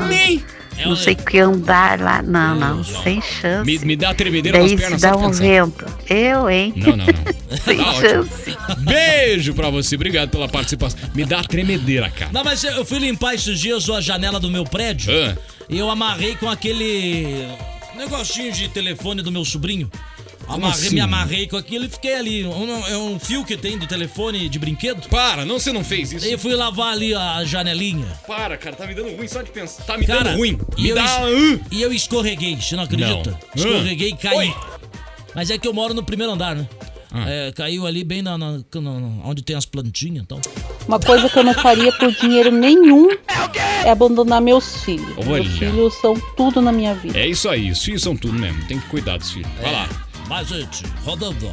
É 0.77 0.85
não 0.87 0.93
o- 0.93 0.97
sei 0.97 1.15
que 1.15 1.39
andar 1.39 2.01
lá. 2.01 2.21
Não, 2.21 2.57
não, 2.57 2.83
sem 2.85 3.23
chance. 3.23 3.65
Me, 3.65 3.79
me 3.79 3.95
dá 3.97 4.09
uma 4.09 4.15
tremedeira 4.17 4.59
nas 4.59 4.67
Daí 4.69 4.77
se 4.77 4.83
pernas 4.83 5.01
dá 5.01 5.17
um 5.17 5.31
vento. 5.31 5.87
Eu, 6.11 6.51
hein? 6.51 6.73
Não, 6.77 6.97
não, 6.97 7.07
não. 7.07 7.15
Sem 7.65 7.77
Tá 7.77 7.91
ótimo. 7.91 8.09
chance. 8.09 8.57
Beijo 8.81 9.55
pra 9.55 9.71
você, 9.71 9.95
obrigado 9.95 10.31
pela 10.31 10.49
participação. 10.49 10.99
Me 11.15 11.25
dá 11.25 11.37
uma 11.37 11.45
tremedeira, 11.45 12.11
cara. 12.11 12.33
Não, 12.33 12.43
mas 12.43 12.65
eu 12.65 12.85
fui 12.85 12.99
limpar 12.99 13.35
esses 13.35 13.61
dias 13.61 13.89
a 13.89 14.01
janela 14.01 14.41
do 14.41 14.51
meu 14.51 14.65
prédio 14.65 15.13
Ah. 15.15 15.37
e 15.69 15.79
eu 15.79 15.89
amarrei 15.89 16.35
com 16.35 16.51
aquele 16.51 17.47
negocinho 17.97 18.53
de 18.53 18.69
telefone 18.69 19.23
do 19.23 19.31
meu 19.33 19.45
sobrinho. 19.45 19.91
Amarrei, 20.47 20.87
assim? 20.87 20.95
Me 20.95 21.01
amarrei 21.01 21.47
com 21.47 21.57
aquilo 21.57 21.87
e 21.87 21.89
fiquei 21.89 22.15
ali. 22.17 22.45
Um- 22.45 22.87
É 22.87 22.99
um 22.99 23.19
fio 23.19 23.45
que 23.47 23.57
tem 23.57 23.79
do 23.79 23.87
telefone 23.87 24.47
de 24.49 24.59
brinquedo. 24.59 25.09
Para, 25.09 25.45
não, 25.47 25.59
você 25.59 25.73
não 25.73 25.83
fez 25.83 26.13
isso. 26.13 26.25
Aí 26.27 26.33
eu 26.33 26.39
fui 26.39 26.55
lavar 26.55 26.93
ali 26.93 27.15
a 27.15 27.43
janelinha. 27.45 28.07
Para, 28.27 28.57
cara, 28.59 28.77
tá 28.77 28.87
me 28.87 28.95
dando 28.95 29.17
ruim 29.17 29.27
só 29.27 29.41
de 29.41 29.51
pensar. 29.51 29.85
Tá 29.85 29.97
me 29.97 30.07
Cara, 30.07 30.25
dando 30.25 30.37
ruim. 30.37 30.59
e 30.77 30.83
Me 30.83 30.89
eu, 30.91 30.95
dá. 30.97 31.31
es- 31.31 31.61
e 31.71 31.81
eu 31.83 31.93
escorreguei, 31.95 32.57
você 32.57 32.77
não 32.77 32.85
acredita? 32.85 33.31
Não. 33.31 33.39
Escorreguei 33.55 34.11
e 34.11 34.17
caí. 34.17 34.37
Oi. 34.37 34.55
Mas 35.35 35.49
é 35.51 35.57
que 35.57 35.67
eu 35.67 35.73
moro 35.73 35.95
no 35.95 36.03
primeiro 36.03 36.33
andar, 36.33 36.55
né? 36.55 36.69
Ah. 37.17 37.31
É, 37.31 37.53
caiu 37.53 37.87
ali 37.87 38.03
bem 38.03 38.23
na, 38.23 38.37
na- 38.37 38.59
na- 38.59 38.91
onde 39.25 39.41
tem 39.43 39.55
as 39.55 39.65
plantinhas 39.65 40.25
então. 40.25 40.41
Uma 40.89 40.99
coisa 40.99 41.29
que 41.29 41.39
eu 41.39 41.45
não 41.45 41.55
faria 41.55 41.93
por 41.93 42.11
dinheiro 42.13 42.51
nenhum 42.51 43.09
é 43.85 43.91
abandonar 43.91 44.41
meus 44.41 44.83
filhos. 44.83 45.07
Olha. 45.19 45.43
Meus 45.45 45.59
filhos 45.59 45.95
são 46.01 46.15
tudo 46.37 46.61
na 46.61 46.73
minha 46.73 46.93
vida. 46.95 47.17
É 47.17 47.27
isso 47.27 47.49
aí, 47.49 47.71
os 47.71 47.83
filhos 47.83 48.03
são 48.03 48.17
tudo 48.17 48.35
mesmo. 48.37 48.65
Tem 48.67 48.81
que 48.81 48.87
cuidar 48.89 49.17
dos 49.19 49.31
filhos. 49.31 49.49
Vai 49.63 49.73
lá. 49.73 49.89
Mas, 50.29 50.49
gente, 50.49 50.83
rodando. 51.05 51.49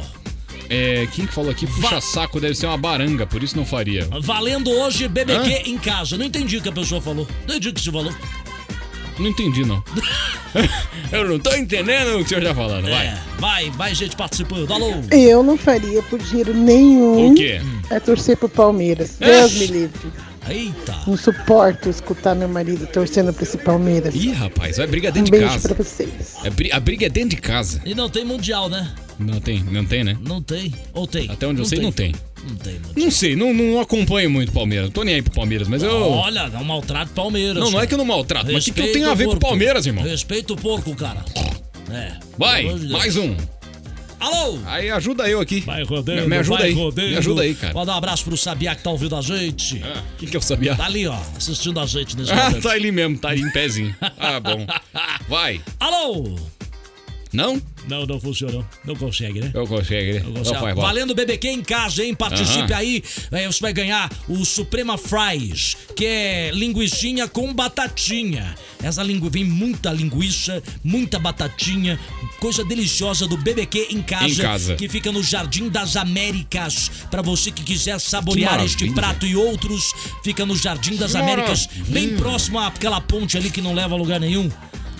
É, 0.68 1.06
quem 1.14 1.26
que 1.26 1.32
falou 1.34 1.50
aqui? 1.50 1.66
Puxa 1.66 2.00
saco 2.00 2.40
deve 2.40 2.54
ser 2.54 2.66
uma 2.66 2.78
baranga, 2.78 3.26
por 3.26 3.42
isso 3.42 3.54
não 3.56 3.64
faria. 3.66 4.08
Valendo 4.22 4.70
hoje 4.70 5.06
BBQ 5.06 5.68
em 5.70 5.76
casa. 5.78 6.16
Não 6.16 6.24
entendi 6.24 6.56
o 6.56 6.62
que 6.62 6.68
a 6.68 6.72
pessoa 6.72 7.00
falou. 7.00 7.28
Não 7.46 7.54
entendi 7.54 7.68
o 7.68 7.74
que 7.74 7.80
você 7.80 7.92
falou. 7.92 8.12
Não 9.18 9.26
entendi, 9.28 9.64
não. 9.64 9.82
Eu 11.12 11.28
não 11.28 11.38
tô 11.38 11.54
entendendo 11.54 12.14
o 12.14 12.18
que 12.18 12.24
o 12.24 12.28
senhor 12.28 12.44
tá 12.44 12.54
falando. 12.54 12.84
Vai. 12.84 13.06
É, 13.06 13.18
vai, 13.38 13.70
vai 13.70 13.94
gente 13.94 14.16
participando. 14.16 14.70
Alô? 14.70 14.92
Eu 15.10 15.42
não 15.42 15.56
faria 15.56 16.02
por 16.02 16.18
dinheiro 16.18 16.54
nenhum 16.54 17.32
O 17.32 17.34
quê? 17.34 17.60
é 17.90 18.00
torcer 18.00 18.36
pro 18.36 18.48
Palmeiras. 18.48 19.16
Deus 19.18 19.52
me 19.54 19.66
livre. 19.66 20.12
Eita. 20.48 20.94
Não 21.06 21.16
suporto 21.16 21.88
escutar 21.88 22.34
meu 22.34 22.48
marido 22.48 22.86
torcendo 22.86 23.32
pra 23.32 23.42
esse 23.44 23.56
Palmeiras. 23.58 24.14
Ih, 24.14 24.32
rapaz, 24.32 24.76
vai 24.76 24.86
briga 24.86 25.08
Um 25.10 25.12
dentro 25.12 25.32
de 25.32 25.38
beijo 25.38 25.52
casa. 25.52 25.74
pra 25.74 25.84
vocês. 25.84 26.34
É 26.44 26.50
bri- 26.50 26.72
a 26.72 26.80
briga 26.80 27.06
é 27.06 27.08
dentro 27.08 27.30
de 27.30 27.36
casa. 27.36 27.80
E 27.84 27.94
não 27.94 28.08
tem 28.10 28.24
mundial, 28.24 28.68
né? 28.68 28.92
Não 29.18 29.40
tem, 29.40 29.62
não 29.62 29.84
tem, 29.84 30.02
né? 30.02 30.16
Não 30.20 30.42
tem. 30.42 30.74
Ou 30.92 31.06
tem? 31.06 31.30
Até 31.30 31.46
onde 31.46 31.60
eu 31.60 31.64
sei, 31.64 31.78
não 31.78 31.92
tem. 31.92 32.12
Não 32.48 32.56
tem, 32.56 32.74
não 32.96 33.04
Não 33.04 33.10
sei, 33.10 33.36
não, 33.36 33.54
não 33.54 33.80
acompanho 33.80 34.28
muito 34.28 34.48
o 34.48 34.52
Palmeiras. 34.52 34.90
Tô 34.90 35.04
nem 35.04 35.14
aí 35.14 35.22
pro 35.22 35.32
Palmeiras, 35.32 35.68
mas 35.68 35.82
eu. 35.82 35.92
Olha, 36.10 36.48
não 36.48 36.64
maltrato 36.64 37.12
Palmeiras. 37.12 37.62
Não, 37.62 37.70
não 37.70 37.80
é 37.80 37.86
que 37.86 37.94
eu 37.94 37.98
não 37.98 38.04
maltrato, 38.04 38.50
mas 38.52 38.62
o 38.66 38.72
que, 38.72 38.72
que 38.82 38.88
eu 38.88 38.92
tenho 38.92 39.10
a 39.10 39.14
ver 39.14 39.26
o 39.26 39.30
com 39.30 39.36
o. 39.36 39.38
Palmeiras, 39.40 39.86
irmão? 39.86 40.02
Respeita 40.02 40.52
o 40.52 40.56
porco, 40.56 40.92
cara. 40.96 41.24
É. 41.90 42.12
Vai, 42.36 42.62
Pelo 42.62 42.70
amor 42.70 42.80
de 42.80 42.86
Deus. 42.88 42.98
mais 43.00 43.16
um. 43.16 43.36
Alô? 44.22 44.58
Aí 44.66 44.88
ajuda 44.88 45.28
eu 45.28 45.40
aqui. 45.40 45.60
Vai 45.62 45.82
rodando, 45.82 46.28
Me, 46.28 46.36
ajuda 46.36 46.58
vai 46.58 46.68
aí. 46.68 46.72
rodando. 46.74 47.08
Me 47.08 47.16
ajuda 47.16 47.42
aí, 47.42 47.54
cara. 47.56 47.74
Mandar 47.74 47.94
um 47.94 47.98
abraço 47.98 48.24
pro 48.24 48.36
Sabiá 48.36 48.74
que 48.76 48.82
tá 48.82 48.90
ouvindo 48.90 49.16
a 49.16 49.20
gente. 49.20 49.82
Ah, 49.84 50.00
quem 50.16 50.28
que 50.28 50.36
eu 50.36 50.40
sabia? 50.40 50.76
Tá 50.76 50.84
ali, 50.84 51.06
ó, 51.08 51.18
assistindo 51.36 51.80
a 51.80 51.86
gente 51.86 52.16
nesse 52.16 52.30
Ah, 52.30 52.44
momento. 52.50 52.62
tá 52.62 52.70
ali 52.70 52.92
mesmo, 52.92 53.18
tá 53.18 53.30
ali 53.30 53.42
em 53.42 53.50
pezinho. 53.50 53.92
Ah, 54.18 54.38
bom. 54.38 54.64
Vai. 55.28 55.60
Alô? 55.80 56.36
Não? 57.32 57.60
Não, 57.88 58.04
não 58.06 58.20
funcionou. 58.20 58.64
Não 58.84 58.94
consegue, 58.94 59.40
né? 59.40 59.50
Eu 59.54 59.66
consigo, 59.66 60.12
né? 60.12 60.20
Não 60.20 60.30
Não 60.30 60.38
consegue. 60.38 60.60
faz 60.60 60.76
mal. 60.76 60.86
Valendo 60.86 61.14
BBQ 61.14 61.48
em 61.48 61.62
casa, 61.62 62.04
hein? 62.04 62.14
Participe 62.14 62.72
aí. 62.72 63.02
É, 63.30 63.46
você 63.46 63.60
vai 63.60 63.72
ganhar 63.72 64.10
o 64.28 64.44
Suprema 64.44 64.96
Fries, 64.98 65.76
que 65.96 66.04
é 66.04 66.50
linguiçinha 66.52 67.26
com 67.26 67.52
batatinha. 67.52 68.54
Essa 68.82 69.02
lingu... 69.02 69.30
vem 69.30 69.44
muita 69.44 69.90
linguiça, 69.92 70.62
muita 70.84 71.18
batatinha, 71.18 71.98
coisa 72.38 72.64
deliciosa 72.64 73.26
do 73.26 73.36
BBQ 73.36 73.88
em 73.90 74.02
casa, 74.02 74.26
Em 74.26 74.36
casa. 74.36 74.74
que 74.76 74.88
fica 74.88 75.10
no 75.10 75.22
Jardim 75.22 75.68
das 75.68 75.96
Américas. 75.96 76.90
Pra 77.10 77.22
você 77.22 77.50
que 77.50 77.62
quiser 77.62 77.98
saborear 78.00 78.58
Que 78.58 78.64
este 78.66 78.90
prato 78.92 79.26
e 79.26 79.34
outros, 79.34 79.92
fica 80.22 80.44
no 80.44 80.56
Jardim 80.56 80.96
das 80.96 81.12
Que 81.12 81.18
Américas, 81.18 81.66
bem 81.88 82.16
próximo 82.16 82.58
àquela 82.58 83.00
ponte 83.00 83.36
ali 83.36 83.50
que 83.50 83.60
não 83.62 83.72
leva 83.74 83.94
a 83.94 83.98
lugar 83.98 84.20
nenhum. 84.20 84.50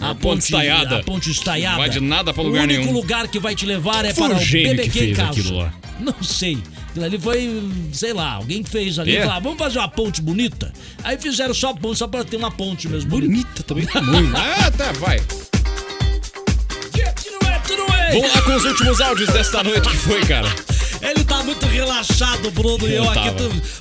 A 0.02 0.14
ponte 0.14 0.42
estaiada. 0.44 0.98
A 0.98 1.02
ponte 1.02 1.30
estaiada. 1.30 1.72
Não 1.76 1.80
vai 1.80 1.90
de 1.90 2.00
nada 2.00 2.34
pra 2.34 2.42
lugar 2.42 2.60
O 2.60 2.64
único 2.64 2.80
nenhum. 2.80 2.92
lugar 2.92 3.28
que 3.28 3.38
vai 3.38 3.54
te 3.54 3.64
levar 3.64 4.04
é 4.04 4.12
Foi 4.12 4.28
para 4.28 4.38
o 4.38 4.40
o 4.40 4.44
BBQ 4.44 4.90
que 4.90 4.98
fez 4.98 5.18
aquilo 5.18 5.56
lá. 5.58 5.72
Não 6.00 6.22
sei. 6.22 6.58
Aquilo 6.90 7.04
ali 7.04 7.18
foi, 7.18 7.62
sei 7.92 8.12
lá, 8.12 8.32
alguém 8.32 8.62
que 8.62 8.68
fez 8.70 8.98
ali. 8.98 9.16
É? 9.16 9.26
Vamos 9.26 9.56
fazer 9.56 9.78
uma 9.78 9.88
ponte 9.88 10.20
bonita. 10.20 10.72
Aí 11.04 11.16
fizeram 11.18 11.54
só 11.54 11.70
a 11.70 11.74
ponte, 11.74 11.98
só 11.98 12.06
pra 12.06 12.24
ter 12.24 12.36
uma 12.36 12.50
ponte 12.50 12.88
mesmo 12.88 13.08
bonita. 13.08 13.28
Bonita 13.32 13.62
também 13.62 13.86
tá 13.86 14.00
muito. 14.02 14.32
Ah, 14.36 14.70
tá, 14.70 14.92
vai. 14.92 15.20
Vamos 18.12 18.34
lá 18.34 18.42
com 18.42 18.54
os 18.54 18.64
últimos 18.64 19.00
áudios 19.00 19.30
desta 19.30 19.62
noite 19.62 19.88
que 19.88 19.96
foi, 19.96 20.20
cara. 20.26 20.48
Ele 21.02 21.24
tá 21.24 21.42
muito 21.42 21.66
relaxado, 21.66 22.50
Bruno, 22.52 22.88
e 22.88 22.94
eu 22.94 23.04
Eu 23.04 23.10
aqui 23.10 23.30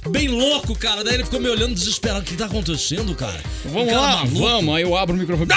tô 0.04 0.10
bem 0.10 0.28
louco, 0.28 0.76
cara. 0.76 1.04
Daí 1.04 1.14
ele 1.16 1.24
ficou 1.24 1.40
me 1.40 1.48
olhando 1.50 1.74
desesperado. 1.76 2.22
O 2.22 2.24
que 2.24 2.34
tá 2.36 2.46
acontecendo, 2.46 3.14
cara? 3.16 3.40
Vamos 3.66 3.90
cara 3.90 4.02
lá, 4.02 4.16
maluco. 4.18 4.40
vamos. 4.40 4.76
Aí 4.76 4.82
eu 4.84 4.96
abro 4.96 5.16
o 5.16 5.20
microfone. 5.20 5.50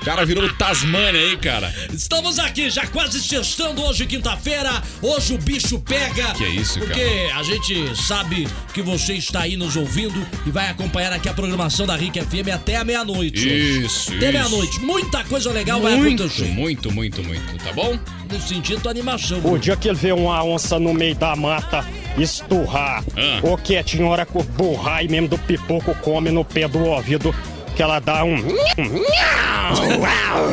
O 0.00 0.04
cara 0.04 0.24
virou 0.24 0.48
Tasmania 0.54 1.20
aí, 1.20 1.36
cara. 1.36 1.74
Estamos 1.92 2.38
aqui 2.38 2.70
já 2.70 2.86
quase 2.86 3.20
sextando 3.20 3.82
hoje, 3.82 4.06
quinta-feira. 4.06 4.82
Hoje 5.02 5.34
o 5.34 5.38
bicho 5.38 5.80
pega. 5.80 6.32
Que 6.34 6.44
é 6.44 6.48
isso, 6.50 6.78
cara? 6.80 6.86
Porque 6.86 7.30
a 7.34 7.42
gente 7.42 7.96
sabe 8.06 8.46
que 8.72 8.82
você 8.82 9.14
está 9.14 9.40
aí 9.40 9.56
nos 9.56 9.74
ouvindo 9.74 10.24
e 10.46 10.50
vai 10.50 10.68
acompanhar 10.68 11.12
aqui 11.12 11.28
a 11.28 11.34
programação 11.34 11.86
da 11.86 11.96
Rick 11.96 12.20
FM 12.20 12.48
até 12.54 12.76
a 12.76 12.84
meia-noite. 12.84 13.48
Isso, 13.48 14.12
Até 14.14 14.30
meia-noite. 14.32 14.78
Muita 14.80 15.24
coisa 15.24 15.50
legal 15.50 15.80
vai 15.80 15.96
Muito, 15.96 16.22
acontecer. 16.24 16.44
muito, 16.52 16.92
muito, 16.92 17.24
muito. 17.24 17.64
Tá 17.64 17.72
bom? 17.72 17.98
Nesse 18.30 18.48
sentido, 18.48 18.88
animação. 18.88 19.38
O 19.44 19.58
dia 19.58 19.76
que 19.76 19.88
ele 19.88 19.96
vê 19.98 20.12
uma 20.12 20.42
onça 20.44 20.78
no 20.78 20.92
meio 20.92 21.14
da 21.14 21.36
mata 21.36 21.84
esturrar, 22.18 23.04
Ah. 23.16 23.40
ou 23.42 23.56
quietinho, 23.56 24.08
hora 24.08 24.24
que 24.26 24.36
o 24.36 24.42
burrar 24.42 25.04
e 25.04 25.08
mesmo 25.08 25.28
do 25.28 25.38
pipoco 25.38 25.94
come 26.02 26.30
no 26.30 26.44
pé 26.44 26.66
do 26.66 26.84
ouvido, 26.84 27.34
que 27.76 27.82
ela 27.82 27.98
dá 28.00 28.24
um. 28.24 28.36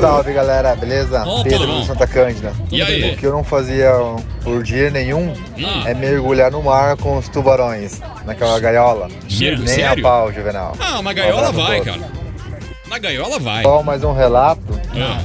Salve 0.02 0.34
galera, 0.34 0.76
beleza? 0.76 1.24
Opa. 1.24 1.44
Pedro 1.44 1.68
do 1.68 1.86
Santa 1.86 2.06
Cândida. 2.06 2.54
E 2.72 2.82
aí? 2.82 3.12
O 3.14 3.18
que 3.18 3.26
eu 3.26 3.32
não 3.32 3.44
fazia 3.44 3.92
por 4.44 4.62
dia 4.64 4.90
nenhum 4.90 5.34
Ah. 5.58 5.90
é 5.90 5.94
mergulhar 5.94 6.52
no 6.52 6.62
mar 6.62 6.96
com 6.98 7.18
os 7.18 7.28
tubarões, 7.30 8.02
naquela 8.26 8.60
gaiola. 8.60 9.08
Sério? 9.30 9.60
Nem 9.60 9.68
Sério? 9.68 10.06
a 10.06 10.10
pau, 10.10 10.32
Juvenal. 10.34 10.76
Ah, 10.80 11.00
uma 11.00 11.12
Um 11.12 11.14
gaiola 11.16 11.52
vai, 11.52 11.82
cara. 11.82 12.02
Na 12.88 13.00
gaiola 13.00 13.40
vai. 13.40 13.64
Só 13.64 13.82
mais 13.82 14.04
um 14.04 14.14
relato, 14.14 14.80
Ah, 14.96 15.22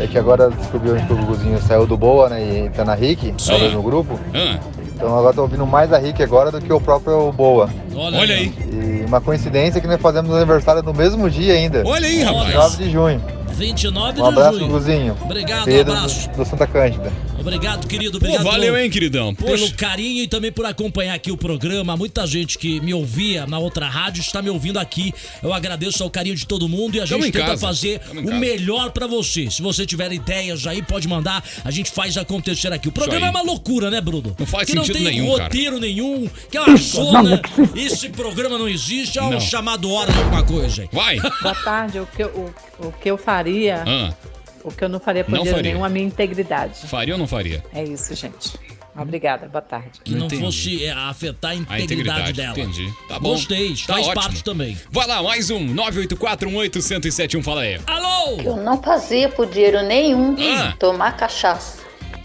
é 0.00 0.06
que 0.06 0.18
agora 0.18 0.50
descobriu 0.50 0.96
que 0.96 1.12
o 1.12 1.16
Guguzinho 1.16 1.60
saiu 1.60 1.86
do 1.86 1.96
Boa, 1.96 2.28
né, 2.28 2.42
e 2.66 2.70
tá 2.70 2.84
na 2.84 2.94
Rick, 2.94 3.34
talvez 3.46 3.72
no 3.72 3.82
grupo. 3.82 4.18
ah. 4.34 4.58
Então 4.94 5.18
agora 5.18 5.32
tô 5.34 5.40
ouvindo 5.42 5.66
mais 5.66 5.90
a 5.94 5.98
Rick 5.98 6.22
agora 6.22 6.50
do 6.50 6.60
que 6.60 6.70
o 6.70 6.78
próprio 6.78 7.32
Boa. 7.32 7.70
Olha 7.94 8.34
aí. 8.34 8.52
E 8.70 9.04
uma 9.06 9.18
coincidência 9.18 9.80
que 9.80 9.86
nós 9.86 9.98
fazemos 9.98 10.30
aniversário 10.34 10.82
no 10.82 10.92
mesmo 10.92 11.30
dia 11.30 11.54
ainda. 11.54 11.82
Olha 11.86 12.06
aí, 12.06 12.22
rapaz. 12.22 12.54
9 12.54 12.84
de 12.84 12.90
junho. 12.90 13.22
29 13.60 14.20
Um 14.22 14.24
abraço, 14.26 14.52
de 14.52 14.58
junho. 14.60 14.70
Guguzinho. 14.72 15.16
Obrigado, 15.22 15.62
um 15.62 15.64
Pedro 15.66 15.92
abraço. 15.92 16.30
do, 16.30 16.36
do 16.38 16.44
Santa 16.46 16.66
Cândida. 16.66 17.12
Obrigado, 17.38 17.86
querido. 17.86 18.18
Pô, 18.18 18.26
Obrigado 18.26 18.44
valeu, 18.44 18.72
pelo- 18.74 18.78
hein, 18.84 18.90
queridão. 18.90 19.34
pelo 19.34 19.50
Poxa. 19.58 19.74
carinho 19.74 20.22
e 20.22 20.28
também 20.28 20.50
por 20.52 20.64
acompanhar 20.66 21.14
aqui 21.14 21.30
o 21.30 21.36
programa. 21.36 21.96
Muita 21.96 22.26
gente 22.26 22.58
que 22.58 22.80
me 22.80 22.92
ouvia 22.94 23.46
na 23.46 23.58
outra 23.58 23.86
rádio 23.88 24.20
está 24.22 24.40
me 24.42 24.48
ouvindo 24.50 24.78
aqui. 24.78 25.12
Eu 25.42 25.52
agradeço 25.52 26.02
ao 26.02 26.10
carinho 26.10 26.34
de 26.36 26.46
todo 26.46 26.68
mundo 26.68 26.96
e 26.96 27.00
a 27.00 27.06
Tamo 27.06 27.22
gente 27.24 27.32
tenta 27.34 27.46
casa. 27.46 27.60
fazer 27.66 27.98
Tamo 28.00 28.30
o 28.30 28.34
melhor 28.34 28.90
pra 28.90 29.06
você. 29.06 29.50
Se 29.50 29.60
você 29.62 29.84
tiver 29.86 30.10
ideias 30.12 30.66
aí, 30.66 30.82
pode 30.82 31.06
mandar. 31.08 31.42
A 31.64 31.70
gente 31.70 31.90
faz 31.90 32.16
acontecer 32.16 32.72
aqui. 32.72 32.88
O 32.88 32.92
programa 32.92 33.26
é 33.26 33.30
uma 33.30 33.42
loucura, 33.42 33.90
né, 33.90 34.00
Bruno? 34.00 34.34
Não 34.38 34.46
faz 34.46 34.68
que 34.68 34.74
não 34.76 34.84
sentido 34.84 35.02
tem 35.04 35.14
nenhum, 35.14 35.32
cara. 35.32 35.44
roteiro 35.44 35.78
nenhum, 35.78 36.28
que 36.50 36.56
é 36.56 36.60
uma 36.62 36.76
zona. 36.76 37.40
Esse 37.74 38.08
programa 38.10 38.58
não 38.58 38.68
existe, 38.68 39.18
é 39.18 39.22
um 39.22 39.30
Não. 39.32 39.40
chamado 39.40 39.90
hora 39.90 40.10
de 40.12 40.18
alguma 40.18 40.42
coisa. 40.42 40.86
Vai. 40.92 41.18
Boa 41.20 41.54
tarde. 41.64 41.98
O 42.00 42.06
que, 42.06 42.22
eu- 42.22 42.52
o, 42.80 42.86
o 42.88 42.92
que 42.92 43.10
eu 43.10 43.16
faria, 43.16 43.49
Ah, 43.86 44.14
o 44.64 44.70
que 44.70 44.84
eu 44.84 44.88
não 44.88 45.00
faria 45.00 45.24
por 45.24 45.30
Não 45.32 45.38
dinheiro 45.38 45.56
faria. 45.58 45.72
nenhum, 45.72 45.84
a 45.84 45.88
minha 45.88 46.06
integridade. 46.06 46.86
faria 46.86 47.14
ou 47.14 47.18
não 47.18 47.26
faria? 47.26 47.64
É 47.72 47.82
isso, 47.84 48.14
gente. 48.14 48.52
Obrigada. 48.96 49.48
Boa 49.48 49.62
tarde. 49.62 50.00
Que 50.04 50.12
não 50.14 50.26
Entendi. 50.26 50.42
fosse 50.42 50.84
é, 50.84 50.90
afetar 50.90 51.52
a 51.52 51.54
A 51.54 51.56
integridade, 51.56 51.84
integridade, 51.84 52.32
dela. 52.32 52.58
entendi. 52.58 52.92
Tá 53.08 53.18
bom. 53.20 53.30
Gostei, 53.30 53.70
Tá 53.86 53.94
faz 53.94 54.06
ótimo. 54.08 54.22
parte 54.22 54.44
também. 54.44 54.76
Vai 54.90 55.06
lá, 55.06 55.22
mais 55.22 55.48
um. 55.50 55.64
984-181-1071. 55.74 57.42
Fala 57.42 57.62
aí. 57.62 57.80
Alô! 57.86 58.36
que 58.36 58.46
eu 58.46 58.56
não 58.56 58.80
fazia 58.82 59.28
por 59.28 59.46
dinheiro 59.46 59.82
nenhum 59.82 60.36
Ah. 60.58 60.74
tomar 60.78 61.16
cachaça. 61.16 61.78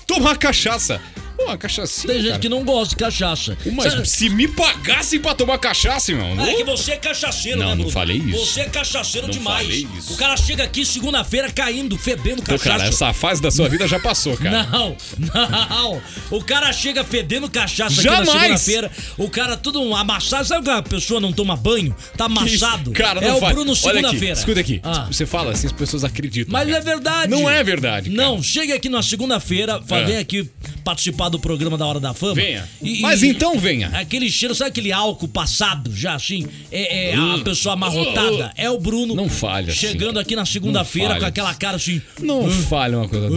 Tomar 0.07 0.37
cachaça. 0.37 0.99
Pô, 1.37 1.43
uma 1.45 1.57
cachaça. 1.57 2.07
Tem 2.07 2.21
gente 2.21 2.39
que 2.39 2.49
não 2.49 2.63
gosta 2.63 2.89
de 2.89 2.95
cachaça. 2.95 3.57
Mas 3.73 4.09
se 4.09 4.29
me 4.29 4.47
pagassem 4.47 5.19
pra 5.19 5.33
tomar 5.35 5.57
cachaça, 5.57 6.11
irmão. 6.11 6.45
É 6.45 6.53
que 6.55 6.63
você 6.63 6.91
é 6.93 6.97
cachaceiro, 6.97 7.59
Não, 7.59 7.65
né, 7.65 7.71
não 7.71 7.77
Bruno? 7.79 7.91
falei 7.91 8.17
isso. 8.17 8.45
Você 8.45 8.61
é 8.61 8.65
cachaceiro 8.69 9.27
Não 9.27 9.33
demais. 9.33 9.65
falei 9.67 9.87
isso. 9.97 10.13
O 10.13 10.17
cara 10.17 10.37
chega 10.37 10.63
aqui 10.63 10.85
segunda-feira 10.85 11.51
caindo, 11.51 11.97
fedendo 11.97 12.41
Pô, 12.41 12.51
cachaça. 12.53 12.69
cara, 12.69 12.83
essa 12.85 13.13
fase 13.13 13.41
da 13.41 13.51
sua 13.51 13.67
vida 13.67 13.87
já 13.87 13.99
passou, 13.99 14.37
cara. 14.37 14.63
Não, 14.63 14.95
não. 15.19 16.01
O 16.31 16.43
cara 16.43 16.71
chega 16.71 17.03
fedendo 17.03 17.49
cachaça 17.49 17.93
aqui 17.95 18.03
Jamais. 18.03 18.27
na 18.27 18.33
segunda-feira. 18.57 18.91
O 19.17 19.29
cara 19.29 19.57
tudo 19.57 19.93
amassado. 19.95 20.45
Sabe 20.45 20.65
quando 20.65 20.77
a 20.77 20.83
pessoa 20.83 21.19
não 21.19 21.31
toma 21.33 21.55
banho? 21.55 21.95
Tá 22.17 22.25
amassado. 22.25 22.91
Cara, 22.91 23.19
não 23.21 23.27
é 23.27 23.33
o 23.33 23.39
faz. 23.39 23.53
Bruno 23.53 23.71
Olha 23.71 23.79
aqui, 23.79 23.95
segunda-feira. 24.01 24.33
escuta 24.33 24.59
aqui. 24.59 24.79
Ah. 24.83 25.07
Você 25.11 25.25
fala 25.25 25.51
assim, 25.51 25.67
as 25.67 25.73
pessoas 25.73 26.03
acreditam. 26.03 26.51
Mas 26.51 26.65
cara. 26.67 26.77
é 26.77 26.81
verdade. 26.81 27.31
Não 27.31 27.49
é 27.49 27.63
verdade. 27.63 28.09
cara. 28.09 28.21
Não, 28.29 28.41
chega 28.41 28.75
aqui 28.75 28.89
na 28.89 29.01
segunda-feira, 29.03 29.81
fa- 29.85 29.97
É. 29.97 30.05
vem 30.05 30.17
aqui 30.17 30.49
participar 30.83 31.29
do 31.29 31.39
programa 31.39 31.77
da 31.77 31.85
Hora 31.85 31.99
da 31.99 32.13
Fama. 32.13 32.35
Venha. 32.35 32.67
E- 32.81 32.99
Mas 33.01 33.23
e- 33.23 33.27
então 33.29 33.57
venha. 33.59 33.89
Aquele 33.89 34.29
cheiro, 34.29 34.53
sabe 34.55 34.69
aquele 34.69 34.91
álcool 34.91 35.27
passado, 35.27 35.91
já 35.95 36.15
assim? 36.15 36.47
É, 36.71 37.09
é 37.11 37.15
a 37.15 37.19
Hum. 37.35 37.43
pessoa 37.43 37.73
amarrotada. 37.73 38.51
É 38.55 38.69
o 38.69 38.79
Bruno. 38.79 39.15
Não 39.15 39.29
falha 39.29 39.71
assim. 39.71 39.79
Chegando 39.87 40.19
aqui 40.19 40.35
na 40.35 40.45
segunda-feira 40.45 41.19
com 41.19 41.25
aquela 41.25 41.53
cara 41.53 41.77
assim. 41.77 42.01
Não 42.21 42.49
falha 42.49 42.97
uma 42.99 43.07
coisa. 43.07 43.29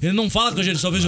Ele 0.00 0.12
não 0.12 0.30
fala 0.30 0.52
com 0.52 0.60
a 0.60 0.62
gente, 0.62 0.78
só 0.78 0.90
fez. 0.92 1.04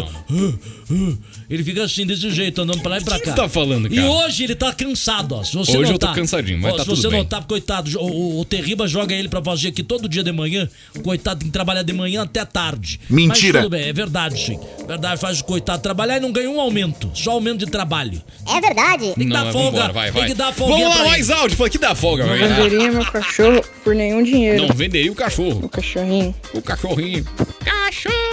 Ele 1.48 1.62
fica 1.64 1.84
assim, 1.84 2.04
desse 2.06 2.30
jeito, 2.30 2.60
andando 2.62 2.80
pra 2.80 2.92
lá 2.92 2.98
e 2.98 3.04
pra 3.04 3.18
que 3.18 3.26
cá. 3.26 3.30
você 3.30 3.36
tá 3.36 3.48
falando, 3.48 3.86
E 3.92 3.96
cara? 3.96 4.10
hoje 4.10 4.44
ele 4.44 4.54
tá 4.54 4.72
cansado, 4.72 5.34
ó. 5.36 5.44
Se 5.44 5.54
você 5.56 5.72
Hoje 5.76 5.88
eu 5.90 5.92
notar, 5.92 6.10
tô 6.10 6.16
cansadinho, 6.20 6.58
mas 6.58 6.72
ó, 6.72 6.76
tá 6.76 6.82
Se 6.82 6.88
tudo 6.90 7.00
você 7.00 7.08
bem. 7.08 7.18
notar, 7.18 7.44
coitado, 7.44 7.90
o, 8.00 8.04
o, 8.04 8.40
o 8.40 8.44
Terriba 8.44 8.86
joga 8.88 9.14
ele 9.14 9.28
pra 9.28 9.42
fazer 9.42 9.68
aqui 9.68 9.82
todo 9.82 10.08
dia 10.08 10.22
de 10.24 10.32
manhã. 10.32 10.68
O 10.96 11.00
coitado 11.00 11.40
tem 11.40 11.48
que 11.48 11.52
trabalhar 11.52 11.82
de 11.82 11.92
manhã 11.92 12.22
até 12.22 12.44
tarde. 12.44 12.98
Mentira. 13.08 13.60
Mas 13.60 13.62
tudo 13.64 13.70
bem, 13.70 13.88
é 13.88 13.92
verdade, 13.92 14.38
sim. 14.40 14.58
Verdade, 14.86 15.20
faz 15.20 15.40
o 15.40 15.44
coitado 15.44 15.82
trabalhar 15.82 16.16
e 16.16 16.20
não 16.20 16.32
ganha 16.32 16.50
um 16.50 16.60
aumento. 16.60 17.10
Só 17.14 17.32
aumento 17.32 17.60
de 17.64 17.66
trabalho. 17.70 18.20
É 18.48 18.60
verdade. 18.60 19.04
Tem 19.14 19.14
que 19.14 19.24
Não, 19.26 19.36
dar 19.36 19.44
mas 19.44 19.52
folga. 19.52 19.70
vambora, 19.70 19.92
vai, 19.92 20.10
tem 20.12 20.20
vai. 20.20 20.28
que 20.30 20.34
dar 20.34 20.52
folga. 20.52 20.74
Vamos 20.74 20.96
lá, 20.98 21.04
mais 21.04 21.30
áudio. 21.30 21.56
Falei 21.56 21.70
que 21.70 21.78
dá 21.78 21.94
folga, 21.94 22.26
Não 22.26 22.32
velho. 22.34 22.54
venderia 22.56 22.90
meu 22.92 23.04
cachorro 23.04 23.62
por 23.84 23.94
nenhum 23.94 24.22
dinheiro. 24.22 24.66
Não 24.66 24.74
venderia 24.74 25.12
o 25.12 25.14
cachorro. 25.14 25.60
O 25.64 25.68
cachorrinho. 25.68 26.34
O 26.54 26.60
cachorrinho. 26.62 27.24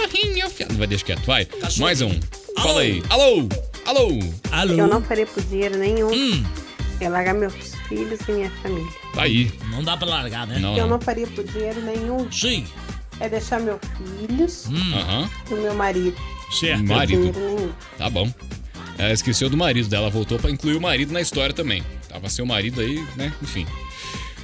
Cachorrinho. 0.08 0.50
fiado. 0.50 0.74
Vai, 0.76 0.86
deixa 0.86 1.04
quieto. 1.04 1.24
Vai. 1.26 1.46
Mais 1.78 2.00
um. 2.00 2.18
Fala 2.62 2.80
aí. 2.80 3.02
Alô? 3.08 3.48
Alô? 3.86 4.08
Alô? 4.52 4.74
que 4.74 4.80
eu 4.80 4.86
não 4.86 5.02
faria 5.02 5.26
por 5.26 5.42
dinheiro 5.44 5.78
nenhum 5.78 6.10
Hum. 6.12 6.44
é 7.00 7.08
largar 7.08 7.34
meus 7.34 7.54
filhos 7.88 8.20
e 8.28 8.32
minha 8.32 8.50
família. 8.62 8.88
Tá 9.14 9.22
aí. 9.22 9.50
Não 9.70 9.82
dá 9.82 9.96
pra 9.96 10.06
largar, 10.08 10.46
né? 10.46 10.56
O 10.68 10.74
que 10.74 10.80
eu 10.80 10.86
não 10.88 11.00
faria 11.00 11.26
por 11.26 11.44
dinheiro 11.44 11.80
nenhum 11.82 12.30
Sim. 12.30 12.66
é 13.18 13.28
deixar 13.28 13.60
meus 13.60 13.80
filhos 14.28 14.66
Hum. 14.66 15.28
E 15.50 15.54
o 15.54 15.56
meu 15.62 15.74
marido. 15.74 16.16
Certo. 16.52 16.84
Marido. 16.84 17.74
Tá 17.96 18.10
bom. 18.10 18.32
Ela 18.98 19.12
esqueceu 19.12 19.48
do 19.48 19.56
marido 19.56 19.88
dela, 19.88 20.10
voltou 20.10 20.38
pra 20.38 20.50
incluir 20.50 20.76
o 20.76 20.80
marido 20.80 21.12
na 21.12 21.20
história 21.20 21.54
também. 21.54 21.82
Tava 22.08 22.28
seu 22.28 22.44
marido 22.44 22.80
aí, 22.80 23.02
né? 23.16 23.32
Enfim. 23.42 23.66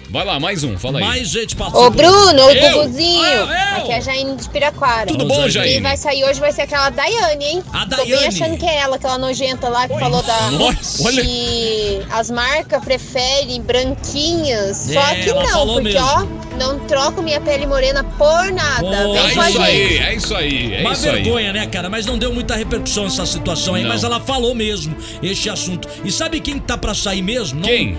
Vai 0.09 0.25
lá, 0.25 0.39
mais 0.39 0.63
um, 0.63 0.79
fala 0.79 0.99
aí. 1.01 1.05
Mais 1.05 1.29
gente 1.29 1.57
participou. 1.57 1.87
Ô 1.87 1.91
Bruno, 1.91 2.45
ô 2.45 2.51
Eu? 2.51 2.85
Guguzinho, 2.85 3.25
Ah, 3.25 3.35
eu? 3.35 3.83
aqui 3.83 3.91
é 3.93 3.97
a 3.97 4.01
Jaine 4.01 4.37
de 4.37 4.49
Piraquara. 4.49 5.07
Tudo 5.07 5.27
bom, 5.27 5.49
Jaine? 5.49 5.73
Quem 5.75 5.83
vai 5.83 5.97
sair 5.97 6.25
hoje 6.25 6.39
vai 6.39 6.53
ser 6.53 6.63
aquela 6.63 6.91
Daiane, 6.91 7.45
hein? 7.45 7.63
A 7.73 7.81
Tô 7.87 7.97
bem 7.97 8.11
Daiane. 8.11 8.27
achando 8.27 8.57
que 8.57 8.67
é 8.67 8.77
ela, 8.77 8.97
aquela 8.97 9.19
nojenta 9.19 9.69
lá 9.69 9.89
que 9.89 9.99
falou 9.99 10.23
da 10.23 10.51
Nossa, 10.53 11.03
olha. 11.05 11.23
que 11.23 12.01
as 12.09 12.31
marcas 12.31 12.85
preferem 12.85 13.61
branquinhas. 13.63 14.77
Só 14.93 15.01
É, 15.01 15.15
que 15.17 15.31
ela 15.31 15.43
não, 15.43 15.49
falou 15.51 15.75
porque 15.83 15.93
mesmo. 15.93 16.07
ó, 16.07 16.46
não 16.57 16.79
troco 16.81 17.23
minha 17.23 17.41
pele 17.41 17.67
morena 17.67 18.03
por 18.05 18.53
nada. 18.53 18.81
Pô, 18.81 19.13
Vem 19.13 19.27
É 19.27 19.35
com 19.35 19.41
a 19.41 19.51
isso 19.51 19.59
gente. 19.59 19.63
aí, 19.71 19.99
é 19.99 20.15
isso 20.15 20.35
aí, 20.35 20.75
é 20.75 20.81
Uma 20.81 20.93
isso 20.93 21.09
aí. 21.09 21.15
vergonha, 21.23 21.53
né, 21.53 21.67
cara? 21.67 21.89
Mas 21.91 22.07
não 22.07 22.19
deu 22.19 22.33
muita 22.33 22.55
repercussão 22.57 23.07
essa 23.07 23.25
situação 23.27 23.75
aí, 23.75 23.83
Não. 23.83 23.91
mas 23.91 24.05
ela 24.05 24.21
falou 24.21 24.55
mesmo 24.55 24.97
este 25.23 25.49
assunto. 25.51 25.89
E 26.05 26.11
sabe 26.11 26.41
quem 26.41 26.59
tá 26.59 26.77
pra 26.77 26.95
sair 26.95 27.23
mesmo? 27.23 27.61
Não- 27.61 27.69
Quem? 27.69 27.97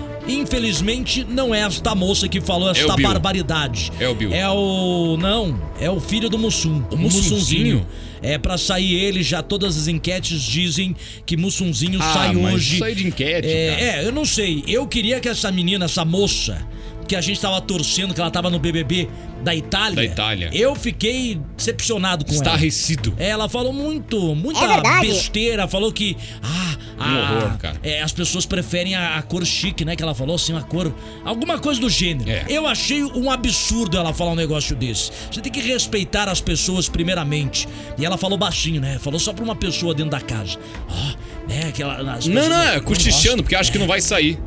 Infelizmente, 0.48 1.24
não 1.28 1.54
é 1.54 1.60
esta 1.60 1.94
moça 1.94 2.28
que 2.28 2.40
falou 2.40 2.70
esta 2.70 2.92
o 2.92 2.96
Bill. 2.96 3.08
barbaridade. 3.08 3.90
É 3.98 4.08
o 4.08 4.14
Bill. 4.14 4.32
É 4.32 4.48
o. 4.48 5.16
Não, 5.18 5.58
é 5.80 5.90
o 5.90 5.98
filho 6.00 6.28
do 6.28 6.38
Mussum. 6.38 6.82
O 6.90 6.96
Mussunzinho? 6.96 7.86
É 8.20 8.36
pra 8.36 8.58
sair 8.58 8.94
ele, 8.94 9.22
já 9.22 9.42
todas 9.42 9.76
as 9.78 9.86
enquetes 9.88 10.42
dizem 10.42 10.96
que 11.24 11.36
Mussunzinho 11.36 12.00
Ah, 12.02 12.12
sai 12.12 12.32
mas 12.34 12.54
hoje. 12.54 12.82
aí 12.82 12.94
de 12.94 13.06
enquete, 13.06 13.46
é, 13.48 13.70
cara. 13.70 13.82
é, 13.82 14.04
eu 14.06 14.12
não 14.12 14.24
sei. 14.24 14.64
Eu 14.66 14.86
queria 14.88 15.20
que 15.20 15.28
essa 15.28 15.52
menina, 15.52 15.84
essa 15.84 16.04
moça, 16.04 16.58
que 17.08 17.16
a 17.16 17.20
gente 17.22 17.40
tava 17.40 17.58
torcendo 17.62 18.12
que 18.12 18.20
ela 18.20 18.30
tava 18.30 18.50
no 18.50 18.58
BBB 18.58 19.08
da 19.42 19.54
Itália. 19.54 19.96
Da 19.96 20.04
Itália. 20.04 20.50
Eu 20.52 20.74
fiquei 20.74 21.40
decepcionado 21.56 22.24
com 22.24 22.32
ela. 22.32 22.42
Estarrecido. 22.42 23.14
É, 23.16 23.30
Ela 23.30 23.48
falou 23.48 23.72
muito, 23.72 24.34
muita 24.34 24.60
É 24.60 25.00
besteira. 25.00 25.66
Falou 25.66 25.90
que. 25.90 26.16
Ah, 26.42 26.76
Um 26.98 27.02
ah, 27.02 27.32
horror, 27.32 27.58
cara. 27.58 27.76
é, 27.82 28.02
as 28.02 28.12
pessoas 28.12 28.44
preferem 28.44 28.94
a, 28.94 29.16
a 29.16 29.22
cor 29.22 29.44
chique, 29.46 29.84
né? 29.84 29.96
Que 29.96 30.02
ela 30.02 30.14
falou 30.14 30.36
assim, 30.36 30.52
uma 30.52 30.62
cor. 30.62 30.92
Alguma 31.24 31.58
coisa 31.58 31.80
do 31.80 31.88
gênero. 31.88 32.28
É. 32.28 32.44
Eu 32.48 32.66
achei 32.66 33.02
um 33.02 33.30
absurdo 33.30 33.96
ela 33.96 34.12
falar 34.12 34.32
um 34.32 34.36
negócio 34.36 34.76
desse. 34.76 35.10
Você 35.30 35.40
tem 35.40 35.50
que 35.50 35.60
respeitar 35.60 36.28
as 36.28 36.40
pessoas 36.40 36.88
primeiramente. 36.88 37.66
E 37.96 38.04
ela 38.04 38.18
falou 38.18 38.36
baixinho, 38.36 38.80
né? 38.80 38.98
Falou 38.98 39.18
só 39.18 39.32
pra 39.32 39.44
uma 39.44 39.56
pessoa 39.56 39.94
dentro 39.94 40.10
da 40.10 40.20
casa. 40.20 40.58
Ó, 40.88 41.48
né? 41.48 41.68
Aquela. 41.68 42.12
as 42.12 42.26
Não, 42.26 42.48
não, 42.48 42.62
é 42.62 42.80
cochichando, 42.80 43.42
porque 43.42 43.54
acha 43.54 43.72
que 43.72 43.78
não 43.78 43.86
vai 43.86 44.00
sair. 44.00 44.38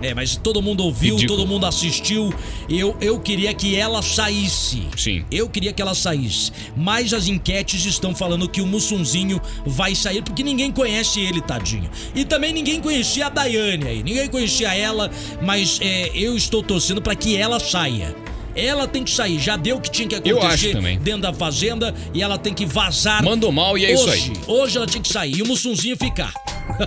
É, 0.00 0.14
mas 0.14 0.36
todo 0.36 0.62
mundo 0.62 0.84
ouviu, 0.84 1.14
Ridículo. 1.16 1.38
todo 1.38 1.48
mundo 1.48 1.66
assistiu. 1.66 2.32
Eu, 2.68 2.96
eu 3.00 3.18
queria 3.18 3.52
que 3.52 3.74
ela 3.74 4.00
saísse. 4.02 4.86
Sim. 4.96 5.24
Eu 5.30 5.48
queria 5.48 5.72
que 5.72 5.82
ela 5.82 5.94
saísse. 5.94 6.52
Mas 6.76 7.12
as 7.12 7.26
enquetes 7.26 7.84
estão 7.84 8.14
falando 8.14 8.48
que 8.48 8.60
o 8.60 8.66
Mussunzinho 8.66 9.40
vai 9.66 9.94
sair 9.94 10.22
porque 10.22 10.42
ninguém 10.42 10.70
conhece 10.70 11.20
ele, 11.20 11.40
tadinho. 11.40 11.90
E 12.14 12.24
também 12.24 12.52
ninguém 12.52 12.80
conhecia 12.80 13.26
a 13.26 13.28
Daiane 13.28 13.86
aí. 13.86 14.02
Ninguém 14.02 14.28
conhecia 14.28 14.74
ela, 14.74 15.10
mas 15.42 15.78
é, 15.80 16.10
eu 16.14 16.36
estou 16.36 16.62
torcendo 16.62 17.02
para 17.02 17.14
que 17.14 17.36
ela 17.36 17.58
saia. 17.58 18.14
Ela 18.58 18.88
tem 18.88 19.04
que 19.04 19.10
sair, 19.10 19.38
já 19.38 19.56
deu 19.56 19.76
o 19.76 19.80
que 19.80 19.90
tinha 19.90 20.08
que 20.08 20.28
Eu 20.28 20.38
acontecer 20.38 20.74
dentro 20.98 21.20
da 21.22 21.32
fazenda 21.32 21.94
e 22.12 22.22
ela 22.22 22.36
tem 22.36 22.52
que 22.52 22.66
vazar. 22.66 23.22
Mandou 23.22 23.52
mal 23.52 23.78
e 23.78 23.84
é 23.84 23.92
isso 23.92 24.08
hoje. 24.08 24.32
aí. 24.36 24.40
Hoje 24.54 24.76
ela 24.76 24.86
tinha 24.86 25.02
que 25.02 25.08
sair 25.12 25.36
e 25.36 25.42
o 25.42 25.46
Mussunzinho 25.46 25.96
ficar. 25.96 26.32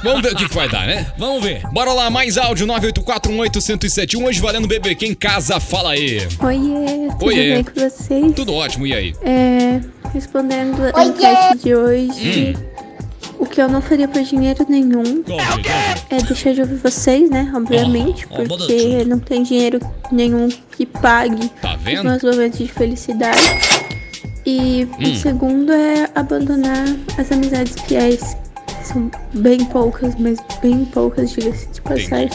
Vamos 0.04 0.22
ver 0.22 0.34
o 0.34 0.36
que, 0.36 0.48
que 0.48 0.54
vai 0.56 0.68
dar, 0.70 0.86
né? 0.86 1.12
Vamos 1.18 1.44
ver. 1.44 1.62
Bora 1.72 1.92
lá, 1.94 2.10
mais 2.10 2.38
áudio 2.38 2.68
984181071. 2.68 4.24
Hoje 4.26 4.40
valendo 4.42 4.68
BBQ 4.68 5.06
em 5.08 5.14
casa, 5.16 5.60
fala 5.60 5.92
aí. 5.94 6.20
Oiê, 6.40 7.10
tudo 7.20 7.26
Oiê. 7.26 7.54
bem 7.56 7.64
com 7.64 7.74
vocês? 7.90 8.34
Tudo 8.36 8.54
ótimo, 8.54 8.86
e 8.86 8.94
aí? 8.94 9.14
É, 9.24 9.80
respondendo 10.14 10.82
a 10.94 11.06
enquete 11.06 11.58
de 11.64 11.76
hoje, 11.76 12.56
Hum. 12.58 12.71
O 13.42 13.46
que 13.46 13.62
eu 13.62 13.68
não 13.68 13.82
faria 13.82 14.08
por 14.08 14.22
dinheiro 14.22 14.66
nenhum 14.70 15.24
é 16.10 16.22
deixar 16.22 16.54
de 16.54 16.62
ouvir 16.62 16.76
vocês, 16.76 17.30
né? 17.30 17.52
Obviamente, 17.56 18.28
porque 18.28 19.04
não 19.06 19.20
tem 19.20 19.44
dinheiro 19.44 19.80
nenhum 20.12 20.48
que 20.78 20.86
pague 20.86 21.50
Tá 21.62 21.76
os 21.76 21.82
vendo? 21.82 22.04
meus 22.06 22.24
momentos 22.24 22.60
de 22.60 22.68
felicidade. 22.68 23.42
E 24.46 24.88
Hum. 25.00 25.12
o 25.12 25.16
segundo 25.16 25.72
é 25.72 26.10
abandonar 26.16 26.86
as 27.18 27.32
amizades 27.32 27.76
fiéis. 27.88 28.22
que 28.80 28.88
São 28.88 29.12
bem 29.34 29.64
poucas, 29.66 30.16
mas 30.18 30.38
bem 30.62 30.86
poucas, 30.86 31.32
diga-se 31.32 31.68
de 31.68 31.82
passagem. 31.82 32.30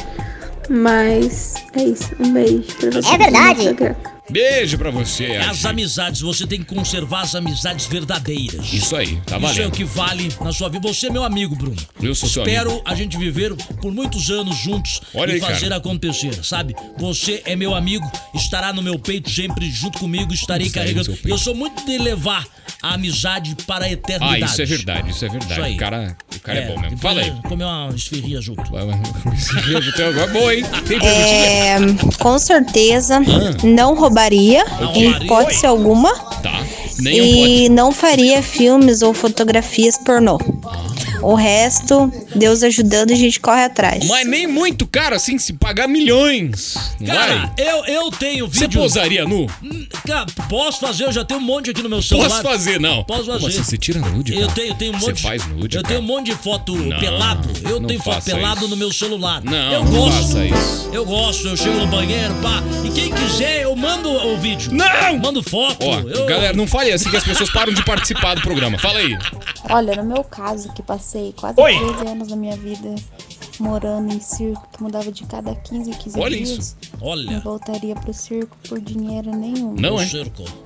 Mas 0.68 1.54
é 1.74 1.82
isso. 1.84 2.14
Um 2.20 2.32
beijo 2.32 2.74
pra 2.78 2.90
vocês. 2.90 3.06
É 3.12 3.18
verdade. 3.18 3.96
Beijo 4.30 4.76
pra 4.76 4.90
você, 4.90 5.26
As 5.36 5.64
amizades, 5.64 6.20
você 6.20 6.46
tem 6.46 6.58
que 6.60 6.66
conservar 6.74 7.20
as 7.22 7.34
amizades 7.34 7.86
verdadeiras. 7.86 8.72
Isso 8.72 8.96
aí, 8.96 9.20
tá 9.26 9.36
Isso 9.36 9.46
é 9.46 9.50
o 9.50 9.52
valendo. 9.54 9.70
que 9.72 9.84
vale 9.84 10.32
na 10.40 10.52
sua 10.52 10.68
vida. 10.68 10.88
Você 10.92 11.06
é 11.06 11.10
meu 11.10 11.22
amigo, 11.24 11.54
Bruno. 11.54 11.76
Eu 12.02 12.14
sou 12.14 12.28
seu 12.28 12.42
Espero 12.42 12.70
amigo. 12.72 12.84
a 12.86 12.94
gente 12.94 13.16
viver 13.16 13.54
por 13.80 13.92
muitos 13.92 14.30
anos 14.30 14.56
juntos 14.58 15.00
Olha 15.14 15.30
e 15.30 15.34
aí, 15.34 15.40
fazer 15.40 15.66
cara. 15.68 15.76
acontecer, 15.76 16.44
sabe? 16.44 16.74
Você 16.98 17.42
é 17.44 17.54
meu 17.54 17.74
amigo, 17.74 18.10
estará 18.34 18.72
no 18.72 18.82
meu 18.82 18.98
peito 18.98 19.30
sempre 19.30 19.70
junto 19.70 19.98
comigo, 19.98 20.32
estarei 20.34 20.70
carregando. 20.70 21.16
Eu 21.24 21.38
sou 21.38 21.54
muito 21.54 21.84
de 21.86 21.96
levar 21.98 22.44
a 22.82 22.94
amizade 22.94 23.56
para 23.66 23.84
a 23.84 23.88
Ah, 23.88 23.92
eternidade. 23.92 24.44
isso 24.44 24.62
é 24.62 24.64
verdade, 24.66 25.10
isso 25.10 25.24
é 25.24 25.28
verdade. 25.28 25.52
Isso 25.52 25.62
aí. 25.62 25.74
o 25.74 25.78
cara, 25.78 26.16
o 26.34 26.40
cara 26.40 26.58
é, 26.58 26.66
bom 26.66 26.80
mesmo. 26.80 26.98
Fala 26.98 27.20
aí. 27.20 27.32
Comer 27.48 27.64
uma 27.64 27.92
esfirria 27.94 28.40
junto. 28.40 28.62
É 28.76 30.26
boa, 30.28 30.54
hein? 30.54 30.64
Tem 30.86 30.98
É, 31.06 31.76
com 32.18 32.38
certeza 32.38 33.20
não 33.62 33.94
roubaria, 34.16 34.64
Não 34.80 34.92
em 34.94 35.04
roubaria? 35.04 35.24
hipótese 35.26 35.66
alguma. 35.66 36.14
Tá. 36.42 36.62
Nenhum 37.00 37.24
E 37.24 37.68
não 37.68 37.92
faria 37.92 38.42
filmes 38.42 39.02
ou 39.02 39.12
fotografias 39.12 39.98
pornô. 39.98 40.38
O 41.26 41.34
resto, 41.34 42.12
Deus 42.36 42.62
ajudando, 42.62 43.10
a 43.10 43.16
gente 43.16 43.40
corre 43.40 43.64
atrás. 43.64 44.06
Mas 44.06 44.26
nem 44.26 44.46
muito 44.46 44.86
caro 44.86 45.16
assim, 45.16 45.38
se 45.38 45.52
pagar 45.54 45.88
milhões. 45.88 46.74
Cara, 47.04 47.52
vai? 47.56 47.66
eu, 47.66 47.84
eu 47.86 48.10
tenho 48.12 48.46
Você 48.46 48.60
vídeo. 48.60 48.80
posaria 48.80 49.24
nu? 49.24 49.46
Hum, 49.62 49.86
Cara, 50.06 50.26
posso 50.48 50.78
fazer, 50.78 51.04
eu 51.04 51.10
já 51.12 51.24
tenho 51.24 51.40
um 51.40 51.42
monte 51.42 51.70
aqui 51.70 51.82
no 51.82 51.88
meu 51.88 52.00
celular. 52.00 52.28
Posso 52.28 52.42
fazer, 52.42 52.78
não. 52.78 53.02
Posso 53.02 53.24
fazer. 53.24 53.38
Como 53.40 53.48
assim, 53.48 53.62
você 53.64 53.76
tira 53.76 53.98
nude, 53.98 54.34
Eu 54.34 54.42
cara? 54.42 54.52
tenho, 54.52 54.74
tenho 54.76 54.94
um 54.94 55.00
Você 55.00 55.06
monte. 55.10 55.22
faz 55.22 55.46
nude, 55.48 55.76
Eu 55.76 55.82
cara? 55.82 55.94
tenho 55.94 56.00
um 56.00 56.06
monte 56.14 56.26
de 56.26 56.36
foto 56.36 56.76
Não, 56.76 56.98
pelado. 57.00 57.48
Eu 57.68 57.80
não 57.80 57.88
tenho 57.88 58.00
foto 58.02 58.22
pelado 58.24 58.60
isso. 58.60 58.68
no 58.68 58.76
meu 58.76 58.92
celular. 58.92 59.42
Não, 59.42 59.72
eu 59.72 59.84
não 59.84 59.90
gosto. 59.90 60.22
faça 60.28 60.44
isso. 60.46 60.90
Eu 60.92 61.04
gosto, 61.04 61.48
eu 61.48 61.56
chego 61.56 61.76
no 61.78 61.88
banheiro, 61.88 62.34
pá. 62.36 62.62
E 62.84 62.90
quem 62.90 63.12
quiser, 63.12 63.62
eu 63.64 63.74
mando 63.74 64.08
o 64.08 64.36
vídeo. 64.38 64.70
Não! 64.72 65.18
Mando 65.18 65.42
foto. 65.42 65.84
Ó, 65.84 66.00
eu... 66.02 66.24
galera, 66.26 66.52
não 66.52 66.68
fale 66.68 66.92
assim 66.92 67.10
que 67.10 67.16
as 67.16 67.24
pessoas 67.24 67.50
param 67.50 67.72
de 67.72 67.84
participar 67.84 68.34
do 68.36 68.42
programa. 68.42 68.78
Fala 68.78 69.00
aí. 69.00 69.18
Olha, 69.68 69.96
no 69.96 70.04
meu 70.04 70.22
caso, 70.22 70.72
que 70.72 70.82
passei 70.82 71.15
quase 71.36 71.60
Oi. 71.60 71.74
13 71.94 72.06
anos 72.08 72.28
da 72.28 72.36
minha 72.36 72.56
vida 72.56 72.94
morando 73.58 74.12
em 74.12 74.20
circo, 74.20 74.68
que 74.70 74.82
mudava 74.82 75.10
de 75.10 75.24
cada 75.24 75.54
15 75.54 75.90
em 75.90 75.92
15 75.94 76.20
Olha 76.20 76.36
dias. 76.36 76.50
isso. 76.50 76.76
Olha. 77.00 77.30
Não 77.32 77.40
voltaria 77.40 77.94
pro 77.94 78.12
circo 78.12 78.56
por 78.68 78.78
dinheiro 78.80 79.30
nenhum. 79.34 79.74
Não, 79.74 79.98
é? 80.00 80.06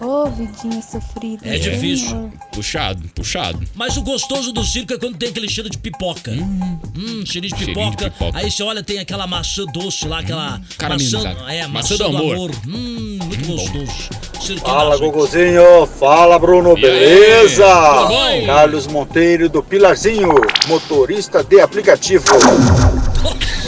Ô, 0.04 0.26
vidinha 0.30 0.82
sofrida. 0.82 1.46
É 1.46 1.58
difícil. 1.58 2.08
Senhor. 2.08 2.30
Puxado, 2.52 3.08
puxado. 3.14 3.64
Mas 3.74 3.96
o 3.96 4.02
gostoso 4.02 4.52
do 4.52 4.64
circo 4.64 4.92
é 4.92 4.98
quando 4.98 5.16
tem 5.16 5.28
aquele 5.28 5.48
cheiro 5.48 5.70
de 5.70 5.78
pipoca. 5.78 6.32
Hum, 6.32 7.24
cheirinho 7.24 7.54
de 7.54 7.64
cheirinho 7.64 7.90
de 7.90 7.96
pipoca. 7.96 8.10
pipoca. 8.10 8.38
Aí 8.38 8.50
você 8.50 8.62
olha, 8.62 8.82
tem 8.82 8.98
aquela 8.98 9.26
maçã 9.26 9.64
doce 9.66 10.08
lá, 10.08 10.18
aquela. 10.20 10.58
maçã, 10.58 10.64
caramelizada. 10.76 11.52
é, 11.52 11.66
Maçã 11.68 11.94
maçã, 11.94 12.04
do 12.04 12.10
do 12.10 12.16
amor. 12.18 12.34
amor. 12.34 12.50
Hum, 12.66 13.09
muito 13.36 13.52
gostoso. 13.52 14.60
Fala, 14.60 14.90
Nazo. 14.90 15.02
Guguzinho. 15.02 15.86
Fala, 15.98 16.38
Bruno. 16.38 16.76
E 16.78 16.84
aí? 16.86 16.90
Beleza? 16.90 17.64
Bom? 18.08 18.46
Carlos 18.46 18.86
Monteiro 18.86 19.48
do 19.48 19.62
Pilarzinho, 19.62 20.34
motorista 20.66 21.42
de 21.44 21.60
aplicativo. 21.60 22.24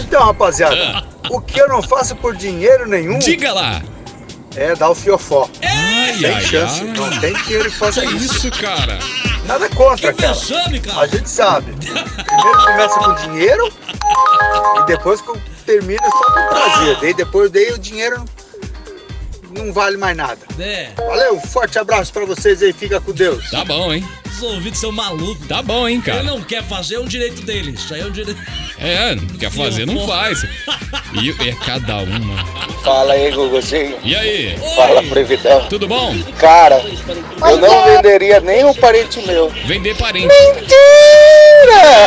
Então, 0.00 0.24
rapaziada, 0.24 1.04
o 1.30 1.40
que 1.40 1.60
eu 1.60 1.68
não 1.68 1.82
faço 1.82 2.16
por 2.16 2.34
dinheiro 2.36 2.88
nenhum... 2.88 3.18
Diga 3.18 3.52
lá. 3.52 3.82
É 4.56 4.74
dar 4.74 4.90
o 4.90 4.94
fiofó. 4.94 5.48
Ai, 5.62 6.14
Sem 6.18 6.26
ai, 6.34 6.40
chance. 6.42 6.80
ai. 6.82 6.86
Não 6.88 7.20
tem 7.20 7.32
dinheiro 7.44 7.70
que 7.70 7.76
faça 7.78 8.00
Que 8.02 8.14
isso. 8.16 8.48
isso, 8.48 8.50
cara? 8.60 8.98
Nada 9.46 9.68
contra, 9.70 10.12
Que 10.12 10.22
cara. 10.22 10.36
cara. 10.84 11.00
A 11.00 11.06
gente 11.06 11.30
sabe. 11.30 11.72
Primeiro 11.72 12.64
começa 12.64 12.98
com 12.98 13.14
dinheiro 13.14 13.72
e 14.78 14.86
depois 14.86 15.20
que 15.22 15.32
termina 15.64 16.02
só 16.02 16.24
com 16.32 16.48
prazer. 16.48 16.96
Daí 17.00 17.14
depois 17.14 17.50
daí 17.50 17.70
o 17.72 17.78
dinheiro 17.78 18.22
não 19.52 19.72
vale 19.72 19.96
mais 19.96 20.16
nada. 20.16 20.40
É. 20.58 20.90
Valeu, 20.96 21.36
um 21.36 21.40
forte 21.40 21.78
abraço 21.78 22.12
pra 22.12 22.24
vocês 22.24 22.62
aí, 22.62 22.72
fica 22.72 23.00
com 23.00 23.12
Deus. 23.12 23.50
Tá 23.50 23.64
bom, 23.64 23.92
hein? 23.92 24.04
Os 24.32 24.42
ouvidos 24.42 24.80
são 24.80 24.90
malucos. 24.92 25.46
Tá 25.46 25.62
bom, 25.62 25.88
hein, 25.88 26.00
cara? 26.00 26.18
Ele 26.20 26.28
não 26.28 26.40
quer 26.42 26.62
fazer, 26.64 26.96
é 26.96 27.00
um 27.00 27.06
direito 27.06 27.42
dele. 27.42 27.72
Isso 27.72 27.92
aí 27.94 28.00
é 28.00 28.06
um 28.06 28.10
direito. 28.10 28.40
É, 28.78 29.14
não 29.14 29.26
quer 29.38 29.50
fazer, 29.52 29.86
não 29.86 30.06
faz. 30.06 30.42
E 31.20 31.30
é 31.48 31.52
cada 31.64 31.98
uma. 31.98 32.44
Fala 32.82 33.12
aí, 33.12 33.30
Guguzinho. 33.30 33.96
E 34.02 34.16
aí? 34.16 34.56
Fala, 34.74 35.02
Previdão. 35.04 35.66
Tudo 35.68 35.86
bom? 35.86 36.14
Cara, 36.38 36.82
eu 36.82 37.58
não 37.58 37.84
venderia 37.84 38.40
nem 38.40 38.64
um 38.64 38.74
parente 38.74 39.20
meu. 39.26 39.48
Vender 39.66 39.96
parente. 39.96 40.26
Mentira! 40.26 40.76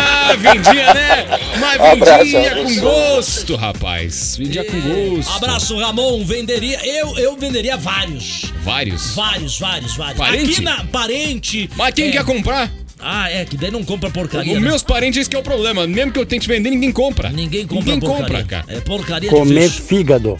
Ah, 0.02 0.34
vendia, 0.38 0.94
né? 0.94 1.26
Mas 1.60 1.80
Abraço, 1.82 2.24
vendia 2.26 2.50
com 2.52 2.60
abraço. 2.62 2.82
gosto, 2.82 3.56
rapaz. 3.56 4.36
Vendia 4.38 4.66
com 4.66 4.82
gosto. 4.82 5.32
Abraço, 5.34 5.78
Ramon. 5.78 6.26
Venderia. 6.26 6.80
Eu, 6.86 7.18
eu 7.18 7.36
venderia 7.38 7.78
vários. 7.78 8.52
Vários. 8.64 9.16
Vários, 9.16 9.60
vários, 9.60 9.96
vários. 9.96 10.18
Parente? 10.18 10.52
Aqui 10.54 10.62
na. 10.62 10.84
Parente. 10.86 11.70
Mas 11.76 11.94
quem 11.94 12.12
quer 12.18 12.26
comprar? 12.26 12.72
Ah, 13.00 13.30
é, 13.30 13.44
que 13.46 13.58
daí 13.58 13.70
não 13.70 13.84
compra 13.84 14.10
porcaria. 14.10 14.54
Os 14.54 14.62
né? 14.62 14.68
meus 14.68 14.82
parentes, 14.82 15.20
esse 15.20 15.30
que 15.30 15.36
é 15.36 15.40
o 15.40 15.44
problema. 15.44 15.86
Mesmo 15.86 16.12
que 16.12 16.20
eu 16.20 16.26
tente 16.26 16.48
vender, 16.48 16.70
ninguém 16.70 16.92
compra. 16.92 17.30
Ninguém 17.30 17.68
compra 17.68 17.94
Ninguém 17.94 18.00
porcaria. 18.00 18.44
compra, 18.44 18.44
cara. 18.44 18.66
É 18.68 18.80
porcaria 18.80 19.30
Comer 19.30 19.70
de 19.70 19.82
fígado. 19.82 20.38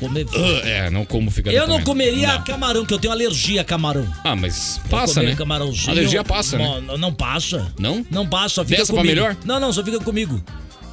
Comer... 0.00 0.26
Ah, 0.34 0.68
é, 0.68 0.90
não 0.90 1.04
como 1.04 1.30
fica 1.30 1.52
Eu 1.52 1.68
não 1.68 1.80
comeria 1.82 2.40
camarão, 2.40 2.84
que 2.84 2.92
eu 2.92 2.98
tenho 2.98 3.12
alergia 3.12 3.60
a 3.60 3.64
camarão. 3.64 4.06
Ah, 4.24 4.34
mas 4.34 4.80
passa, 4.90 5.22
né? 5.22 5.36
Camarãozinho, 5.36 5.90
Alergia 5.90 6.24
passa, 6.24 6.58
né? 6.58 6.82
Não, 6.84 6.98
não 6.98 7.14
passa. 7.14 7.72
Não? 7.78 8.04
Não 8.10 8.26
passa, 8.26 8.64
fica 8.64 8.78
Dessa 8.78 8.92
pra 8.92 9.00
comigo. 9.00 9.14
melhor? 9.14 9.36
Não, 9.44 9.60
não, 9.60 9.72
só 9.72 9.84
fica 9.84 10.00
comigo. 10.00 10.42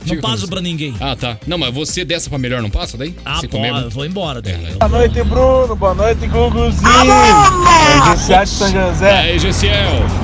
Não 0.05 0.21
passa 0.21 0.43
com- 0.43 0.47
pra 0.49 0.61
ninguém. 0.61 0.95
Ah, 0.99 1.15
tá. 1.15 1.37
Não, 1.45 1.57
mas 1.57 1.73
você 1.73 2.03
dessa 2.05 2.29
pra 2.29 2.37
melhor 2.39 2.61
não 2.61 2.69
passa 2.69 2.97
daí? 2.97 3.15
Ah, 3.25 3.35
Você 3.39 3.47
pô, 3.47 3.57
comer, 3.57 3.69
eu 3.83 3.89
vou 3.89 4.05
embora 4.05 4.41
daí. 4.41 4.53
É, 4.53 4.73
Boa 4.75 4.89
noite, 4.89 5.23
Bruno. 5.23 5.75
Boa 5.75 5.93
noite, 5.93 6.27
Guguzinho. 6.27 6.89
É 6.91 8.11
Gessiel 8.11 8.43
de 8.43 8.49
São 8.49 8.71
José. 8.71 9.11
Aí, 9.19 9.39
Gessiel. 9.39 9.73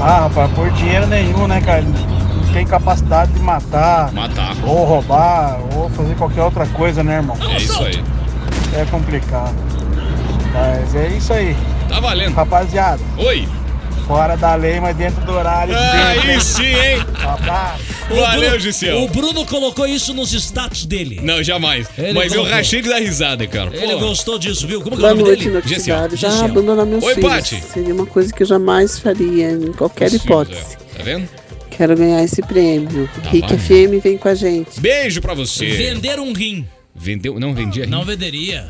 Ah, 0.01 0.21
rapaz, 0.21 0.51
por 0.53 0.69
dinheiro 0.71 1.07
nenhum, 1.07 1.47
né, 1.47 1.61
cara? 1.61 1.82
Não 1.82 2.53
tem 2.53 2.65
capacidade 2.65 3.32
de 3.34 3.39
matar. 3.39 4.11
Matar. 4.13 4.55
Ou 4.63 4.86
roubar, 4.86 5.59
ou 5.76 5.89
fazer 5.89 6.15
qualquer 6.15 6.43
outra 6.43 6.65
coisa, 6.67 7.03
né, 7.03 7.15
irmão? 7.17 7.38
É 7.49 7.57
isso 7.57 7.84
aí. 7.84 8.01
É 8.73 8.86
complicado. 8.86 9.53
Mas 10.53 10.95
é 10.95 11.07
isso 11.09 11.34
aí. 11.34 11.55
Tá 11.89 11.99
valendo. 11.99 12.34
Rapaziada, 12.34 13.01
Oi. 13.17 13.47
Fora 14.06 14.36
da 14.36 14.56
lei, 14.56 14.80
mas 14.80 14.95
dentro 14.95 15.24
do 15.26 15.32
horário. 15.34 15.74
sempre, 15.74 15.97
Aí 15.99 16.32
hein? 16.34 16.39
sim, 16.39 16.64
hein? 16.64 16.97
O 18.12 18.16
Valeu, 18.16 18.41
Bruno- 18.49 18.60
Gisiel. 18.60 19.01
O 19.03 19.08
Bruno 19.10 19.45
colocou 19.45 19.88
isso 19.88 20.14
nos 20.14 20.32
status 20.34 20.86
dele. 20.86 21.20
Não, 21.24 21.41
jamais. 21.43 21.88
Ele 21.97 22.14
Mas 22.14 22.32
eu 22.32 22.39
colocou. 22.39 22.56
rachei 22.58 22.82
de 22.82 22.89
dar 22.89 22.99
risada, 22.99 23.47
cara. 23.47 23.76
Ele 23.76 23.93
Pô. 23.93 23.99
gostou 23.99 24.38
disso, 24.38 24.68
viu? 24.68 24.80
Como 24.82 24.95
que 24.95 25.01
é 25.03 25.08
Boa 25.10 25.14
o 25.14 25.16
nome 25.18 25.28
noite, 25.30 25.49
dele? 25.49 25.62
Já 25.66 26.10
Gessiel. 26.30 26.45
abandonar 26.45 26.86
meus 26.86 27.03
Oi, 27.03 27.16
filhos. 27.16 27.30
Pati. 27.32 27.64
Seria 27.74 27.93
uma 27.93 28.06
coisa 28.06 28.32
que 28.32 28.43
eu 28.43 28.47
jamais 28.47 28.99
faria, 28.99 29.51
em 29.51 29.72
qualquer 29.74 30.06
Os 30.06 30.12
filhos, 30.12 30.26
hipótese. 30.26 30.60
é. 30.93 30.97
Tá 30.97 31.03
vendo? 31.03 31.28
Quero 31.72 31.97
ganhar 31.97 32.24
esse 32.24 32.41
prêmio. 32.43 33.10
Tá 33.24 33.30
Rick 33.32 33.47
valendo. 33.47 33.60
FM 33.60 34.03
vem 34.03 34.18
com 34.18 34.28
a 34.30 34.36
gente. 34.36 34.80
Beijo 34.80 35.20
pra 35.20 35.34
você. 35.34 35.66
Vender 35.72 36.20
um 36.20 36.32
rim. 36.32 36.66
Vendeu? 36.93 37.38
Não 37.39 37.53
vendia? 37.53 37.86
Não 37.88 38.06
venderia. 38.06 38.68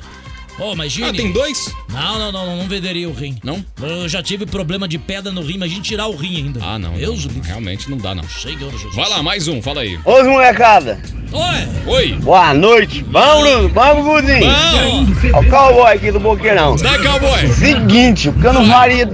Ô, 0.59 0.73
imagine. 0.73 1.09
Ah, 1.09 1.13
tem 1.13 1.31
dois? 1.31 1.73
Não, 1.89 2.19
não, 2.19 2.31
não, 2.31 2.45
não, 2.45 2.57
não 2.57 2.67
venderia 2.67 3.09
o 3.09 3.13
rim. 3.13 3.37
Não? 3.43 3.63
Eu 3.81 4.07
já 4.07 4.23
tive 4.23 4.45
problema 4.45 4.87
de 4.87 4.97
pedra 4.97 5.31
no 5.31 5.41
rim, 5.41 5.55
imagina 5.55 5.81
tirar 5.81 6.07
o 6.07 6.15
rim 6.15 6.37
ainda. 6.37 6.59
Ah, 6.63 6.79
não. 6.79 6.93
Deus 6.93 7.25
não, 7.25 7.41
realmente 7.41 7.89
não 7.89 7.97
dá, 7.97 8.15
não. 8.15 8.23
Senhor 8.23 8.71
Jesus. 8.71 8.95
Vai 8.95 9.09
lá, 9.09 9.21
mais 9.21 9.47
um, 9.47 9.61
fala 9.61 9.81
aí. 9.81 9.99
Ô, 10.05 10.23
molecada. 10.23 10.99
Oi. 11.31 11.93
Oi. 11.93 12.13
Boa 12.21 12.53
noite. 12.53 13.03
Vamos, 13.09 13.49
Bruno. 13.49 13.69
Vamos, 13.69 14.05
Guzinho. 14.05 14.45
Bom. 14.45 15.05
Ó 15.33 15.39
o 15.39 15.49
cowboy 15.49 15.93
aqui 15.93 16.11
do 16.11 16.19
Boqueirão. 16.19 16.77
Sai, 16.77 16.99
cowboy. 16.99 17.47
Seguinte, 17.49 18.29
o 18.29 18.33
que 18.33 18.45
eu 18.45 18.53
não 18.53 18.65
faria 18.65 19.05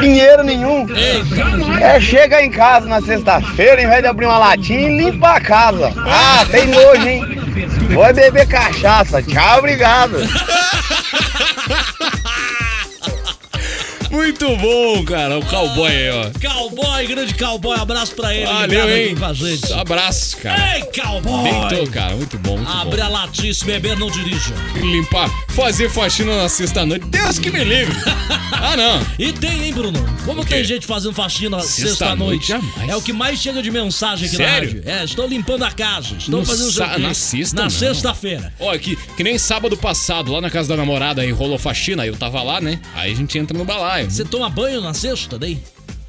dinheiro 0.00 0.42
nenhum 0.42 0.86
é 1.80 2.00
chegar 2.00 2.42
em 2.42 2.50
casa 2.50 2.86
na 2.86 3.00
sexta-feira, 3.00 3.82
em 3.82 3.88
vez 3.88 4.00
de 4.00 4.06
abrir 4.06 4.26
uma 4.26 4.38
latinha 4.38 4.88
e 4.88 4.96
limpar 4.96 5.36
a 5.36 5.40
casa. 5.40 5.92
Ah, 5.98 6.46
tem 6.50 6.66
nojo, 6.66 7.08
hein? 7.08 7.41
É 8.08 8.12
beber 8.12 8.48
cachaça. 8.48 9.22
Tchau, 9.22 9.58
obrigado. 9.58 10.16
Muito 14.12 14.56
bom, 14.58 15.02
cara. 15.04 15.38
O 15.38 15.44
cowboy 15.46 15.90
aí, 15.90 16.10
ó. 16.10 16.30
Cowboy, 16.38 17.06
grande 17.06 17.34
cowboy, 17.34 17.78
abraço 17.78 18.14
pra 18.14 18.34
ele. 18.34 18.44
Valeu, 18.46 18.96
hein? 18.96 19.14
com 19.16 19.24
a 19.24 19.32
gente. 19.32 19.72
Abraço, 19.72 20.36
cara. 20.36 20.76
Ei, 20.76 20.84
cowboy! 20.84 21.50
Deitou, 21.68 21.86
cara. 21.88 22.14
Muito 22.14 22.38
bom, 22.38 22.56
muito 22.56 22.70
Abre 22.70 22.98
bom. 22.98 23.04
a 23.04 23.08
latinha, 23.08 23.52
se 23.54 23.64
beber, 23.64 23.96
não 23.98 24.10
dirija. 24.10 24.54
Limpar, 24.76 25.30
fazer 25.50 25.88
faxina 25.90 26.36
na 26.42 26.48
sexta-noite. 26.48 27.06
Deus 27.06 27.38
que 27.38 27.50
me 27.50 27.64
livre. 27.64 27.94
Ah, 28.64 28.76
não. 28.76 29.04
E 29.18 29.32
tem, 29.32 29.64
hein, 29.64 29.72
Bruno? 29.72 29.98
Como 30.24 30.44
tem 30.44 30.62
gente 30.62 30.86
fazendo 30.86 31.12
faxina 31.14 31.58
Sexta-noite, 31.62 32.46
jamais. 32.48 32.88
É 32.88 32.94
o 32.94 33.02
que 33.02 33.12
mais 33.12 33.40
chega 33.40 33.60
de 33.60 33.72
mensagem 33.72 34.28
aqui 34.28 34.36
Sério? 34.36 34.68
na 34.68 34.74
rádio. 34.76 34.82
É, 35.00 35.04
estou 35.04 35.26
limpando 35.26 35.64
a 35.64 35.70
casa. 35.72 36.14
Estou 36.16 36.40
No 36.40 36.46
fazendo 36.46 36.70
sa- 36.70 36.96
na 36.98 37.12
sexta, 37.12 37.60
Na 37.64 37.70
sexta-feira. 37.70 38.52
Ó, 38.60 38.76
que, 38.78 38.94
que 39.16 39.24
nem 39.24 39.36
sábado 39.36 39.76
passado, 39.76 40.30
lá 40.30 40.40
na 40.40 40.48
casa 40.48 40.68
da 40.68 40.76
namorada, 40.76 41.22
aí 41.22 41.32
rolou 41.32 41.58
faxina, 41.58 42.06
eu 42.06 42.14
tava 42.14 42.40
lá, 42.42 42.60
né? 42.60 42.78
Aí 42.94 43.10
a 43.10 43.16
gente 43.16 43.36
entra 43.36 43.56
no 43.58 43.64
balaio. 43.64 44.01
Você 44.08 44.24
toma 44.24 44.48
banho 44.48 44.80
na 44.80 44.94
sexta, 44.94 45.38
daí? 45.38 45.62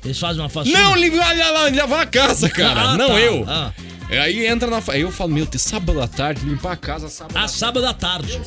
Eles 0.04 0.20
fazem 0.20 0.42
uma 0.42 0.50
faxina? 0.50 0.78
Não, 0.80 0.96
limpar 0.96 1.34
lavar 1.74 2.02
a 2.02 2.06
casa, 2.06 2.50
cara. 2.52 2.82
Ah, 2.82 2.98
não 2.98 3.08
tá. 3.10 3.20
eu. 3.20 3.46
Ah. 3.48 3.72
Aí 4.10 4.46
entra 4.46 4.70
na. 4.70 4.82
Aí 4.90 5.02
eu 5.02 5.12
falo, 5.12 5.32
meu, 5.32 5.46
tem 5.46 5.58
sábado 5.60 6.02
à 6.02 6.08
tarde, 6.08 6.46
limpar 6.46 6.74
a 6.74 6.78
casa 6.78 7.08
sábado. 7.10 7.38
Ah, 7.38 7.48
sábado 7.48 7.86
à 7.86 7.94
tarde. 7.94 8.40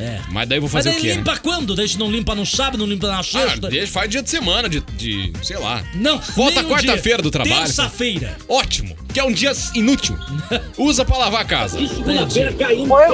É. 0.00 0.20
Mas 0.30 0.48
daí 0.48 0.58
eu 0.58 0.62
vou 0.62 0.70
Mas 0.72 0.84
fazer 0.84 0.90
daí 0.90 0.98
o 0.98 1.02
quê? 1.02 1.08
né? 1.08 1.14
limpa 1.16 1.36
quando? 1.38 1.74
Daí 1.74 1.88
se 1.88 1.98
não 1.98 2.10
limpa 2.10 2.34
no 2.34 2.46
sábado, 2.46 2.78
não 2.78 2.86
limpa 2.86 3.08
na 3.08 3.18
Ah, 3.18 3.22
sexta? 3.22 3.68
deixa, 3.68 3.92
faz 3.92 4.08
dia 4.10 4.22
de 4.22 4.30
semana, 4.30 4.68
de, 4.68 4.80
de 4.80 5.32
sei 5.42 5.58
lá. 5.58 5.82
Não, 5.94 6.18
Volta 6.36 6.62
quarta-feira 6.64 7.22
do 7.22 7.30
trabalho. 7.30 7.56
Terça-feira. 7.56 8.36
Ótimo, 8.48 8.96
que 9.12 9.18
é 9.18 9.24
um 9.24 9.32
dia 9.32 9.52
inútil. 9.74 10.16
Usa 10.78 11.04
pra 11.04 11.16
lavar 11.18 11.42
a 11.42 11.44
casa. 11.44 11.78
Oi, 11.78 11.86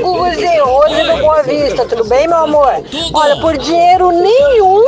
Guguzinho, 0.02 0.64
hoje 0.64 1.02
do 1.04 1.16
Boa 1.18 1.42
Vista, 1.42 1.86
tudo 1.86 2.04
bem, 2.04 2.26
meu 2.28 2.36
amor? 2.38 2.84
Olha, 3.12 3.36
por 3.40 3.56
dinheiro 3.58 4.10
nenhum, 4.10 4.82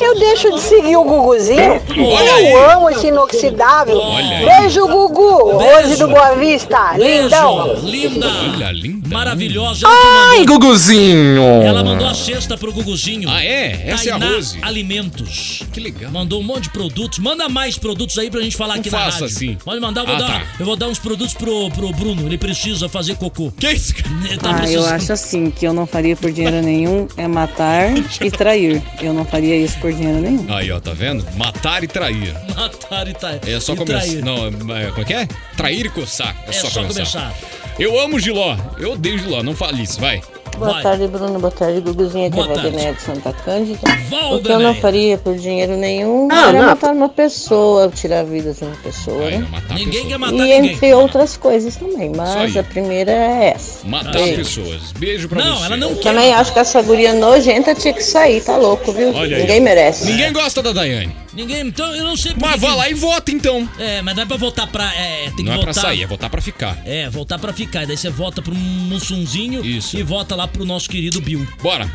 eu 0.00 0.18
deixo 0.18 0.52
de 0.54 0.60
seguir 0.60 0.96
o 0.96 1.04
Guguzinho. 1.04 1.80
Olha 1.98 2.40
eu 2.50 2.70
amo 2.72 2.90
esse 2.90 3.08
inoxidável. 3.08 3.98
Olha 3.98 4.38
aí. 4.38 4.44
Beijo, 4.62 4.86
Gugu, 4.86 5.56
hoje 5.56 5.96
do 5.96 6.08
Boa 6.08 6.34
Vista, 6.36 6.96
lindão. 6.96 7.74
Linda. 7.82 8.26
Olha, 8.54 8.70
linda. 8.72 8.97
Maravilhosa. 9.08 9.86
Ela 9.86 9.96
que 10.00 10.06
Ai, 10.06 10.38
mandou- 10.40 10.58
Guguzinho! 10.58 11.42
Ela 11.62 11.84
mandou 11.84 12.06
a 12.06 12.14
cesta 12.14 12.56
pro 12.56 12.72
Guguzinho. 12.72 13.28
Ah, 13.28 13.42
é? 13.44 13.82
Essa 13.86 14.10
é 14.10 14.12
a 14.12 14.18
Tainá 14.18 14.34
Rose. 14.36 14.58
Alimentos. 14.62 15.62
Que 15.72 15.80
legal. 15.80 16.10
Mandou 16.10 16.40
um 16.40 16.44
monte 16.44 16.64
de 16.64 16.70
produtos. 16.70 17.18
Manda 17.18 17.48
mais 17.48 17.76
produtos 17.78 18.18
aí 18.18 18.30
pra 18.30 18.40
gente 18.40 18.56
falar 18.56 18.74
Não 18.74 18.80
aqui 18.80 18.90
na 18.90 18.98
faça 18.98 19.10
rádio. 19.20 19.26
assim. 19.26 19.54
Pode 19.64 19.80
mandar, 19.80 20.02
eu 20.02 20.06
vou, 20.06 20.16
Ah, 20.16 20.18
dar, 20.18 20.26
tá. 20.40 20.46
eu 20.58 20.66
vou 20.66 20.76
dar 20.76 20.88
uns 20.88 20.98
produtos 20.98 21.34
pro, 21.34 21.70
pro 21.70 21.90
Bruno. 21.92 22.26
Ele 22.26 22.38
precisa 22.38 22.88
fazer 22.88 23.16
cocô. 23.16 23.52
Que 23.52 23.70
isso, 23.72 23.94
cara? 23.94 24.38
Tá 24.38 24.60
Ah, 24.62 24.70
eu 24.70 24.84
acho 24.86 25.12
assim 25.12 25.50
que 25.50 25.66
eu 25.66 25.72
não 25.72 25.86
faria 25.86 26.16
por 26.16 26.30
dinheiro 26.32 26.60
nenhum 26.62 27.06
é 27.16 27.26
matar 27.28 27.90
e 28.20 28.30
trair. 28.30 28.82
Eu 29.00 29.12
não 29.12 29.24
faria 29.24 29.56
isso 29.56 29.78
por 29.78 29.92
dinheiro 29.92 30.20
nenhum. 30.20 30.46
Aí, 30.48 30.70
ó, 30.70 30.80
tá 30.80 30.92
vendo? 30.92 31.24
Matar 31.36 31.82
e 31.84 31.86
trair. 31.88 32.34
Matar 32.56 33.08
e 33.08 33.14
trair. 33.14 33.40
É 33.46 33.60
só 33.60 33.74
E 33.74 33.76
começar. 33.76 34.00
trair. 34.00 34.24
Não, 34.24 34.46
é, 34.46 34.86
como 34.90 35.02
é 35.02 35.04
que 35.04 35.14
é? 35.14 35.28
Trair 35.56 35.86
e 35.86 35.88
coçar. 35.88 36.36
É, 36.46 36.50
É 36.50 36.52
só, 36.52 36.68
só 36.68 36.80
começar. 36.82 36.94
começar. 36.94 37.34
Eu 37.78 37.98
amo 38.00 38.18
Giló. 38.18 38.56
Eu 38.78 38.92
odeio 38.92 39.18
Giló. 39.18 39.42
Não 39.42 39.54
fale 39.54 39.82
isso, 39.82 40.00
vai. 40.00 40.20
Boa 40.58 40.72
Vai. 40.72 40.82
tarde, 40.82 41.06
Bruno. 41.06 41.38
Boa 41.38 41.52
tarde, 41.52 41.80
Guguzinho. 41.80 42.26
Aqui 42.26 42.34
é 42.40 42.42
Boa 42.42 42.46
tarde. 42.48 42.62
Valdenéia 42.62 42.94
de 42.94 43.02
Santa 43.02 43.32
Cândida. 43.32 43.78
Valdenéia. 44.10 44.34
O 44.34 44.42
que 44.42 44.50
eu 44.50 44.58
não 44.58 44.74
faria 44.74 45.16
por 45.16 45.36
dinheiro 45.36 45.76
nenhum 45.76 46.26
Ah, 46.32 46.48
era 46.48 46.58
não. 46.58 46.66
matar 46.66 46.92
uma 46.92 47.08
pessoa, 47.08 47.88
tirar 47.94 48.20
a 48.20 48.22
vida 48.24 48.52
de 48.52 48.64
uma 48.64 48.74
pessoa, 48.82 49.24
Aí, 49.28 49.38
né? 49.38 49.46
Ninguém 49.70 49.86
pessoa. 49.86 50.06
quer 50.08 50.18
matar 50.18 50.34
E 50.34 50.38
ninguém. 50.40 50.72
entre 50.72 50.94
outras 50.94 51.36
coisas 51.36 51.76
também, 51.76 52.10
mas 52.10 52.34
aí. 52.34 52.58
a 52.58 52.64
primeira 52.64 53.12
é 53.12 53.52
essa. 53.54 53.86
Matar 53.86 54.16
Aí. 54.16 54.34
pessoas. 54.36 54.90
Beijo 54.98 55.28
pra 55.28 55.44
Não, 55.44 55.58
você. 55.58 55.66
ela 55.66 55.76
não 55.76 55.94
quer. 55.94 56.02
Também 56.02 56.32
acho 56.34 56.52
que 56.52 56.58
essa 56.58 56.82
guria 56.82 57.12
nojenta 57.14 57.72
tinha 57.76 57.94
que 57.94 58.02
sair, 58.02 58.40
tá 58.42 58.56
louco, 58.56 58.90
viu? 58.90 59.14
Olha 59.14 59.36
aí. 59.36 59.42
Ninguém 59.42 59.60
merece. 59.60 60.06
Ninguém 60.10 60.32
gosta 60.32 60.60
da 60.60 60.72
Daiane. 60.72 61.14
Ninguém. 61.38 61.68
Então 61.68 61.94
eu 61.94 62.04
não 62.04 62.16
sei 62.16 62.32
por 62.34 62.40
Mas 62.42 62.54
que 62.54 62.60
vá 62.60 62.68
que- 62.70 62.74
lá 62.76 62.90
e 62.90 62.94
vota 62.94 63.30
então. 63.30 63.68
É, 63.78 64.02
mas 64.02 64.16
não 64.16 64.22
é 64.24 64.26
pra 64.26 64.36
voltar 64.36 64.66
pra. 64.66 64.92
É, 64.94 65.26
tem 65.26 65.36
que 65.36 65.42
Não 65.44 65.52
é 65.52 65.56
voltar. 65.56 65.72
pra 65.72 65.82
sair, 65.82 66.02
é 66.02 66.06
votar 66.06 66.28
pra 66.28 66.40
ficar. 66.42 66.78
É, 66.84 67.08
voltar 67.08 67.38
pra 67.38 67.52
ficar. 67.52 67.84
E 67.84 67.86
daí 67.86 67.96
você 67.96 68.10
volta 68.10 68.42
pro 68.42 68.54
Mussunzinho 68.54 69.64
Isso. 69.64 69.96
e 69.96 70.02
volta 70.02 70.34
lá 70.34 70.48
pro 70.48 70.64
nosso 70.64 70.88
querido 70.90 71.20
Bill. 71.20 71.46
Bora. 71.62 71.88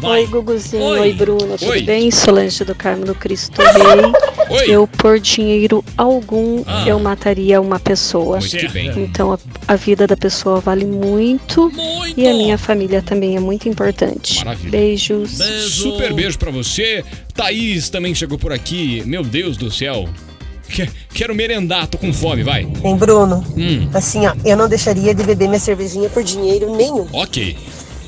Vai. 0.00 0.20
Oi, 0.20 0.26
Guguzinho. 0.26 0.82
Oi. 0.82 1.00
Oi, 1.00 1.12
Bruno. 1.14 1.56
Tudo 1.58 1.70
Oi. 1.70 1.82
bem? 1.82 2.10
Solange 2.10 2.64
do 2.64 2.74
Carmo 2.74 3.04
do 3.04 3.14
Cristo 3.14 3.60
Rei. 3.62 4.56
Oi. 4.58 4.64
Eu, 4.68 4.86
por 4.86 5.18
dinheiro 5.18 5.82
algum, 5.96 6.62
Ah. 6.66 6.84
eu 6.86 6.98
mataria 7.00 7.60
uma 7.60 7.78
pessoa. 7.80 8.38
Muito 8.38 8.72
bem. 8.72 8.88
Então, 8.96 9.32
a, 9.32 9.38
a 9.68 9.74
vida 9.76 10.06
da 10.06 10.16
pessoa 10.16 10.60
vale 10.60 10.84
muito. 10.84 11.70
Muito. 11.74 12.20
E 12.20 12.28
a 12.28 12.32
minha 12.32 12.58
família 12.58 13.00
também 13.02 13.36
é 13.36 13.40
muito 13.40 13.68
importante. 13.68 14.36
Maravilha. 14.38 14.70
Beijos. 14.70 15.38
Beijo. 15.38 15.70
Super 15.70 16.12
beijo 16.12 16.38
pra 16.38 16.50
você. 16.50 17.04
Thaís 17.34 17.88
também 17.90 18.14
chegou 18.14 18.38
por 18.38 18.52
aqui. 18.52 19.02
Meu 19.06 19.22
Deus 19.22 19.56
do 19.56 19.70
céu. 19.70 20.08
Que- 20.68 20.88
Quero 21.14 21.32
merendar, 21.34 21.86
tô 21.86 21.96
com 21.96 22.12
fome, 22.12 22.42
vai. 22.42 22.62
Hein, 22.84 22.96
Bruno? 22.96 23.36
Hum, 23.56 23.88
Assim, 23.94 24.26
ó, 24.26 24.34
eu 24.44 24.56
não 24.56 24.68
deixaria 24.68 25.14
de 25.14 25.22
beber 25.22 25.46
minha 25.48 25.60
cervejinha 25.60 26.08
por 26.10 26.22
dinheiro 26.24 26.74
nenhum. 26.76 27.06
ok. 27.12 27.56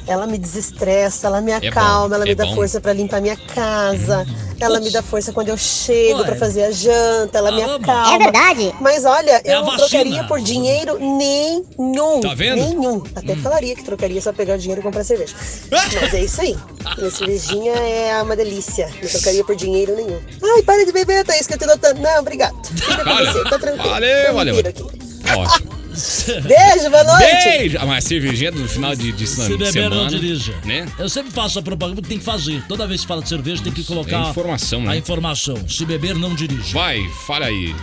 Ela 0.08 0.26
me 0.26 0.38
desestressa, 0.38 1.26
ela 1.26 1.40
me 1.40 1.52
É 1.52 1.56
acalma, 1.68 2.08
bom, 2.08 2.14
ela 2.14 2.24
é 2.24 2.28
me 2.28 2.34
dá 2.34 2.46
bom. 2.46 2.54
força 2.54 2.80
pra 2.80 2.92
limpar 2.94 3.20
minha 3.20 3.36
casa, 3.36 4.26
ela 4.58 4.80
me 4.80 4.90
dá 4.90 5.02
força 5.02 5.32
quando 5.32 5.48
eu 5.50 5.56
chego 5.58 6.24
pra 6.24 6.34
fazer 6.34 6.64
a 6.64 6.70
janta, 6.70 7.36
ela 7.38 7.52
me 7.52 7.62
Ah, 7.62 7.74
acalma. 7.74 8.14
É 8.14 8.18
verdade? 8.18 8.74
Mas 8.80 9.04
olha, 9.04 9.40
É 9.44 9.54
eu 9.54 9.62
não 9.62 9.76
trocaria 9.76 10.24
por 10.24 10.40
dinheiro 10.40 10.98
nenhum. 10.98 12.20
Tá 12.22 12.34
vendo? 12.34 12.56
Nenhum. 12.56 13.02
Até 13.14 13.36
falaria 13.36 13.76
que 13.76 13.84
trocaria 13.84 14.20
só 14.22 14.32
pegar 14.32 14.54
o 14.54 14.58
dinheiro 14.58 14.80
e 14.80 14.84
comprar 14.84 15.04
cerveja. 15.04 15.34
Mas 15.70 16.14
é 16.14 16.20
isso 16.22 16.40
aí. 16.40 16.56
Minha 16.96 17.10
cervejinha 17.10 17.72
é 17.74 18.22
uma 18.22 18.34
delícia. 18.34 18.88
Não 19.02 19.08
trocaria 19.10 19.44
por 19.44 19.54
dinheiro 19.56 19.94
nenhum. 19.94 20.18
Ai, 20.56 20.62
para 20.62 20.84
de 20.86 20.92
beber, 20.92 21.24
Thaís, 21.24 21.46
que 21.46 21.54
eu 21.54 21.58
te 21.58 21.66
dou 21.66 21.76
tanto. 21.76 22.00
Não, 22.00 22.20
obrigado. 22.20 22.56
Fica 22.66 22.96
com 23.04 23.10
Valeu. 23.10 23.32
você, 23.32 23.44
tá 23.44 23.58
tranquilo. 23.58 23.88
Valeu, 23.90 24.08
Eu 24.08 24.28
me 24.30 24.34
valeu. 24.34 25.07
Ótimo. 25.36 25.78
Beijo, 26.42 26.90
boa 26.90 27.04
noite. 27.04 27.44
Beijo! 27.44 27.78
Ah, 27.80 27.86
mas 27.86 28.04
cervejinha 28.04 28.52
do 28.52 28.68
final 28.68 28.94
de, 28.94 29.10
de, 29.10 29.26
Se 29.26 29.42
de 29.42 29.56
beber, 29.56 29.72
semana. 29.72 29.96
não 29.96 30.06
dirija. 30.06 30.54
Né? 30.64 30.86
Eu 30.98 31.08
sempre 31.08 31.32
faço 31.32 31.58
a 31.58 31.62
propaganda 31.62 31.96
porque 31.96 32.08
tem 32.10 32.18
que 32.18 32.24
fazer. 32.24 32.62
Toda 32.68 32.86
vez 32.86 33.00
que 33.00 33.06
fala 33.08 33.20
de 33.22 33.28
cerveja, 33.28 33.62
tem 33.62 33.72
que 33.72 33.82
colocar 33.82 34.26
É 34.26 34.30
informação, 34.30 34.80
a 34.82 34.84
né? 34.90 34.96
informação. 34.98 35.68
Se 35.68 35.84
beber, 35.84 36.14
não 36.14 36.34
dirija. 36.34 36.72
Vai, 36.72 37.08
fala 37.26 37.46
aí. 37.46 37.74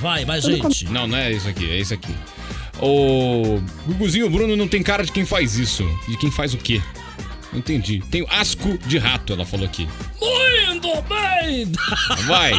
Vai, 0.00 0.24
mais 0.24 0.44
gente. 0.44 0.86
Não, 0.86 1.06
não 1.06 1.16
é 1.16 1.30
isso 1.32 1.46
aqui, 1.48 1.70
é 1.70 1.76
isso 1.76 1.94
aqui. 1.94 2.12
O 2.80 3.60
Guguzinho 3.86 4.28
Bruno 4.30 4.56
não 4.56 4.66
tem 4.66 4.82
cara 4.82 5.04
de 5.04 5.12
quem 5.12 5.24
faz 5.24 5.56
isso. 5.56 5.84
De 6.08 6.16
quem 6.16 6.30
faz 6.30 6.54
o 6.54 6.56
quê? 6.56 6.80
Não 7.52 7.58
entendi. 7.58 8.02
Tem 8.10 8.24
asco 8.28 8.78
de 8.86 8.96
rato, 8.98 9.32
ela 9.32 9.44
falou 9.44 9.66
aqui. 9.66 9.86
Vai. 12.26 12.52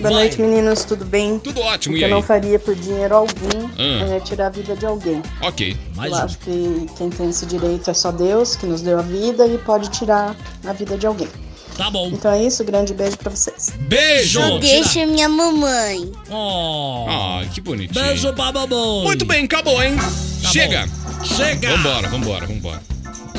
Boa 0.00 0.10
noite, 0.10 0.40
meninos, 0.40 0.84
tudo 0.84 1.04
bem? 1.04 1.38
Tudo 1.38 1.60
ótimo, 1.60 1.94
O 1.94 1.98
e 1.98 2.00
que 2.00 2.04
eu 2.04 2.08
aí? 2.08 2.14
não 2.14 2.22
faria 2.22 2.58
por 2.58 2.74
dinheiro 2.74 3.14
algum 3.14 3.68
Ah. 3.78 4.14
é 4.16 4.20
tirar 4.20 4.46
a 4.46 4.50
vida 4.50 4.76
de 4.76 4.86
alguém. 4.86 5.20
Ok. 5.42 5.76
Mais 5.96 6.12
eu 6.12 6.18
um. 6.18 6.22
acho 6.22 6.38
que 6.38 6.86
quem 6.96 7.10
tem 7.10 7.28
esse 7.30 7.44
direito 7.46 7.90
é 7.90 7.94
só 7.94 8.10
Deus, 8.10 8.56
que 8.56 8.66
nos 8.66 8.82
deu 8.82 8.98
a 8.98 9.02
vida 9.02 9.46
e 9.46 9.58
pode 9.58 9.90
tirar 9.90 10.34
a 10.64 10.72
vida 10.72 10.96
de 10.96 11.06
alguém. 11.06 11.28
Tá 11.76 11.90
bom. 11.90 12.08
Então 12.08 12.30
é 12.30 12.44
isso, 12.44 12.62
grande 12.64 12.92
beijo 12.94 13.16
pra 13.18 13.30
vocês. 13.30 13.72
Beijo! 13.80 14.40
Tira. 14.60 15.06
minha 15.06 15.28
mamãe. 15.28 16.12
Oh. 16.30 17.06
Ah, 17.08 17.42
que 17.52 17.60
bonitinho. 17.60 18.04
Beijo, 18.04 18.32
bababoi. 18.32 19.04
Muito 19.04 19.24
bem, 19.24 19.44
acabou, 19.44 19.82
hein? 19.82 19.96
Chega! 20.52 20.86
Chega! 21.24 21.76
Vambora, 21.76 22.08
vambora, 22.08 22.46
vambora. 22.46 22.82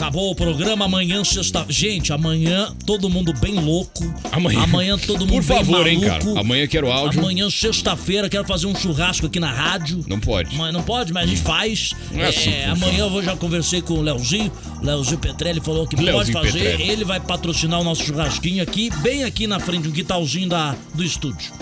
Acabou 0.02 0.32
o 0.32 0.36
programa 0.36 0.86
amanhã, 0.86 1.24
sexta. 1.24 1.64
Gente, 1.70 2.12
amanhã 2.12 2.74
todo 2.88 3.08
mundo 3.08 3.32
bem 3.34 3.54
louco. 3.54 4.04
Amanhã. 4.32 4.64
Amanhã 4.64 4.98
todo 4.98 5.28
mundo 5.28 5.34
Por 5.34 5.44
favor, 5.44 5.84
bem 5.84 5.94
hein, 5.94 6.00
maluco. 6.02 6.26
cara. 6.26 6.40
Amanhã 6.40 6.66
quero 6.66 6.92
áudio. 6.92 7.20
Amanhã, 7.20 7.48
sexta-feira, 7.52 8.28
quero 8.28 8.44
fazer 8.44 8.66
um 8.66 8.76
churrasco 8.76 9.28
aqui 9.28 9.40
na 9.40 9.52
rádio. 9.52 10.04
Não 10.08 10.20
pode. 10.20 10.58
Mas 10.58 10.74
não 10.74 10.82
pode, 10.82 11.14
mas 11.14 11.26
a 11.26 11.28
gente 11.28 11.42
faz. 11.42 11.92
Não 12.12 12.20
é 12.20 12.30
assim 12.30 12.52
funciona. 12.52 12.74
amanhã 12.74 13.06
eu 13.06 13.22
já 13.24 13.36
conversei 13.36 13.80
com 13.84 13.94
o 13.94 14.02
Leozinho. 14.02 14.52
Leozinho 14.82 15.20
Petrelli 15.20 15.62
falou 15.62 15.86
que 15.86 15.96
pode 15.96 16.10
Leozinho 16.10 16.36
fazer. 16.36 16.60
Petrelli. 16.60 16.90
Ele 16.90 17.06
vai 17.06 17.20
patrocinar 17.20 17.80
o 17.80 17.84
nosso 17.84 18.04
churrasquinho 18.04 18.64
aqui, 18.64 18.90
bem 19.04 19.24
aqui 19.24 19.46
na 19.46 19.60
frente, 19.60 19.88
um 19.88 19.92
quintalzinho 19.92 20.50
da, 20.50 20.76
do 20.96 21.04
estúdio. 21.04 21.54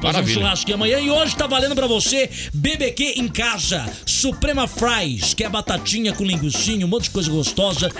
Fazer 0.00 0.08
um 0.08 0.12
Maravilha. 0.12 0.34
churrasquinho 0.34 0.74
amanhã. 0.76 0.98
E 1.00 1.10
hoje 1.10 1.34
tá 1.36 1.46
valendo 1.46 1.74
pra 1.74 1.86
você 1.86 2.30
BBQ 2.54 3.14
em 3.16 3.28
casa. 3.28 3.84
Suprema 4.06 4.66
Fries, 4.68 5.34
que 5.34 5.44
é 5.44 5.48
batatinha 5.48 6.12
com 6.12 6.24
linguiçinha, 6.24 6.86
um 6.86 6.88
monte 6.88 7.04
de 7.04 7.10
coisa 7.10 7.30
gostosa. 7.30 7.90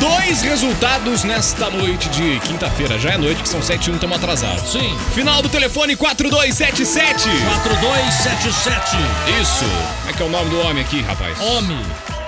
Dois 0.00 0.42
resultados 0.42 1.24
nesta 1.24 1.70
noite 1.70 2.08
de 2.10 2.38
quinta-feira. 2.40 2.98
Já 2.98 3.10
é 3.12 3.18
noite, 3.18 3.42
que 3.42 3.48
são 3.48 3.62
7 3.62 3.86
e 3.88 3.90
1, 3.92 3.94
estamos 3.94 4.16
atrasados. 4.16 4.72
Sim. 4.72 4.96
Final 5.14 5.42
do 5.42 5.48
telefone 5.48 5.96
4277. 5.96 7.24
4277. 7.24 8.96
Isso. 9.40 9.64
Como 10.00 10.10
é 10.10 10.12
que 10.12 10.22
é 10.22 10.26
o 10.26 10.30
nome 10.30 10.50
do 10.50 10.60
homem 10.60 10.82
aqui, 10.82 11.00
rapaz? 11.02 11.38
Homem. 11.40 12.23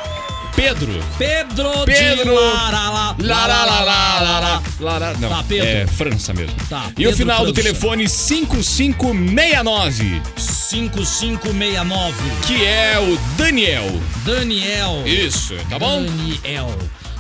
Pedro. 0.57 0.93
Pedro, 1.19 1.71
Pedro. 1.85 2.25
de 2.25 2.31
Larala. 2.31 3.15
Larala, 3.23 4.63
Lara, 4.81 5.15
não, 5.19 5.29
Tá, 5.29 5.45
Pedro. 5.47 5.67
é 5.69 5.87
França 5.87 6.33
mesmo. 6.35 6.57
Tá, 6.69 6.91
e 6.99 7.07
o 7.07 7.13
final 7.15 7.45
do 7.45 7.53
França. 7.55 7.63
telefone 7.69 8.09
5569, 8.09 10.23
5569. 10.37 12.15
que 12.47 12.65
é 12.65 12.99
o 12.99 13.17
Daniel. 13.37 13.85
Daniel. 14.25 15.03
Isso, 15.07 15.55
tá 15.69 15.79
bom? 15.79 16.03
Daniel. 16.05 16.75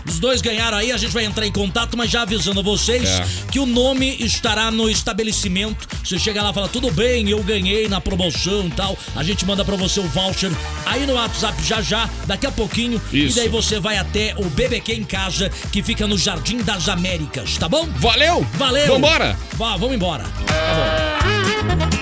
Os 0.08 0.18
dois 0.18 0.40
ganharam 0.40 0.76
aí, 0.78 0.92
a 0.92 0.96
gente 0.96 1.12
vai 1.12 1.24
entrar 1.24 1.46
em 1.46 1.52
contato, 1.52 1.96
mas 1.96 2.10
já 2.10 2.22
avisando 2.22 2.60
a 2.60 2.62
vocês 2.62 3.08
É. 3.08 3.26
que 3.50 3.58
o 3.58 3.66
nome 3.66 4.16
estará 4.20 4.70
no 4.70 4.88
estabelecimento. 4.88 5.86
Você 6.04 6.18
chega 6.18 6.42
lá 6.42 6.50
e 6.50 6.54
fala, 6.54 6.68
tudo 6.68 6.90
bem, 6.90 7.28
eu 7.28 7.42
ganhei 7.42 7.88
na 7.88 8.00
promoção 8.00 8.66
e 8.66 8.70
tal. 8.70 8.96
A 9.14 9.22
gente 9.22 9.44
manda 9.44 9.64
pra 9.64 9.76
você 9.76 10.00
o 10.00 10.04
voucher 10.08 10.50
aí 10.84 11.06
no 11.06 11.14
WhatsApp 11.14 11.62
já 11.64 11.80
já, 11.82 12.08
daqui 12.26 12.46
a 12.46 12.52
pouquinho. 12.52 13.00
E 13.12 13.26
Isso. 13.26 13.36
daí 13.36 13.48
você 13.48 13.80
vai 13.80 13.96
até 13.96 14.34
o 14.38 14.44
BBQ 14.44 14.94
em 14.94 15.04
casa, 15.04 15.50
que 15.72 15.82
fica 15.82 16.06
no 16.06 16.16
Jardim 16.16 16.58
das 16.58 16.88
Américas, 16.88 17.56
tá 17.56 17.68
bom? 17.68 17.86
Valeu! 17.96 18.46
Valeu! 18.54 18.86
Vambora! 18.94 19.36
Vá, 19.54 19.76
vamos 19.76 19.96
embora. 19.96 20.24
Tá 20.46 21.95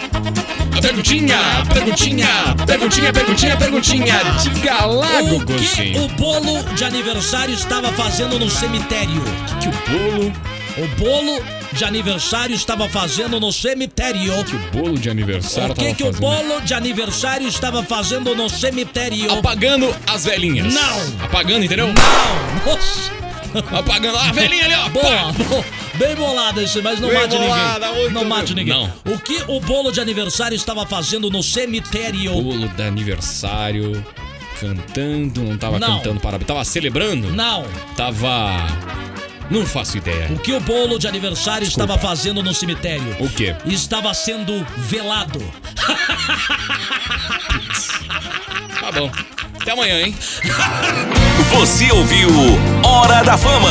Perguntinha, 0.85 1.39
perguntinha, 1.73 2.29
perguntinha, 2.67 3.11
perguntinha, 3.11 3.57
perguntinha. 3.57 4.21
Diga 4.43 4.85
lá, 4.85 5.23
O 5.23 5.47
que 5.47 5.99
o 5.99 6.09
bolo 6.09 6.63
de 6.75 6.85
aniversário 6.85 7.55
estava 7.55 7.91
fazendo 7.93 8.39
no 8.39 8.51
cemitério? 8.51 9.23
Que 9.63 9.69
o 9.69 9.73
bolo? 9.89 10.33
O 10.77 10.87
bolo 10.99 11.43
de 11.73 11.87
aniversário 11.87 12.55
estava 12.55 12.87
fazendo 12.87 13.41
no 13.41 13.51
cemitério. 13.51 14.45
Que 14.45 14.57
o 14.57 14.83
bolo 14.83 14.99
de 14.99 15.09
aniversário 15.09 15.73
O 15.73 15.75
que, 15.75 15.95
que 15.95 16.05
o 16.05 16.13
bolo 16.13 16.61
de 16.61 16.75
aniversário 16.75 17.49
estava 17.49 17.83
fazendo 17.83 18.35
no 18.35 18.51
cemitério? 18.51 19.33
Apagando 19.33 19.95
as 20.07 20.27
velhinhas. 20.27 20.75
Não. 20.75 21.25
Apagando, 21.25 21.65
entendeu? 21.65 21.87
Não! 21.87 22.75
Nossa! 22.75 23.24
Apagando 23.79 24.19
a 24.19 24.33
velhinha 24.33 24.65
ali, 24.65 24.75
ó. 24.75 24.89
Boa, 24.89 25.33
boa. 25.33 25.65
Bem 25.95 26.15
bolado 26.17 26.61
esse, 26.61 26.83
mas 26.83 26.99
não 27.01 27.09
Bem 27.09 27.19
mate 27.19 27.37
bolada, 27.37 27.89
ninguém. 27.89 28.11
Não 28.11 28.25
mate 28.25 28.53
bem. 28.55 28.65
ninguém. 28.65 28.91
Não. 29.05 29.15
O 29.15 29.19
que 29.19 29.43
o 29.47 29.61
bolo 29.61 29.93
de 29.93 30.01
aniversário 30.01 30.57
estava 30.57 30.85
fazendo 30.85 31.31
no 31.31 31.41
cemitério? 31.43 32.33
Bolo 32.33 32.69
de 32.69 32.83
aniversário. 32.83 34.05
Cantando, 34.61 35.43
não 35.43 35.57
tava 35.57 35.79
Não. 35.79 35.99
cantando 35.99 36.21
parabéns. 36.21 36.49
Tava 36.49 36.65
celebrando? 36.65 37.31
Não. 37.33 37.65
Tava. 37.97 38.67
Não 39.51 39.65
faço 39.67 39.99
ideia. 39.99 40.29
O 40.33 40.39
que 40.39 40.53
o 40.53 40.61
bolo 40.61 40.99
de 40.99 41.07
aniversário 41.07 41.67
Desculpa. 41.67 41.93
estava 41.95 42.09
fazendo 42.09 42.43
no 42.43 42.53
cemitério? 42.55 43.15
O 43.21 43.29
quê? 43.29 43.55
Estava 43.67 44.13
sendo 44.15 44.67
velado. 44.77 45.41
Tá 48.81 48.91
bom. 48.93 49.11
Até 49.65 49.73
amanhã, 49.73 49.99
hein? 49.99 50.15
Você 51.51 51.91
ouviu 51.91 52.29
Hora 52.85 53.25
da 53.25 53.39
Fama 53.39 53.71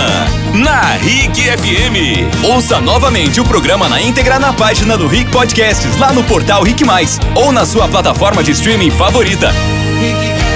na 0.56 0.96
Rick 0.96 1.39
FM. 1.39 2.44
Ouça 2.52 2.82
novamente 2.82 3.39
o 3.39 3.46
programa 3.46 3.88
na 3.88 4.02
íntegra 4.02 4.39
na 4.39 4.52
página 4.52 4.98
do 4.98 5.08
Rick 5.08 5.30
Podcasts 5.30 5.96
lá 6.00 6.12
no 6.12 6.24
portal 6.24 6.64
Rick 6.64 6.84
Mais 6.84 7.20
ou 7.36 7.52
na 7.52 7.64
sua 7.64 7.88
plataforma 7.88 8.44
de 8.44 8.50
streaming 8.54 8.89
favorita. 8.89 9.52
Rick 10.00 10.53